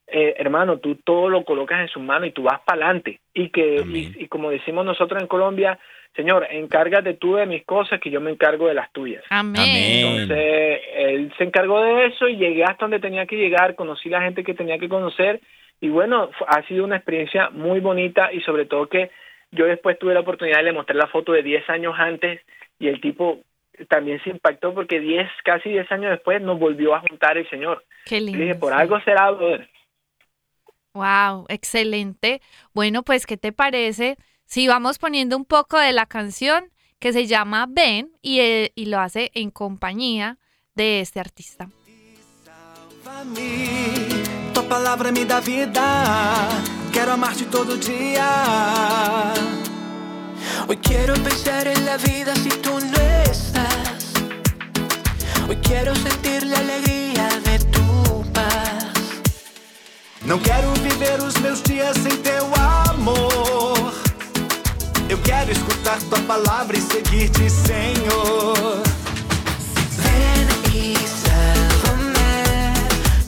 eh, 0.08 0.36
hermano, 0.38 0.78
tú 0.78 0.96
todo 0.96 1.30
lo 1.30 1.44
colocas 1.44 1.82
en 1.82 1.90
sus 1.90 2.02
manos 2.02 2.30
y 2.30 2.32
tú 2.32 2.44
vas 2.44 2.62
para 2.62 2.86
adelante. 2.86 3.20
Y 3.34 3.50
que, 3.50 3.84
y, 3.86 4.24
y 4.24 4.28
como 4.28 4.50
decimos 4.50 4.86
nosotros 4.86 5.22
en 5.22 5.28
Colombia, 5.28 5.78
Señor, 6.16 6.48
encárgate 6.50 7.14
tú 7.14 7.36
de 7.36 7.46
mis 7.46 7.64
cosas 7.66 8.00
que 8.00 8.10
yo 8.10 8.20
me 8.20 8.32
encargo 8.32 8.68
de 8.68 8.74
las 8.74 8.92
tuyas. 8.92 9.24
Amén. 9.30 9.64
Entonces, 9.66 10.82
él 10.98 11.34
se 11.38 11.44
encargó 11.44 11.82
de 11.82 12.08
eso 12.08 12.28
y 12.28 12.38
llegué 12.38 12.64
hasta 12.64 12.86
donde 12.86 13.00
tenía 13.00 13.26
que 13.26 13.36
llegar, 13.36 13.76
conocí 13.76 14.10
la 14.10 14.22
gente 14.22 14.44
que 14.44 14.56
tenía 14.56 14.80
que 14.80 14.90
conocer 14.90 15.42
y 15.80 15.90
bueno, 15.90 16.32
ha 16.48 16.64
sido 16.64 16.84
una 16.84 16.96
experiencia 16.96 17.50
muy 17.52 17.80
bonita 17.80 18.34
y 18.34 18.42
sobre 18.42 18.66
todo 18.66 18.88
que 18.88 19.12
yo 19.52 19.66
después 19.66 20.00
tuve 20.00 20.14
la 20.14 20.22
oportunidad 20.22 20.58
de 20.58 20.64
le 20.64 20.74
mostrar 20.74 20.98
la 20.98 21.08
foto 21.08 21.34
de 21.34 21.44
10 21.44 21.70
años 21.70 21.94
antes 21.98 22.42
y 22.80 22.88
el 22.88 23.00
tipo 23.00 23.40
también 23.88 24.22
se 24.24 24.32
impactó 24.32 24.74
porque 24.74 25.00
10, 25.00 25.30
casi 25.44 25.70
10 25.70 25.92
años 25.92 26.12
después 26.12 26.42
nos 26.42 26.60
volvió 26.60 26.96
a 26.96 27.02
juntar 27.02 27.38
el 27.38 27.48
Señor. 27.50 27.84
Qué 28.06 28.20
lindo. 28.20 28.40
dije, 28.40 28.56
por 28.56 28.74
sí. 28.74 28.80
algo 28.80 29.00
será, 29.02 29.30
brother. 29.30 29.70
Wow, 30.94 31.46
excelente. 31.50 32.42
Bueno, 32.74 33.04
pues, 33.04 33.26
¿qué 33.26 33.38
te 33.38 33.52
parece 33.52 34.18
si 34.46 34.68
vamos 34.68 34.98
poniendo 34.98 35.38
un 35.38 35.46
poco 35.46 35.78
de 35.78 35.92
la 35.94 36.06
canción 36.06 36.72
que 37.00 37.14
se 37.14 37.28
llama 37.28 37.68
Ben 37.70 38.12
y, 38.22 38.40
eh, 38.40 38.72
y 38.76 38.86
lo 38.86 39.00
hace 39.00 39.32
en 39.36 39.52
compañía 39.52 40.40
de 40.76 41.02
este 41.02 41.20
artista? 41.20 41.70
Tua 44.54 44.68
palavra 44.68 45.12
me 45.12 45.26
dá 45.26 45.40
vida. 45.40 46.48
Quero 46.92 47.14
amar-te 47.14 47.46
todo 47.46 47.76
dia. 47.78 49.34
Hoy 50.68 50.78
quiero 50.78 51.14
pensar 51.14 51.68
en 51.68 51.86
la 51.86 51.98
vida 51.98 52.36
si 52.36 52.50
tú 52.50 52.80
no 52.80 52.98
estás. 53.24 54.14
Hoy 55.48 55.56
quiero 55.58 55.96
sentir 55.96 56.46
la 56.46 56.60
alegría 56.60 57.30
de 57.46 57.60
tu. 57.60 57.77
Não 60.28 60.38
quero 60.40 60.74
viver 60.74 61.24
os 61.24 61.36
meus 61.36 61.62
dias 61.62 61.96
sem 62.04 62.18
teu 62.18 62.46
amor. 62.90 63.94
Eu 65.08 65.18
quero 65.20 65.50
escutar 65.54 65.98
tua 66.04 66.20
palavra 66.24 66.78
e 66.78 66.82
seguir-te, 66.82 67.50
Senhor. 67.50 68.84
Ven 70.04 70.48
y 70.74 70.98
sálvame. 70.98 72.74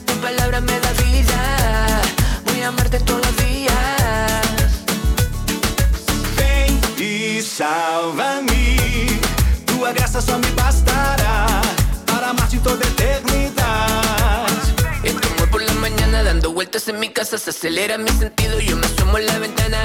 Tu 0.04 0.12
palabra 0.16 0.60
me 0.60 0.78
da 0.78 0.92
vida. 1.02 2.02
Voy 2.44 2.62
a 2.62 2.68
amarte 2.68 3.00
todos 3.00 3.24
los 3.24 3.36
días. 3.36 4.84
Vem 6.36 6.78
e 6.98 7.42
salva-me. 7.42 8.76
Tua 9.64 9.92
graça 9.92 10.20
só 10.20 10.36
me 10.36 10.50
bastará 10.50 11.62
para 12.04 12.28
amar-te 12.28 12.58
toda 12.58 12.76
eternidade. 12.76 12.99
Dando 16.80 16.88
vueltas 16.88 16.88
en 16.88 17.00
mi 17.00 17.08
casa. 17.08 17.38
Se 17.38 17.50
acelera 17.50 17.98
mi 17.98 18.10
sentido. 18.10 18.60
Yo 18.60 18.76
me 18.76 18.86
asomo 18.86 19.18
en 19.18 19.26
la 19.26 19.38
ventana. 19.38 19.78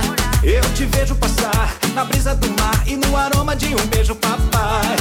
Eu 0.43 0.61
te 0.73 0.85
vejo 0.85 1.15
passar 1.15 1.73
na 1.93 2.03
brisa 2.03 2.35
do 2.35 2.49
mar 2.61 2.83
e 2.85 2.95
no 2.95 3.17
aroma 3.17 3.55
de 3.55 3.73
um 3.73 3.87
beijo, 3.87 4.15
papai. 4.15 4.95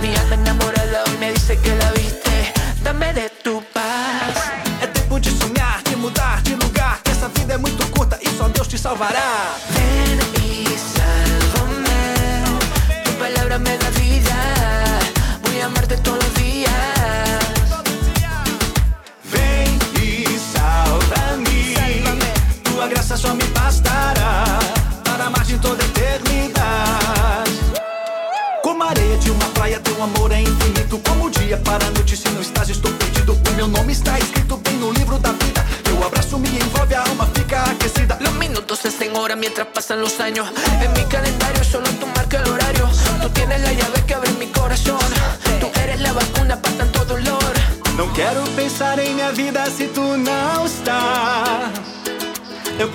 Mi 0.00 0.14
alma 0.16 0.34
enamorada 0.34 1.04
hoy 1.06 1.18
me 1.18 1.32
dice 1.32 1.56
que 1.56 1.74
la 1.76 1.90
viste. 1.92 2.52
Dame 2.82 3.12
de 3.12 3.28
tu 3.42 3.62
paz. 3.74 4.36
É 4.80 4.86
tempo 4.86 5.20
de 5.20 5.30
sonhar, 5.30 5.82
de 5.84 5.96
mudar 5.96 6.42
de 6.42 6.54
lugar. 6.56 7.00
Que 7.02 7.10
essa 7.10 7.28
vida 7.28 7.54
é 7.54 7.58
muito 7.58 7.86
curta 7.90 8.18
e 8.22 8.28
só 8.36 8.48
Deus 8.48 8.68
te 8.68 8.78
salvará. 8.78 9.56
Ven 9.70 10.37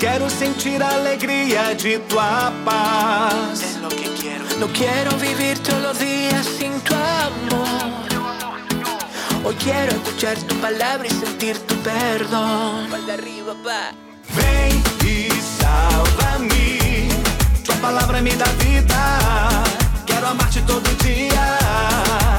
quero 0.03 0.29
sentir 0.29 0.83
a 0.83 0.89
alegria 0.95 1.73
de 1.75 1.97
tua 2.09 2.51
paz. 2.65 3.77
lo 3.81 3.87
que 3.87 4.07
quiero. 4.19 4.43
No 4.59 4.67
quiero 4.67 5.11
vivir 5.17 5.57
todos 5.59 5.81
los 5.81 5.97
días 5.97 6.45
sin 6.59 6.73
tu 6.81 6.93
amor. 6.93 8.09
Hoy 9.45 9.55
quiero 9.63 9.93
escuchar 9.93 10.35
tu 10.39 10.55
palabra 10.57 11.07
y 11.07 11.11
sentir 11.11 11.57
tu 11.59 11.75
perdón. 11.75 12.89
de 13.05 13.13
arriba, 13.13 13.53
pa. 13.63 13.93
Vem 14.35 14.75
e 15.07 15.29
salva-me. 15.59 17.07
Tua 17.63 17.75
palavra 17.75 18.21
me 18.21 18.35
dá 18.35 18.49
vida. 18.65 19.03
Quero 20.05 20.27
amar-te 20.27 20.61
todo 20.63 20.89
dia. 21.05 22.32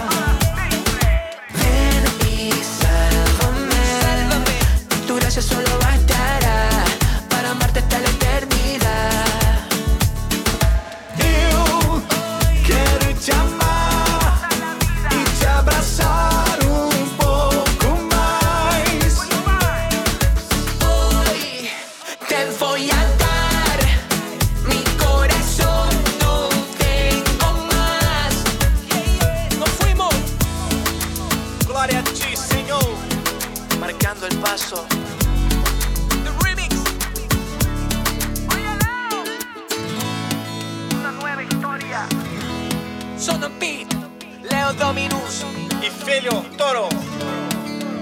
Filho, 46.15 46.45
toro. 46.57 46.89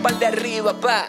pal 0.03 0.19
de 0.19 0.27
arriba, 0.27 0.75
pa. 0.79 1.09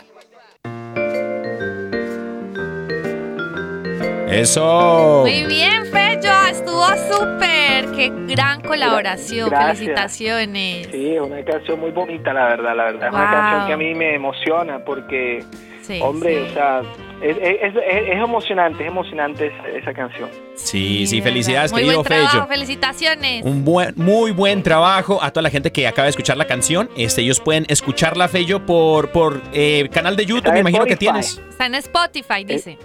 Eso. 4.29 5.21
Muy 5.25 5.45
bien, 5.45 5.85
Fello, 5.91 6.31
estuvo 6.49 6.85
súper. 7.11 7.91
Qué 7.95 8.11
gran 8.33 8.61
colaboración. 8.61 9.49
Gracias. 9.49 9.77
Felicitaciones. 9.79 10.87
Sí, 10.91 11.15
es 11.15 11.21
una 11.21 11.43
canción 11.43 11.79
muy 11.79 11.91
bonita, 11.91 12.33
la 12.33 12.45
verdad, 12.45 12.75
la 12.75 12.83
verdad. 12.85 13.07
Es 13.09 13.13
una 13.13 13.31
canción 13.31 13.67
que 13.67 13.73
a 13.73 13.77
mí 13.77 13.93
me 13.93 14.15
emociona 14.15 14.79
porque, 14.83 15.43
Sí, 15.81 15.99
hombre, 16.01 16.45
sí. 16.45 16.51
o 16.51 16.53
sea, 16.53 16.81
es, 17.23 17.37
es- 17.41 17.75
es- 17.75 18.23
emocionante, 18.23 18.83
es 18.83 18.89
emocionante 18.89 19.47
esa, 19.47 19.67
esa 19.69 19.93
canción. 19.93 20.29
Sí, 20.55 21.07
sí, 21.07 21.17
de 21.17 21.21
felicidades. 21.23 21.71
Muy 21.71 21.81
querido 21.81 21.99
buen 22.03 22.07
trabajo, 22.07 22.31
Fello. 22.31 22.47
felicitaciones. 22.47 23.43
Un 23.45 23.63
buen, 23.65 23.93
muy 23.95 24.31
buen 24.31 24.61
trabajo 24.63 25.19
a 25.21 25.31
toda 25.31 25.41
la 25.43 25.49
gente 25.49 25.71
que 25.71 25.87
acaba 25.87 26.03
de 26.05 26.09
escuchar 26.11 26.37
la 26.37 26.45
canción. 26.45 26.89
Este, 26.97 27.21
ellos 27.21 27.39
pueden 27.39 27.65
escucharla, 27.69 28.27
Fello, 28.27 28.65
por, 28.65 29.09
por 29.11 29.41
eh, 29.53 29.89
canal 29.91 30.15
de 30.15 30.25
YouTube, 30.25 30.39
Está 30.45 30.53
me 30.53 30.59
imagino 30.59 30.85
que 30.85 30.93
Spotify. 30.93 31.21
tienes. 31.21 31.41
Está 31.49 31.65
en 31.65 31.75
Spotify, 31.75 32.43
dice. 32.45 32.77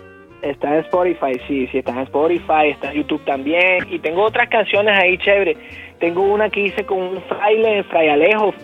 Está 0.42 0.68
en 0.74 0.80
Spotify, 0.84 1.32
sí, 1.48 1.66
sí, 1.72 1.78
está 1.78 1.90
en 1.92 1.98
Spotify, 2.00 2.68
está 2.70 2.92
en 2.92 2.98
YouTube 2.98 3.24
también. 3.24 3.86
Y 3.90 3.98
tengo 3.98 4.22
otras 4.22 4.48
canciones 4.48 4.96
ahí 4.96 5.18
chévere. 5.18 5.56
Tengo 5.98 6.22
una 6.22 6.48
que 6.48 6.60
hice 6.60 6.84
con 6.86 6.98
un 6.98 7.22
fraile, 7.24 7.82
Fray 7.82 8.08
Alejo. 8.08 8.54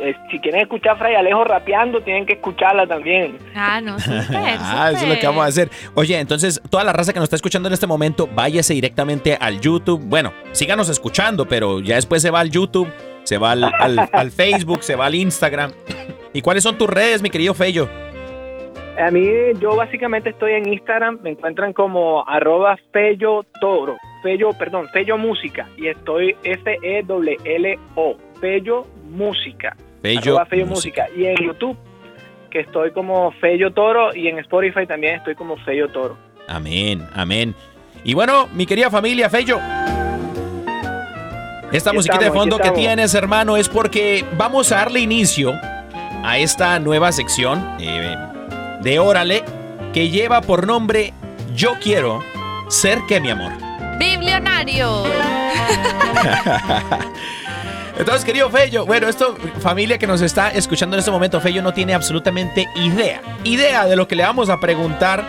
Eh, 0.00 0.14
Si 0.30 0.38
quieren 0.38 0.60
escuchar 0.60 0.96
Fray 0.96 1.16
Alejo 1.16 1.42
rapeando, 1.42 2.00
tienen 2.02 2.24
que 2.24 2.34
escucharla 2.34 2.86
también. 2.86 3.36
Ah, 3.52 3.80
no. 3.80 3.96
Ah, 4.30 4.90
eso 4.94 5.02
es 5.02 5.08
lo 5.08 5.18
que 5.18 5.26
vamos 5.26 5.44
a 5.44 5.48
hacer. 5.48 5.70
Oye, 5.94 6.16
entonces, 6.20 6.62
toda 6.70 6.84
la 6.84 6.92
raza 6.92 7.12
que 7.12 7.18
nos 7.18 7.24
está 7.24 7.34
escuchando 7.36 7.68
en 7.68 7.72
este 7.72 7.88
momento, 7.88 8.28
váyase 8.32 8.74
directamente 8.74 9.36
al 9.40 9.60
YouTube. 9.60 10.00
Bueno, 10.04 10.32
síganos 10.52 10.88
escuchando, 10.88 11.46
pero 11.48 11.80
ya 11.80 11.96
después 11.96 12.22
se 12.22 12.30
va 12.30 12.38
al 12.38 12.50
YouTube, 12.50 12.88
se 13.24 13.38
va 13.38 13.50
al, 13.52 13.64
al- 13.64 14.08
al 14.12 14.30
Facebook, 14.30 14.84
se 14.84 14.94
va 14.94 15.06
al 15.06 15.16
Instagram. 15.16 15.72
¿Y 16.32 16.42
cuáles 16.42 16.62
son 16.62 16.78
tus 16.78 16.88
redes, 16.88 17.22
mi 17.22 17.30
querido 17.30 17.54
Fello? 17.54 17.88
A 18.98 19.10
mí, 19.10 19.28
yo 19.60 19.74
básicamente 19.74 20.30
estoy 20.30 20.52
en 20.52 20.72
Instagram, 20.72 21.18
me 21.22 21.30
encuentran 21.30 21.72
como 21.72 22.26
arroba 22.28 22.78
Fello 22.92 23.44
Toro, 23.60 23.96
Fello, 24.22 24.52
perdón, 24.52 24.88
Fello 24.92 25.18
Música, 25.18 25.68
y 25.76 25.88
estoy 25.88 26.36
F-E-L-L-O, 26.44 28.16
Fello 28.40 28.86
Música, 29.10 29.76
Fello 30.00 30.44
Fello 30.46 30.66
Música. 30.66 31.08
Música, 31.08 31.08
y 31.16 31.26
en 31.26 31.36
YouTube, 31.44 31.76
que 32.50 32.60
estoy 32.60 32.92
como 32.92 33.32
Fello 33.32 33.72
Toro 33.72 34.14
y 34.14 34.28
en 34.28 34.38
Spotify 34.38 34.86
también 34.86 35.16
estoy 35.16 35.34
como 35.34 35.56
Fello 35.56 35.88
Toro. 35.88 36.16
Amén, 36.46 37.04
amén. 37.14 37.52
Y 38.04 38.14
bueno, 38.14 38.46
mi 38.54 38.64
querida 38.64 38.90
familia, 38.90 39.28
Fello. 39.28 39.58
Esta 41.72 41.90
Aquí 41.90 41.96
musiquita 41.96 42.24
de 42.24 42.30
fondo 42.30 42.58
que 42.58 42.70
tienes, 42.70 43.12
hermano, 43.16 43.56
es 43.56 43.68
porque 43.68 44.24
vamos 44.36 44.70
a 44.70 44.76
darle 44.76 45.00
inicio 45.00 45.52
a 46.22 46.38
esta 46.38 46.78
nueva 46.78 47.10
sección 47.10 47.60
eh, 47.80 48.14
de 48.84 48.98
Órale 48.98 49.44
que 49.92 50.10
lleva 50.10 50.42
por 50.42 50.66
nombre 50.66 51.12
Yo 51.56 51.74
quiero 51.82 52.22
ser 52.68 53.00
que 53.08 53.20
mi 53.20 53.30
amor. 53.30 53.52
Biblionario. 53.98 55.04
Entonces, 57.98 58.24
querido 58.24 58.50
Fello, 58.50 58.84
bueno, 58.86 59.08
esto, 59.08 59.36
familia 59.60 59.98
que 59.98 60.06
nos 60.06 60.20
está 60.20 60.50
escuchando 60.50 60.96
en 60.96 60.98
este 60.98 61.10
momento, 61.10 61.40
Fello 61.40 61.62
no 61.62 61.72
tiene 61.72 61.94
absolutamente 61.94 62.66
idea, 62.74 63.22
idea 63.44 63.86
de 63.86 63.94
lo 63.94 64.08
que 64.08 64.16
le 64.16 64.24
vamos 64.24 64.48
a 64.50 64.58
preguntar. 64.58 65.24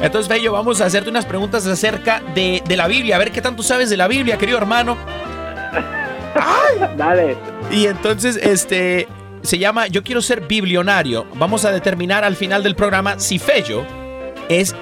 Entonces, 0.00 0.28
Fello, 0.28 0.52
vamos 0.52 0.80
a 0.80 0.86
hacerte 0.86 1.08
unas 1.08 1.24
preguntas 1.24 1.66
acerca 1.66 2.22
de, 2.34 2.62
de 2.66 2.76
la 2.76 2.86
Biblia, 2.86 3.16
a 3.16 3.18
ver 3.18 3.32
qué 3.32 3.40
tanto 3.40 3.62
sabes 3.62 3.88
de 3.88 3.96
la 3.96 4.08
Biblia, 4.08 4.36
querido 4.36 4.58
hermano. 4.58 4.98
Dale. 6.96 7.36
Y 7.70 7.86
entonces, 7.86 8.36
este, 8.36 9.08
se 9.42 9.58
llama 9.58 9.86
Yo 9.88 10.02
quiero 10.02 10.22
ser 10.22 10.42
biblionario. 10.42 11.26
Vamos 11.34 11.64
a 11.64 11.72
determinar 11.72 12.24
al 12.24 12.36
final 12.36 12.62
del 12.62 12.74
programa 12.76 13.18
si 13.18 13.38
Fello 13.38 13.84
es 14.48 14.74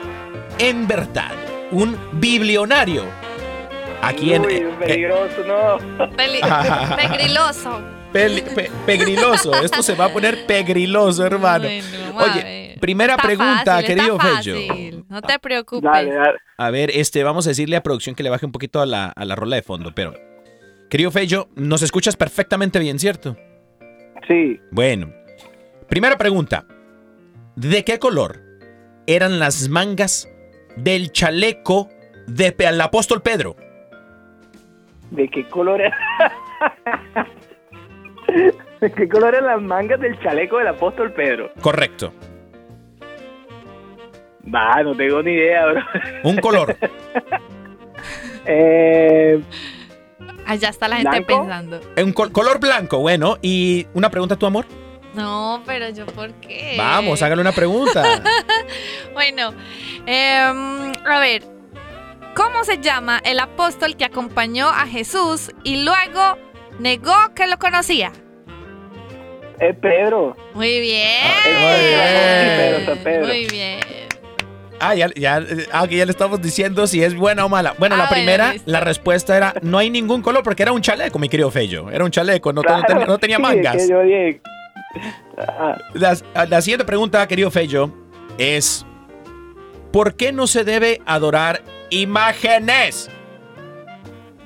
en 0.59 0.87
verdad 0.87 1.33
un 1.71 1.97
biblionario. 2.13 3.05
Aquí 4.03 4.33
en... 4.33 4.47
Uy, 4.47 4.55
eh, 4.55 4.69
peligroso, 4.79 5.45
no. 5.47 6.09
Peli- 6.17 6.41
Pegriloso. 6.97 7.81
Peli- 8.13 8.41
pe- 8.43 8.71
pegriloso. 8.87 9.55
Esto 9.63 9.83
se 9.83 9.95
va 9.95 10.07
a 10.07 10.09
poner 10.13 10.47
pegriloso, 10.47 11.25
hermano. 11.25 11.69
Bueno, 12.15 12.33
Oye, 12.35 12.77
primera 12.81 13.15
Está 13.15 13.23
pregunta, 13.23 13.63
fácil, 13.65 13.87
querido 13.87 14.17
está 14.17 14.43
Fello. 14.43 15.05
No 15.09 15.23
te 15.23 15.39
preocupes. 15.39 15.83
Dale, 15.83 16.13
dale. 16.15 16.39
A 16.57 16.71
ver, 16.71 16.91
este, 16.95 17.23
vamos 17.25 17.47
a 17.47 17.51
decirle 17.51 17.77
a 17.77 17.83
producción 17.83 18.15
que 18.15 18.23
le 18.23 18.31
baje 18.31 18.47
un 18.47 18.53
poquito 18.53 18.81
a 18.81 18.87
la, 18.87 19.09
a 19.09 19.25
la 19.25 19.37
rola 19.37 19.57
de 19.57 19.63
fondo, 19.63 19.93
pero. 19.95 20.15
Querido 20.89 21.11
Fello, 21.13 21.49
nos 21.55 21.83
escuchas 21.83 22.17
perfectamente 22.17 22.79
bien, 22.81 22.99
¿cierto? 22.99 23.37
Sí. 24.31 24.61
Bueno. 24.71 25.13
Primera 25.89 26.17
pregunta. 26.17 26.65
¿De 27.57 27.85
qué 27.85 27.99
color 27.99 28.39
eran 29.09 29.41
las 29.41 29.69
mangas 29.69 30.29
del 30.77 31.11
chaleco 31.11 31.89
del 32.29 32.81
apóstol 32.81 33.23
Pedro? 33.23 33.57
¿De 35.11 35.29
qué 35.29 35.49
color 35.49 35.81
era? 35.81 35.99
¿De 38.81 38.93
qué 38.93 39.09
color 39.09 39.35
eran 39.35 39.47
las 39.47 39.63
mangas 39.63 40.01
del 40.01 40.17
chaleco 40.21 40.59
del 40.59 40.69
apóstol 40.69 41.13
Pedro? 41.13 41.51
Correcto. 41.61 42.13
Va, 44.47 44.81
no 44.85 44.95
tengo 44.95 45.25
ni 45.25 45.33
idea, 45.33 45.67
bro. 45.67 45.83
Un 46.23 46.37
color. 46.37 46.77
Eh, 48.47 49.39
Allá 50.51 50.69
está 50.71 50.89
la 50.89 50.97
gente 50.97 51.11
¿Blanco? 51.21 51.39
pensando. 51.43 51.81
Un 51.97 52.13
col- 52.13 52.33
color 52.33 52.59
blanco, 52.59 52.99
bueno. 52.99 53.39
Y 53.41 53.87
una 53.95 54.11
pregunta, 54.11 54.35
tu 54.37 54.47
amor. 54.47 54.67
No, 55.15 55.63
pero 55.65 55.89
yo 55.91 56.07
por 56.07 56.33
qué. 56.35 56.75
Vamos, 56.77 57.23
hágale 57.23 57.41
una 57.41 57.53
pregunta. 57.53 58.03
Bueno, 59.13 59.53
em, 60.07 60.93
a 61.07 61.19
ver, 61.21 61.43
¿cómo 62.35 62.65
se 62.65 62.79
llama 62.79 63.21
el 63.25 63.39
apóstol 63.41 63.97
que 63.97 64.05
acompañó 64.05 64.69
a 64.69 64.87
Jesús 64.87 65.51
y 65.65 65.83
luego 65.85 66.39
negó 66.79 67.15
que 67.35 67.47
lo 67.47 67.59
conocía? 67.59 68.13
es 69.59 69.77
Pedro. 69.77 70.37
Muy 70.55 70.81
bien. 70.81 71.21
bien. 71.45 72.57
Pedro, 72.57 72.87
San 72.87 73.05
Pedro. 73.05 73.27
Muy 73.27 73.47
bien. 73.47 73.81
Ah, 74.81 74.95
ya, 74.95 75.09
ya, 75.15 75.43
ah, 75.73 75.87
que 75.87 75.97
ya 75.97 76.05
le 76.07 76.11
estamos 76.11 76.41
diciendo 76.41 76.87
si 76.87 77.03
es 77.03 77.15
buena 77.15 77.45
o 77.45 77.49
mala. 77.49 77.75
Bueno, 77.79 77.95
Ah, 77.97 77.99
la 77.99 78.05
bueno, 78.07 78.15
primera, 78.15 78.55
la 78.65 78.81
respuesta 78.81 79.37
era 79.37 79.55
no 79.63 79.79
hay 79.79 79.91
ningún 79.91 80.23
color 80.23 80.43
porque 80.43 80.63
era 80.63 80.73
un 80.73 80.81
chaleco, 80.81 81.19
mi 81.19 81.29
querido 81.29 81.51
Fello. 81.51 81.91
Era 81.91 82.05
un 82.05 82.11
chaleco, 82.11 82.53
no, 82.53 82.63
no 82.63 82.67
Claro, 82.67 82.85
tenía, 82.87 83.07
no 83.07 83.19
tenía 83.19 83.37
sí, 83.39 83.43
mangas. 83.43 83.77
que 83.77 83.89
yo 83.89 84.01
dije- 84.03 84.41
Ah, 85.39 85.77
La, 85.95 86.17
la 86.47 86.61
siguiente 86.63 86.85
pregunta, 86.85 87.27
querido 87.29 87.51
Fello, 87.51 87.93
es 88.39 88.85
¿por 89.93 90.15
qué 90.15 90.33
no 90.33 90.47
se 90.47 90.65
debe 90.65 91.01
adorar 91.07 91.63
imágenes? 91.91 93.11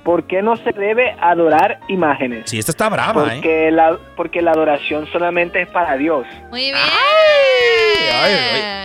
¿Por 0.05 0.27
qué 0.27 0.43
no 0.43 0.57
se 0.57 0.71
debe 0.73 1.17
adorar 1.19 1.81
imágenes? 1.89 2.43
Sí, 2.51 2.59
esta 2.59 2.73
está 2.73 2.91
brava, 2.91 3.23
¿eh? 3.23 3.37
Porque 3.37 3.71
la, 3.71 3.99
porque 4.17 4.43
la 4.43 4.51
adoración 4.51 5.07
solamente 5.11 5.63
es 5.63 5.69
para 5.69 5.97
Dios. 5.97 6.27
Muy 6.51 6.61
bien. 6.61 6.77
Ay, 6.77 8.35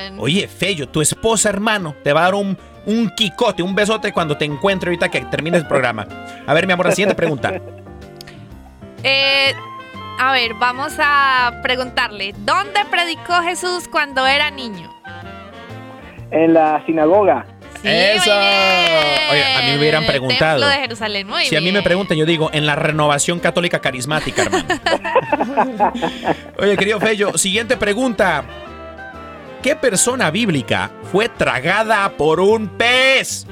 ay, 0.07 0.15
Oye, 0.17 0.47
Fello, 0.47 0.87
tu 0.87 1.01
esposa, 1.01 1.49
hermano, 1.49 1.93
te 2.03 2.13
va 2.13 2.21
a 2.21 2.23
dar 2.23 2.35
un, 2.35 2.57
un 2.85 3.09
quicote, 3.09 3.61
un 3.61 3.75
besote 3.75 4.13
cuando 4.13 4.37
te 4.37 4.45
encuentre 4.45 4.89
ahorita 4.89 5.09
que 5.09 5.21
termine 5.25 5.57
el 5.57 5.67
programa. 5.67 6.07
A 6.47 6.53
ver, 6.53 6.65
mi 6.65 6.73
amor, 6.73 6.85
la 6.85 6.91
siguiente 6.93 7.15
pregunta. 7.15 7.53
Eh, 9.01 9.53
a 10.19 10.33
ver, 10.33 10.55
vamos 10.55 10.93
a 10.99 11.61
preguntarle, 11.63 12.33
¿dónde 12.39 12.81
predicó 12.91 13.35
Jesús 13.41 13.87
cuando 13.87 14.27
era 14.27 14.51
niño? 14.51 14.93
En 16.31 16.53
la 16.53 16.83
sinagoga. 16.85 17.45
Sí, 17.81 17.87
Eso. 17.87 18.25
bien. 18.29 19.29
Oye, 19.31 19.43
a 19.55 19.61
mí 19.61 19.71
me 19.71 19.77
hubieran 19.79 20.05
preguntado. 20.05 20.67
De 20.67 20.73
Jerusalén, 20.75 21.27
muy 21.27 21.45
Si 21.45 21.55
a 21.55 21.59
mí 21.59 21.67
me 21.67 21.71
bien. 21.71 21.83
preguntan, 21.83 22.17
yo 22.17 22.25
digo, 22.25 22.49
en 22.51 22.65
la 22.65 22.75
renovación 22.75 23.39
católica 23.39 23.79
carismática, 23.79 24.43
hermano. 24.43 24.65
Oye, 26.57 26.75
querido 26.77 26.99
Fello, 26.99 27.37
siguiente 27.37 27.77
pregunta. 27.77 28.43
¿Qué 29.61 29.75
persona 29.75 30.31
bíblica 30.31 30.89
fue 31.11 31.27
tragada 31.29 32.09
por 32.11 32.39
un 32.39 32.67
pez? 32.69 33.45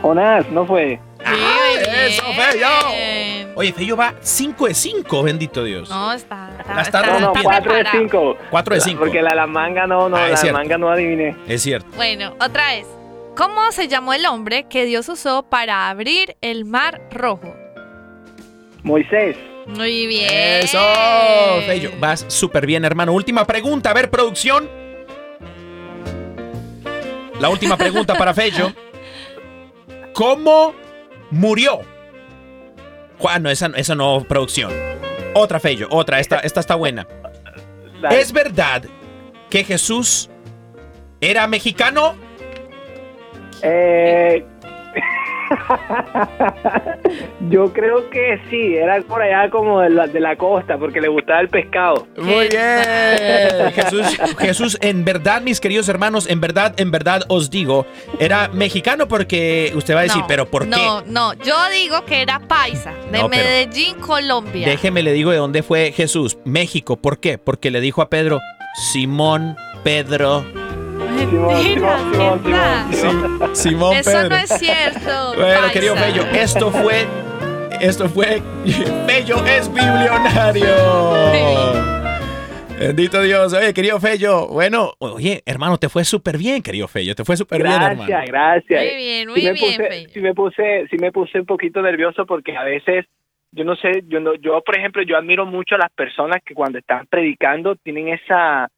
Jonás, 0.00 0.48
¿no 0.50 0.64
fue? 0.66 1.00
Sí, 1.18 1.24
¡Ah, 1.26 2.06
eso, 2.06 2.22
bien. 2.26 2.36
Fello! 2.40 3.50
Oye, 3.56 3.72
Fello 3.72 3.96
va 3.96 4.14
5 4.20 4.66
de 4.68 4.74
5, 4.74 5.22
bendito 5.22 5.62
Dios. 5.64 5.90
No, 5.90 6.12
está. 6.12 6.48
está, 6.58 6.74
La 6.74 6.82
está 6.82 6.98
está- 7.00 7.12
No, 7.12 7.20
no, 7.20 7.26
rompiendo. 7.26 7.50
está 7.50 7.62
4 7.62 7.72
de 7.74 7.80
preparado. 7.80 8.08
5. 8.08 8.36
4 8.50 8.74
de 8.76 8.80
5. 8.80 8.98
Porque 9.00 9.20
la, 9.22 9.34
la 9.34 9.46
manga 9.46 9.86
no, 9.86 10.08
no, 10.08 10.16
Ah, 10.16 10.28
la 10.28 10.36
cierto. 10.36 10.58
manga 10.58 10.78
no 10.78 10.88
adiviné. 10.90 11.36
Es 11.46 11.62
cierto. 11.62 11.88
Bueno, 11.96 12.34
otra 12.40 12.68
vez. 12.68 12.86
¿Cómo 13.40 13.72
se 13.72 13.88
llamó 13.88 14.12
el 14.12 14.26
hombre 14.26 14.64
que 14.64 14.84
Dios 14.84 15.08
usó 15.08 15.44
para 15.44 15.88
abrir 15.88 16.36
el 16.42 16.66
mar 16.66 17.00
rojo? 17.10 17.56
Moisés. 18.82 19.34
Muy 19.66 20.06
bien. 20.06 20.28
Eso, 20.30 20.78
Fello. 21.64 21.90
Vas 21.98 22.26
súper 22.28 22.66
bien, 22.66 22.84
hermano. 22.84 23.14
Última 23.14 23.46
pregunta. 23.46 23.92
A 23.92 23.94
ver, 23.94 24.10
producción. 24.10 24.68
La 27.40 27.48
última 27.48 27.78
pregunta 27.78 28.14
para 28.14 28.34
Fello. 28.34 28.74
¿Cómo 30.12 30.74
murió? 31.30 31.80
Juan, 33.16 33.42
no, 33.42 33.48
esa, 33.48 33.70
esa 33.74 33.94
no, 33.94 34.22
producción. 34.28 34.70
Otra, 35.32 35.60
Fello, 35.60 35.88
otra. 35.90 36.20
Esta, 36.20 36.40
esta 36.40 36.60
está 36.60 36.74
buena. 36.74 37.08
¿Es 38.10 38.32
verdad 38.32 38.84
que 39.48 39.64
Jesús 39.64 40.28
era 41.22 41.46
mexicano? 41.46 42.28
Eh, 43.62 44.44
Yo 47.50 47.72
creo 47.72 48.08
que 48.10 48.40
sí, 48.48 48.76
era 48.76 49.00
por 49.02 49.22
allá 49.22 49.50
como 49.50 49.80
de 49.80 49.90
la, 49.90 50.06
de 50.06 50.20
la 50.20 50.36
costa, 50.36 50.78
porque 50.78 51.00
le 51.00 51.08
gustaba 51.08 51.40
el 51.40 51.48
pescado. 51.48 52.06
Muy 52.16 52.48
bien. 52.48 53.72
Jesús, 53.74 54.06
Jesús, 54.38 54.78
en 54.80 55.04
verdad, 55.04 55.42
mis 55.42 55.60
queridos 55.60 55.88
hermanos, 55.88 56.28
en 56.28 56.40
verdad, 56.40 56.74
en 56.78 56.90
verdad 56.90 57.22
os 57.28 57.50
digo, 57.50 57.86
era 58.18 58.48
mexicano 58.48 59.08
porque 59.08 59.72
usted 59.74 59.94
va 59.94 60.00
a 60.00 60.04
decir, 60.04 60.22
No, 60.22 60.26
pero 60.28 60.46
¿por 60.46 60.64
qué? 60.64 60.70
No, 60.70 61.02
no, 61.02 61.34
yo 61.34 61.56
digo 61.72 62.04
que 62.04 62.22
era 62.22 62.40
paisa, 62.40 62.92
de 63.10 63.18
No, 63.18 63.28
Medellín, 63.28 63.96
Colombia. 63.96 64.68
Déjeme 64.68 65.02
le 65.02 65.12
digo 65.12 65.30
de 65.30 65.38
dónde 65.38 65.62
fue 65.62 65.92
Jesús. 65.92 66.38
México. 66.44 66.96
¿Por 66.96 67.18
qué? 67.18 67.38
Porque 67.38 67.70
le 67.70 67.80
dijo 67.80 68.02
a 68.02 68.10
Pedro, 68.10 68.40
Simón 68.92 69.56
Pedro. 69.82 70.44
Mentira, 71.00 71.98
Simón, 72.12 72.42
Simón. 72.42 72.92
Simón, 72.92 73.56
Simón 73.56 73.96
Eso 73.96 74.10
Pedro. 74.10 74.28
no 74.28 74.36
es 74.36 74.48
cierto. 74.58 75.34
Bueno, 75.36 75.60
querido 75.72 75.96
Fello, 75.96 76.22
esto 76.32 76.70
fue. 76.70 77.06
Esto 77.80 78.08
fue. 78.08 78.42
Fello 79.06 79.44
es 79.46 79.68
biblionario. 79.72 80.66
Bendito 82.78 83.20
Dios. 83.22 83.52
Oye, 83.52 83.74
querido 83.74 84.00
Fello. 84.00 84.48
Bueno, 84.48 84.92
oye, 84.98 85.42
hermano, 85.44 85.76
te 85.76 85.88
fue 85.88 86.04
súper 86.04 86.38
bien, 86.38 86.62
querido 86.62 86.88
Fello. 86.88 87.14
Te 87.14 87.24
fue 87.24 87.36
súper 87.36 87.62
bien, 87.62 87.74
hermano. 87.74 88.06
Gracias, 88.06 88.26
gracias. 88.26 88.80
Muy 88.82 88.96
bien, 88.96 89.28
muy 89.28 89.42
me 89.42 89.52
bien, 89.52 89.76
puse, 89.76 89.88
Fello. 89.88 90.08
sí 90.12 90.20
me 90.20 90.34
puse, 90.34 90.86
sí 90.90 90.96
me 90.98 91.12
puse 91.12 91.40
un 91.40 91.46
poquito 91.46 91.82
nervioso 91.82 92.24
porque 92.24 92.56
a 92.56 92.64
veces, 92.64 93.04
yo 93.52 93.64
no 93.64 93.76
sé, 93.76 94.02
yo 94.06 94.20
no, 94.20 94.34
yo 94.34 94.62
por 94.64 94.78
ejemplo, 94.78 95.02
yo 95.02 95.16
admiro 95.16 95.44
mucho 95.44 95.74
a 95.74 95.78
las 95.78 95.90
personas 95.92 96.38
que 96.44 96.54
cuando 96.54 96.78
están 96.78 97.06
predicando 97.06 97.76
tienen 97.76 98.08
esa, 98.08 98.68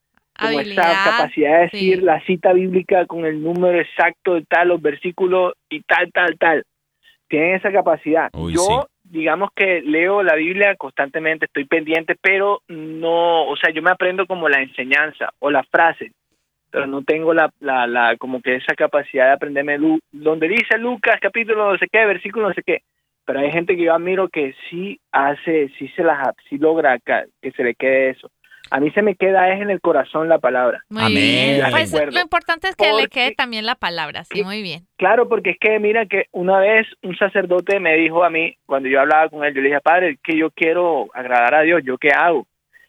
como 0.43 0.61
esa 0.61 1.05
capacidad 1.05 1.57
de 1.57 1.62
decir 1.64 1.99
sí. 1.99 2.05
la 2.05 2.20
cita 2.24 2.53
bíblica 2.53 3.07
con 3.07 3.24
el 3.24 3.43
número 3.43 3.78
exacto 3.78 4.34
de 4.34 4.43
tal, 4.43 4.68
los 4.68 4.82
versículos 4.82 5.55
y 5.68 5.80
tal, 5.82 6.11
tal, 6.12 6.36
tal. 6.38 6.64
Tienen 7.28 7.55
esa 7.55 7.72
capacidad. 7.72 8.28
Uy, 8.34 8.55
yo, 8.55 8.86
digamos 9.05 9.51
que 9.55 9.80
leo 9.82 10.22
la 10.22 10.34
Biblia 10.34 10.76
constantemente, 10.76 11.47
estoy 11.47 11.64
pendiente, 11.64 12.14
pero 12.20 12.61
no, 12.68 13.47
o 13.49 13.57
sea, 13.57 13.72
yo 13.72 13.82
me 13.82 13.90
aprendo 13.90 14.26
como 14.26 14.49
la 14.49 14.61
enseñanza 14.61 15.30
o 15.38 15.51
la 15.51 15.62
frase, 15.64 16.12
pero 16.70 16.86
no 16.86 17.03
tengo 17.03 17.34
la, 17.34 17.51
la, 17.61 17.86
la 17.86 18.16
como 18.16 18.40
que 18.40 18.57
esa 18.57 18.74
capacidad 18.74 19.26
de 19.26 19.32
aprenderme 19.32 19.78
Lu- 19.78 20.01
donde 20.11 20.49
dice 20.49 20.78
Lucas 20.78 21.18
capítulo 21.20 21.72
no 21.72 21.78
sé 21.78 21.86
qué, 21.90 22.05
versículo 22.07 22.49
no 22.49 22.55
sé 22.55 22.62
qué. 22.64 22.80
Pero 23.24 23.38
hay 23.38 23.53
gente 23.53 23.76
que 23.76 23.84
yo 23.84 23.95
admiro 23.95 24.28
que 24.28 24.55
sí 24.68 24.99
hace, 25.12 25.70
sí 25.78 25.88
se 25.95 26.03
las, 26.03 26.34
sí 26.49 26.59
logra 26.59 26.99
que 26.99 27.53
se 27.53 27.62
le 27.62 27.74
quede 27.74 28.11
eso. 28.11 28.30
A 28.73 28.81
mí 28.81 28.91
se 28.93 29.03
me 29.03 29.16
queda 29.16 29.53
es 29.53 29.61
en 29.61 29.68
el 29.68 29.83
corazón 29.83 30.31
la 30.31 30.39
palabra. 30.39 30.83
Muy 30.89 31.03
Amén. 31.03 31.14
bien. 31.14 31.61
Pues 31.70 31.93
lo 31.93 32.20
importante 32.20 32.68
es 32.68 32.75
que 32.75 32.91
le 32.91 33.09
quede 33.09 33.35
también 33.35 33.66
la 33.66 33.75
palabra, 33.75 34.25
sí, 34.25 34.43
muy 34.43 34.62
bien. 34.62 34.87
Claro, 34.97 35.29
porque 35.29 35.51
es 35.51 35.59
que 35.59 35.79
mira 35.79 36.07
que 36.07 36.25
una 36.33 36.59
vez 36.59 36.87
un 37.03 37.14
sacerdote 37.14 37.81
me 37.81 37.95
dijo 37.97 38.25
a 38.25 38.31
mí, 38.31 38.57
cuando 38.64 38.89
yo 38.89 38.99
hablaba 38.99 39.29
con 39.29 39.45
él, 39.45 39.53
yo 39.53 39.61
le 39.61 39.68
dije, 39.68 39.81
padre, 39.83 40.16
que 40.25 40.39
yo 40.39 40.51
quiero 40.51 41.11
agradar 41.12 41.55
a 41.55 41.61
Dios, 41.61 41.83
¿yo 41.85 41.99
qué 41.99 42.12
hago? 42.16 42.47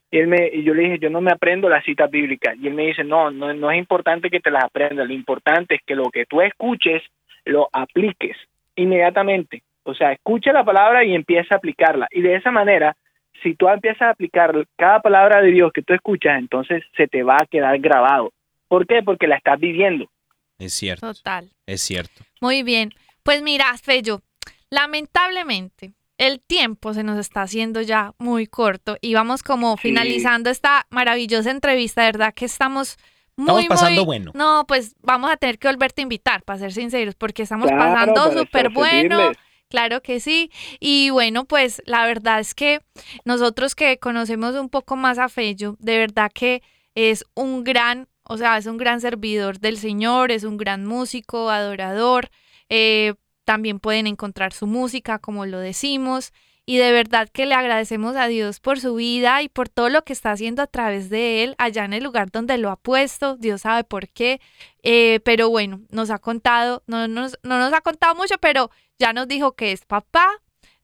Y, 0.09 0.19
él 0.19 0.27
me, 0.27 0.49
y 0.53 0.63
yo 0.63 0.73
le 0.73 0.83
dije, 0.83 0.99
yo 0.99 1.09
no 1.09 1.19
me 1.19 1.33
aprendo 1.33 1.67
las 1.67 1.83
citas 1.83 2.09
bíblicas. 2.09 2.55
Y 2.61 2.67
él 2.67 2.75
me 2.75 2.87
dice, 2.87 3.03
no, 3.03 3.29
no, 3.29 3.53
no 3.53 3.69
es 3.69 3.77
importante 3.77 4.29
que 4.29 4.39
te 4.39 4.51
las 4.51 4.63
aprendas, 4.63 5.05
lo 5.05 5.13
importante 5.13 5.75
es 5.75 5.81
que 5.85 5.95
lo 5.95 6.09
que 6.11 6.25
tú 6.25 6.39
escuches 6.39 7.03
lo 7.43 7.67
apliques 7.73 8.37
inmediatamente. 8.77 9.63
O 9.83 9.93
sea, 9.93 10.13
escucha 10.13 10.53
la 10.53 10.63
palabra 10.63 11.03
y 11.03 11.13
empieza 11.13 11.55
a 11.55 11.57
aplicarla. 11.57 12.07
Y 12.09 12.21
de 12.21 12.35
esa 12.35 12.51
manera, 12.51 12.95
si 13.43 13.55
tú 13.55 13.67
empiezas 13.69 14.01
a 14.03 14.09
aplicar 14.11 14.53
cada 14.77 15.01
palabra 15.01 15.41
de 15.41 15.51
Dios 15.51 15.71
que 15.73 15.81
tú 15.83 15.93
escuchas, 15.93 16.39
entonces 16.39 16.83
se 16.97 17.07
te 17.07 17.21
va 17.23 17.35
a 17.41 17.45
quedar 17.45 17.77
grabado. 17.79 18.31
¿Por 18.67 18.87
qué? 18.87 19.03
Porque 19.03 19.27
la 19.27 19.35
estás 19.37 19.59
viviendo. 19.59 20.09
Es 20.57 20.73
cierto, 20.73 21.13
Total. 21.13 21.51
es 21.67 21.81
cierto. 21.81 22.23
Muy 22.41 22.63
bien. 22.63 22.91
Pues 23.23 23.41
mira, 23.41 23.65
Fello, 23.77 24.21
lamentablemente 24.69 25.93
el 26.17 26.39
tiempo 26.41 26.93
se 26.93 27.03
nos 27.03 27.17
está 27.17 27.41
haciendo 27.41 27.81
ya 27.81 28.13
muy 28.19 28.45
corto 28.47 28.97
y 29.01 29.13
vamos 29.15 29.41
como 29.43 29.75
Sí. 29.77 29.89
finalizando 29.89 30.49
esta 30.49 30.85
maravillosa 30.89 31.51
entrevista, 31.51 32.01
de 32.01 32.07
verdad 32.11 32.33
que 32.33 32.45
estamos 32.45 32.97
muy, 33.35 33.63
Estamos 33.63 33.67
pasando 33.67 34.01
muy- 34.01 34.05
bueno. 34.05 34.31
No, 34.35 34.63
pues 34.67 34.95
vamos 35.01 35.31
a 35.31 35.37
tener 35.37 35.57
que 35.57 35.67
volverte 35.67 36.01
a 36.01 36.03
invitar, 36.03 36.43
para 36.43 36.59
ser 36.59 36.71
sinceros, 36.71 37.15
porque 37.15 37.41
estamos 37.43 37.67
Claro, 37.67 37.81
pasando 38.15 38.31
súper 38.39 38.69
bueno. 38.69 39.17
servirles. 39.17 39.37
Claro 39.73 40.03
que 40.03 40.19
sí. 40.19 40.51
Y 40.79 41.09
bueno, 41.09 41.45
pues 41.45 41.81
la 41.87 42.05
verdad 42.05 42.39
es 42.39 42.53
que 42.53 42.81
nosotros 43.25 43.73
que 43.73 43.97
conocemos 43.97 44.53
un 44.53 44.69
poco 44.69 44.95
más 44.95 45.17
a 45.17 45.29
Fello, 45.29 45.77
de 45.79 45.97
verdad 45.97 46.31
que 46.31 46.61
es 46.93 47.25
un 47.33 47.63
gran, 47.63 48.07
o 48.21 48.37
sea, 48.37 48.55
es 48.59 48.67
un 48.67 48.77
gran 48.77 49.01
servidor 49.01 49.59
del 49.59 49.77
Señor, 49.79 50.31
es 50.31 50.43
un 50.43 50.57
gran 50.57 50.85
músico, 50.85 51.49
adorador. 51.49 52.29
eh, 52.69 53.15
también 53.45 53.79
pueden 53.79 54.05
encontrar 54.05 54.53
su 54.53 54.67
música, 54.67 55.17
como 55.17 55.47
lo 55.47 55.57
decimos. 55.59 56.33
Y 56.65 56.77
de 56.77 56.93
verdad 56.93 57.27
que 57.27 57.45
le 57.45 57.55
agradecemos 57.55 58.15
a 58.15 58.27
Dios 58.27 58.61
por 58.61 58.79
su 58.79 58.95
vida 58.95 59.41
y 59.41 59.49
por 59.49 59.67
todo 59.67 59.89
lo 59.89 60.03
que 60.03 60.13
está 60.13 60.31
haciendo 60.31 60.61
a 60.61 60.67
través 60.67 61.09
de 61.09 61.43
él 61.43 61.55
allá 61.57 61.83
en 61.83 61.91
el 61.91 62.03
lugar 62.03 62.31
donde 62.31 62.57
lo 62.57 62.69
ha 62.69 62.77
puesto. 62.77 63.35
Dios 63.35 63.61
sabe 63.61 63.83
por 63.83 64.07
qué. 64.07 64.39
Eh, 64.81 65.19
pero 65.25 65.49
bueno, 65.49 65.81
nos 65.89 66.09
ha 66.09 66.19
contado, 66.19 66.81
no 66.87 67.07
nos, 67.09 67.37
no 67.43 67.59
nos 67.59 67.73
ha 67.73 67.81
contado 67.81 68.15
mucho, 68.15 68.35
pero 68.39 68.69
ya 68.97 69.11
nos 69.11 69.27
dijo 69.27 69.55
que 69.55 69.73
es 69.73 69.83
papá 69.85 70.25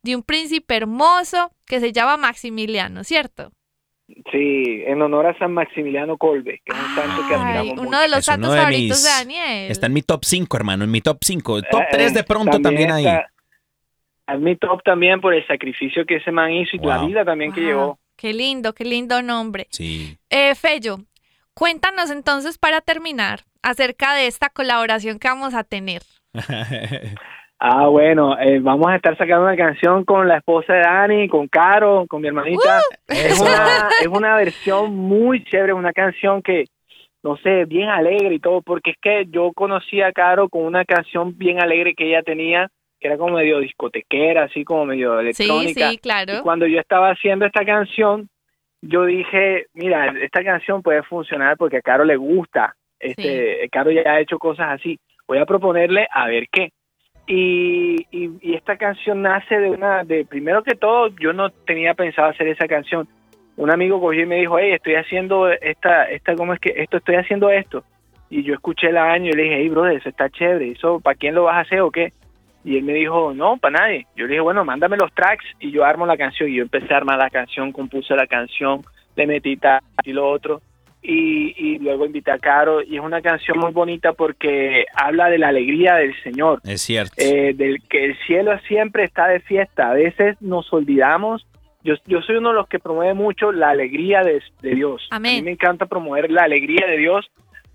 de 0.03 0.17
un 0.17 0.23
príncipe 0.23 0.75
hermoso 0.75 1.53
que 1.65 1.79
se 1.79 1.93
llama 1.93 2.17
Maximiliano, 2.17 3.05
¿cierto? 3.05 3.51
Sí, 4.31 4.81
en 4.85 5.01
honor 5.01 5.27
a 5.27 5.37
San 5.37 5.53
Maximiliano 5.53 6.17
Colbe, 6.17 6.61
que 6.65 6.73
es 6.75 6.77
un 6.77 6.95
santo 6.95 7.27
que 7.27 7.35
admiramos 7.35 7.73
uno 7.73 7.83
mucho. 7.83 7.99
de 7.99 8.07
los 8.09 8.25
santos 8.25 8.51
de 8.51 8.57
favoritos 8.57 8.97
mis- 8.97 9.03
de 9.03 9.09
Daniel. 9.11 9.71
Está 9.71 9.85
en 9.85 9.93
mi 9.93 10.01
top 10.01 10.25
5, 10.25 10.57
hermano, 10.57 10.83
en 10.83 10.91
mi 10.91 10.99
top 11.01 11.19
5. 11.23 11.61
Top 11.61 11.81
Eh, 11.81 11.87
3 11.91 12.13
de 12.15 12.23
pronto 12.23 12.59
también, 12.59 12.91
ahí. 12.91 13.05
está- 13.05 13.27
Es 14.33 14.39
mi 14.39 14.55
top 14.55 14.81
también 14.83 15.21
por 15.21 15.33
el 15.33 15.45
sacrificio 15.47 16.05
que 16.05 16.17
ese 16.17 16.31
man 16.31 16.51
hizo 16.51 16.75
y 16.75 16.79
la 16.79 16.97
Wow. 16.97 17.07
vida 17.07 17.25
también 17.25 17.51
que 17.51 17.61
llevó. 17.61 17.97
Qué 18.15 18.33
lindo, 18.33 18.73
qué 18.73 18.83
lindo 18.85 19.21
nombre. 19.21 19.67
Sí. 19.71 20.17
Eh, 20.29 20.53
Fello, 20.55 20.97
cuéntanos 21.53 22.11
entonces 22.11 22.57
para 22.57 22.81
terminar 22.81 23.41
acerca 23.63 24.13
de 24.13 24.27
esta 24.27 24.49
colaboración 24.49 25.19
que 25.19 25.27
vamos 25.29 25.53
a 25.53 25.63
tener. 25.63 26.01
Ah, 27.61 27.87
bueno, 27.87 28.39
eh, 28.39 28.59
vamos 28.61 28.87
a 28.89 28.95
estar 28.95 29.17
sacando 29.17 29.43
una 29.43 29.57
canción 29.57 30.05
con 30.05 30.29
la 30.29 30.37
esposa 30.37 30.71
de 30.75 30.79
Dani, 30.79 31.27
con 31.27 31.49
Caro, 31.49 32.05
con 32.07 32.21
mi 32.21 32.29
hermanita. 32.29 32.79
Es 33.05 33.37
una, 33.37 33.89
es 33.99 34.07
una 34.07 34.37
versión 34.37 34.95
muy 34.95 35.43
chévere, 35.43 35.73
una 35.73 35.91
canción 35.91 36.41
que, 36.41 36.63
no 37.21 37.35
sé, 37.35 37.65
bien 37.65 37.89
alegre 37.89 38.35
y 38.35 38.39
todo, 38.39 38.61
porque 38.61 38.91
es 38.91 38.97
que 39.01 39.25
yo 39.29 39.51
conocí 39.51 40.01
a 40.01 40.13
Caro 40.13 40.47
con 40.47 40.63
una 40.63 40.85
canción 40.85 41.37
bien 41.37 41.61
alegre 41.61 41.95
que 41.95 42.07
ella 42.07 42.23
tenía, 42.23 42.69
que 42.99 43.07
era 43.07 43.17
como 43.17 43.35
medio 43.35 43.59
discotequera, 43.59 44.43
así 44.43 44.63
como 44.63 44.85
medio 44.85 45.13
Sí, 45.33 45.43
electrónica. 45.43 45.89
sí, 45.91 45.97
claro. 45.97 46.33
Y 46.39 46.41
cuando 46.41 46.67
yo 46.67 46.79
estaba 46.79 47.09
haciendo 47.11 47.45
esta 47.45 47.63
canción, 47.65 48.29
yo 48.81 49.05
dije, 49.05 49.65
mira, 49.73 50.13
esta 50.21 50.43
canción 50.43 50.81
puede 50.81 51.03
funcionar 51.03 51.57
porque 51.57 51.77
a 51.77 51.81
Caro 51.81 52.03
le 52.05 52.15
gusta. 52.15 52.75
Este, 52.99 53.67
Caro 53.71 53.91
ya 53.91 54.01
ha 54.11 54.19
hecho 54.19 54.37
cosas 54.39 54.67
así. 54.71 54.99
Voy 55.27 55.37
a 55.37 55.45
proponerle 55.45 56.07
a 56.11 56.27
ver 56.27 56.47
qué. 56.51 56.71
Y, 57.27 57.95
y, 58.11 58.31
y 58.41 58.55
esta 58.55 58.75
canción 58.77 59.21
nace 59.21 59.59
de 59.59 59.69
una, 59.69 60.03
de 60.03 60.25
primero 60.25 60.63
que 60.63 60.75
todo, 60.75 61.09
yo 61.19 61.31
no 61.31 61.51
tenía 61.51 61.93
pensado 61.93 62.29
hacer 62.29 62.47
esa 62.47 62.67
canción. 62.67 63.07
Un 63.55 63.71
amigo 63.71 63.99
cogió 64.01 64.23
y 64.23 64.25
me 64.25 64.37
dijo, 64.39 64.57
hey, 64.57 64.71
estoy 64.73 64.95
haciendo 64.95 65.49
esta, 65.49 66.05
esta, 66.09 66.35
¿cómo 66.35 66.53
es 66.53 66.59
que 66.59 66.73
esto? 66.77 66.97
Estoy 66.97 67.15
haciendo 67.15 67.49
esto. 67.51 67.83
Y 68.29 68.43
yo 68.43 68.53
escuché 68.53 68.91
la 68.91 69.11
año 69.11 69.29
y 69.29 69.33
le 69.33 69.43
dije, 69.43 69.55
hey, 69.59 69.69
brother, 69.69 69.97
eso 69.97 70.09
está 70.09 70.29
chévere. 70.29 70.71
¿Eso 70.71 70.99
para 70.99 71.15
quién 71.15 71.35
lo 71.35 71.43
vas 71.43 71.57
a 71.57 71.61
hacer 71.61 71.81
o 71.81 71.91
qué? 71.91 72.13
Y 72.63 72.77
él 72.77 72.83
me 72.83 72.93
dijo, 72.93 73.33
no, 73.33 73.57
para 73.57 73.79
nadie. 73.79 74.05
Yo 74.15 74.25
le 74.25 74.31
dije, 74.31 74.41
bueno, 74.41 74.65
mándame 74.65 74.97
los 74.97 75.13
tracks 75.13 75.45
y 75.59 75.71
yo 75.71 75.85
armo 75.85 76.05
la 76.05 76.17
canción. 76.17 76.49
Y 76.49 76.55
yo 76.55 76.63
empecé 76.63 76.93
a 76.93 76.97
armar 76.97 77.17
la 77.17 77.29
canción, 77.29 77.71
compuse 77.71 78.15
la 78.15 78.27
canción, 78.27 78.81
le 79.15 79.27
metí 79.27 79.55
tal 79.57 79.79
y 80.03 80.11
lo 80.13 80.29
otro. 80.29 80.61
Y, 81.01 81.53
y 81.57 81.79
luego 81.79 82.05
invité 82.05 82.31
a 82.31 82.37
Caro. 82.39 82.81
Y 82.83 82.97
es 82.97 83.01
una 83.01 83.21
canción 83.21 83.57
muy 83.57 83.71
bonita 83.71 84.11
porque 84.11 84.83
habla 84.93 85.29
de 85.29 85.37
la 85.37 85.47
alegría 85.47 85.95
del 85.95 86.13
Señor, 86.23 86.59
Es 86.65 86.81
cierto. 86.81 87.13
eh, 87.17 87.53
del 87.55 87.81
que 87.89 88.03
el 88.03 88.17
cielo 88.27 88.59
siempre 88.67 89.05
está 89.05 89.27
de 89.27 89.39
fiesta. 89.39 89.91
A 89.91 89.93
veces 89.93 90.35
nos 90.41 90.71
olvidamos. 90.73 91.47
Yo, 91.85 91.93
yo 92.07 92.21
soy 92.21 92.35
uno 92.35 92.49
de 92.49 92.55
los 92.55 92.67
que 92.67 92.79
promueve 92.79 93.13
mucho 93.13 93.53
la 93.53 93.69
alegría 93.69 94.21
de, 94.23 94.41
de 94.61 94.75
Dios. 94.75 95.07
Amén. 95.11 95.31
A 95.31 95.37
mí 95.37 95.43
me 95.43 95.51
encanta 95.51 95.85
promover 95.85 96.29
la 96.29 96.43
alegría 96.43 96.85
de 96.85 96.97
Dios 96.97 97.31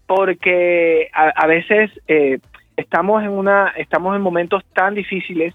porque 0.06 1.08
a, 1.14 1.28
a 1.34 1.46
veces 1.46 1.90
eh, 2.08 2.38
estamos 2.76 3.22
en 3.22 3.30
una 3.30 3.68
estamos 3.76 4.16
en 4.16 4.22
momentos 4.22 4.64
tan 4.74 4.94
difíciles 4.94 5.54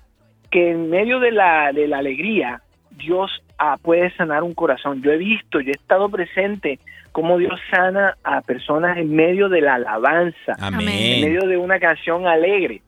que 0.51 0.71
en 0.71 0.89
medio 0.89 1.19
de 1.19 1.31
la 1.31 1.71
de 1.73 1.87
la 1.87 1.97
alegría 1.99 2.61
Dios 2.91 3.31
ah, 3.57 3.77
puede 3.81 4.11
sanar 4.15 4.43
un 4.43 4.53
corazón. 4.53 5.01
Yo 5.01 5.11
he 5.11 5.17
visto, 5.17 5.61
yo 5.61 5.69
he 5.69 5.75
estado 5.75 6.09
presente 6.09 6.79
cómo 7.11 7.37
Dios 7.37 7.59
sana 7.71 8.15
a 8.23 8.41
personas 8.41 8.97
en 8.97 9.15
medio 9.15 9.47
de 9.49 9.61
la 9.61 9.75
alabanza, 9.75 10.55
en 10.81 11.21
medio 11.21 11.47
de 11.47 11.57
una 11.57 11.79
canción 11.79 12.27
alegre. 12.27 12.81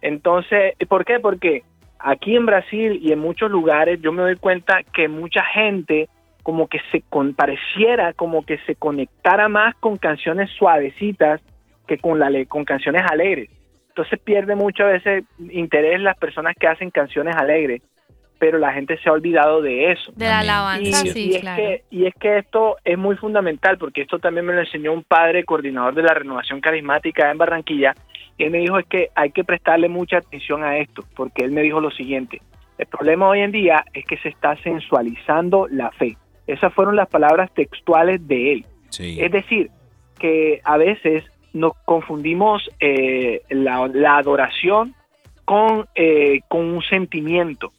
Entonces, 0.00 0.74
¿por 0.88 1.04
qué? 1.04 1.20
Porque 1.20 1.62
aquí 1.98 2.34
en 2.34 2.46
Brasil 2.46 2.98
y 3.02 3.12
en 3.12 3.20
muchos 3.20 3.50
lugares 3.50 4.00
yo 4.02 4.10
me 4.12 4.22
doy 4.22 4.36
cuenta 4.36 4.82
que 4.94 5.08
mucha 5.08 5.44
gente 5.44 6.08
como 6.42 6.66
que 6.66 6.80
se 6.90 7.02
con, 7.02 7.34
pareciera 7.34 8.12
como 8.14 8.44
que 8.44 8.58
se 8.66 8.74
conectara 8.74 9.48
más 9.48 9.76
con 9.76 9.96
canciones 9.96 10.50
suavecitas 10.58 11.40
que 11.86 11.98
con 11.98 12.18
la 12.18 12.30
le- 12.30 12.46
con 12.46 12.64
canciones 12.64 13.02
alegres. 13.08 13.48
Entonces 13.92 14.18
pierde 14.20 14.56
muchas 14.56 14.90
veces 14.90 15.24
interés 15.50 16.00
las 16.00 16.16
personas 16.16 16.56
que 16.58 16.66
hacen 16.66 16.90
canciones 16.90 17.36
alegres, 17.36 17.82
pero 18.38 18.58
la 18.58 18.72
gente 18.72 18.96
se 18.98 19.08
ha 19.10 19.12
olvidado 19.12 19.60
de 19.60 19.92
eso. 19.92 20.10
De 20.16 20.24
la 20.24 20.38
alabanza, 20.38 21.06
Y, 21.06 21.10
sí, 21.10 21.30
y 21.30 21.34
es 21.34 21.40
claro. 21.42 21.62
que, 21.62 21.84
y 21.90 22.06
es 22.06 22.14
que 22.14 22.38
esto 22.38 22.76
es 22.84 22.96
muy 22.96 23.16
fundamental 23.16 23.76
porque 23.76 24.00
esto 24.00 24.18
también 24.18 24.46
me 24.46 24.54
lo 24.54 24.60
enseñó 24.60 24.94
un 24.94 25.04
padre 25.04 25.44
coordinador 25.44 25.94
de 25.94 26.02
la 26.02 26.14
renovación 26.14 26.62
carismática 26.62 27.30
en 27.30 27.36
Barranquilla. 27.36 27.94
Y 28.38 28.44
él 28.44 28.50
me 28.50 28.58
dijo 28.58 28.78
es 28.78 28.86
que 28.86 29.10
hay 29.14 29.30
que 29.30 29.44
prestarle 29.44 29.90
mucha 29.90 30.16
atención 30.16 30.64
a 30.64 30.78
esto 30.78 31.04
porque 31.14 31.44
él 31.44 31.52
me 31.52 31.60
dijo 31.60 31.78
lo 31.78 31.90
siguiente, 31.90 32.40
el 32.78 32.86
problema 32.86 33.28
hoy 33.28 33.40
en 33.40 33.52
día 33.52 33.84
es 33.92 34.06
que 34.06 34.16
se 34.16 34.30
está 34.30 34.56
sensualizando 34.62 35.68
la 35.70 35.90
fe. 35.90 36.16
Esas 36.46 36.72
fueron 36.72 36.96
las 36.96 37.08
palabras 37.10 37.52
textuales 37.52 38.26
de 38.26 38.52
él. 38.54 38.66
Sí. 38.88 39.18
Es 39.20 39.30
decir, 39.30 39.70
que 40.18 40.60
a 40.64 40.78
veces 40.78 41.24
nos 41.52 41.72
confundimos 41.84 42.68
eh, 42.80 43.42
la, 43.50 43.88
la 43.88 44.16
adoración 44.16 44.94
con, 45.44 45.86
eh, 45.94 46.40
con 46.48 46.60
un 46.66 46.82
sentimiento. 46.82 47.72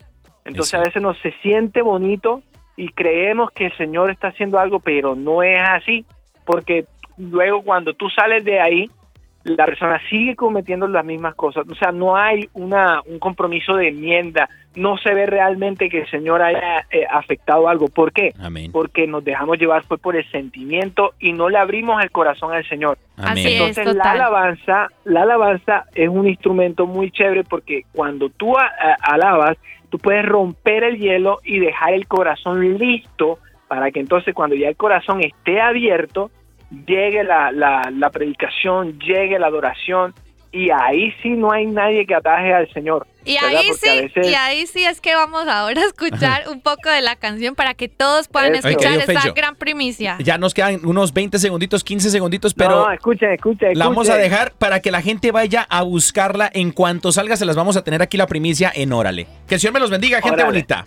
Entonces 0.46 0.74
a 0.74 0.84
veces 0.84 1.02
nos 1.02 1.18
se 1.20 1.32
siente 1.42 1.82
bonito 1.82 2.42
y 2.76 2.90
creemos 2.90 3.52
que 3.52 3.68
el 3.68 3.78
Señor 3.78 4.12
está 4.12 4.30
haciendo 4.30 4.60
algo, 4.60 4.80
pero 4.80 5.16
no 5.16 5.44
es 5.44 5.60
así, 5.60 6.06
porque 6.46 6.86
luego 7.18 7.62
cuando 7.64 7.94
tú 7.94 8.10
sales 8.10 8.44
de 8.44 8.60
ahí, 8.60 8.90
la 9.44 9.66
persona 9.66 10.00
sigue 10.10 10.36
cometiendo 10.36 10.88
las 10.88 11.06
mismas 11.06 11.36
cosas. 11.36 11.66
O 11.70 11.76
sea, 11.76 11.92
no 11.92 12.16
hay 12.16 12.50
una, 12.54 13.02
un 13.06 13.20
compromiso 13.20 13.76
de 13.76 13.90
enmienda. 13.90 14.50
No 14.76 14.98
se 14.98 15.14
ve 15.14 15.26
realmente 15.26 15.88
que 15.90 16.02
el 16.02 16.10
Señor 16.10 16.42
haya 16.42 16.86
eh, 16.92 17.06
afectado 17.10 17.70
algo. 17.70 17.88
¿Por 17.90 18.12
qué? 18.12 18.34
Amén. 18.40 18.72
Porque 18.72 19.06
nos 19.08 19.24
dejamos 19.24 19.58
llevar 19.60 19.84
fue 19.84 19.98
por 19.98 20.16
el 20.16 20.30
sentimiento 20.32 21.14
y 21.20 21.32
no 21.34 21.50
le 21.50 21.58
abrimos 21.58 22.02
el 22.04 22.10
corazón 22.12 22.54
al 22.54 22.68
Señor. 22.68 22.98
Amén. 23.18 23.32
Así 23.32 23.48
es. 23.48 23.62
Entonces 23.78 23.96
la 23.96 24.12
alabanza, 24.12 24.88
la 25.04 25.22
alabanza 25.24 25.86
es 25.94 26.10
un 26.10 26.28
instrumento 26.28 26.88
muy 26.88 27.12
chévere 27.12 27.44
porque 27.44 27.84
cuando 27.94 28.30
tú 28.30 28.58
a- 28.58 28.66
a- 28.66 29.14
alabas, 29.14 29.58
tú 29.90 30.00
puedes 30.00 30.26
romper 30.26 30.84
el 30.84 30.98
hielo 30.98 31.40
y 31.44 31.60
dejar 31.60 31.94
el 31.94 32.08
corazón 32.08 32.78
listo 32.80 33.38
para 33.68 33.92
que 33.92 34.00
entonces 34.00 34.34
cuando 34.34 34.56
ya 34.56 34.70
el 34.70 34.76
corazón 34.76 35.22
esté 35.24 35.62
abierto, 35.62 36.32
llegue 36.88 37.24
la, 37.24 37.52
la, 37.52 37.92
la 37.96 38.10
predicación, 38.10 39.00
llegue 39.00 39.38
la 39.38 39.48
adoración 39.48 40.14
y 40.54 40.70
ahí 40.70 41.12
sí 41.24 41.30
no 41.30 41.52
hay 41.52 41.66
nadie 41.66 42.06
que 42.06 42.14
ataje 42.16 42.54
al 42.54 42.72
Señor. 42.72 43.06
Y 43.26 43.34
¿verdad? 43.36 43.50
ahí 43.50 43.68
Porque 43.70 43.88
sí, 43.90 44.02
veces- 44.02 44.28
y 44.32 44.36
ahí 44.36 44.68
sí 44.68 44.86
es 44.86 45.02
que 45.02 45.16
vamos 45.16 45.48
ahora 45.48 45.82
a 45.82 45.86
escuchar 45.86 46.44
un 46.50 46.62
poco 46.62 46.90
de 46.90 47.02
la 47.02 47.16
canción 47.16 47.56
para 47.56 47.74
que 47.74 47.88
todos 47.90 48.28
puedan 48.28 48.54
Eso. 48.54 48.68
escuchar 48.68 48.92
Ay, 48.92 49.00
querido 49.00 49.20
esta 49.20 49.32
gran 49.34 49.56
primicia. 49.56 50.18
Ya 50.20 50.38
nos 50.38 50.54
quedan 50.54 50.86
unos 50.86 51.12
20 51.14 51.40
segunditos, 51.40 51.84
15 51.84 52.10
segunditos, 52.12 52.54
pero 52.54 52.86
no, 52.86 52.92
escuchen, 52.92 53.32
escuchen, 53.34 53.78
la 53.78 53.86
vamos 53.88 54.10
a 54.10 54.16
dejar 54.18 54.52
para 54.54 54.80
que 54.82 54.92
la 54.92 55.02
gente 55.02 55.32
vaya 55.32 55.66
a 55.70 55.82
buscarla. 55.82 56.52
En 56.54 56.72
cuanto 56.72 57.12
salga, 57.12 57.36
se 57.36 57.46
las 57.46 57.56
vamos 57.56 57.76
a 57.76 57.84
tener 57.84 58.02
aquí 58.04 58.18
la 58.18 58.28
primicia 58.28 58.72
en 58.76 58.94
Órale. 58.94 59.26
Que 59.48 59.56
el 59.56 59.62
Señor 59.62 59.74
me 59.74 59.80
los 59.80 59.90
bendiga, 59.90 60.18
gente 60.22 60.36
Órale. 60.44 60.46
bonita. 60.50 60.86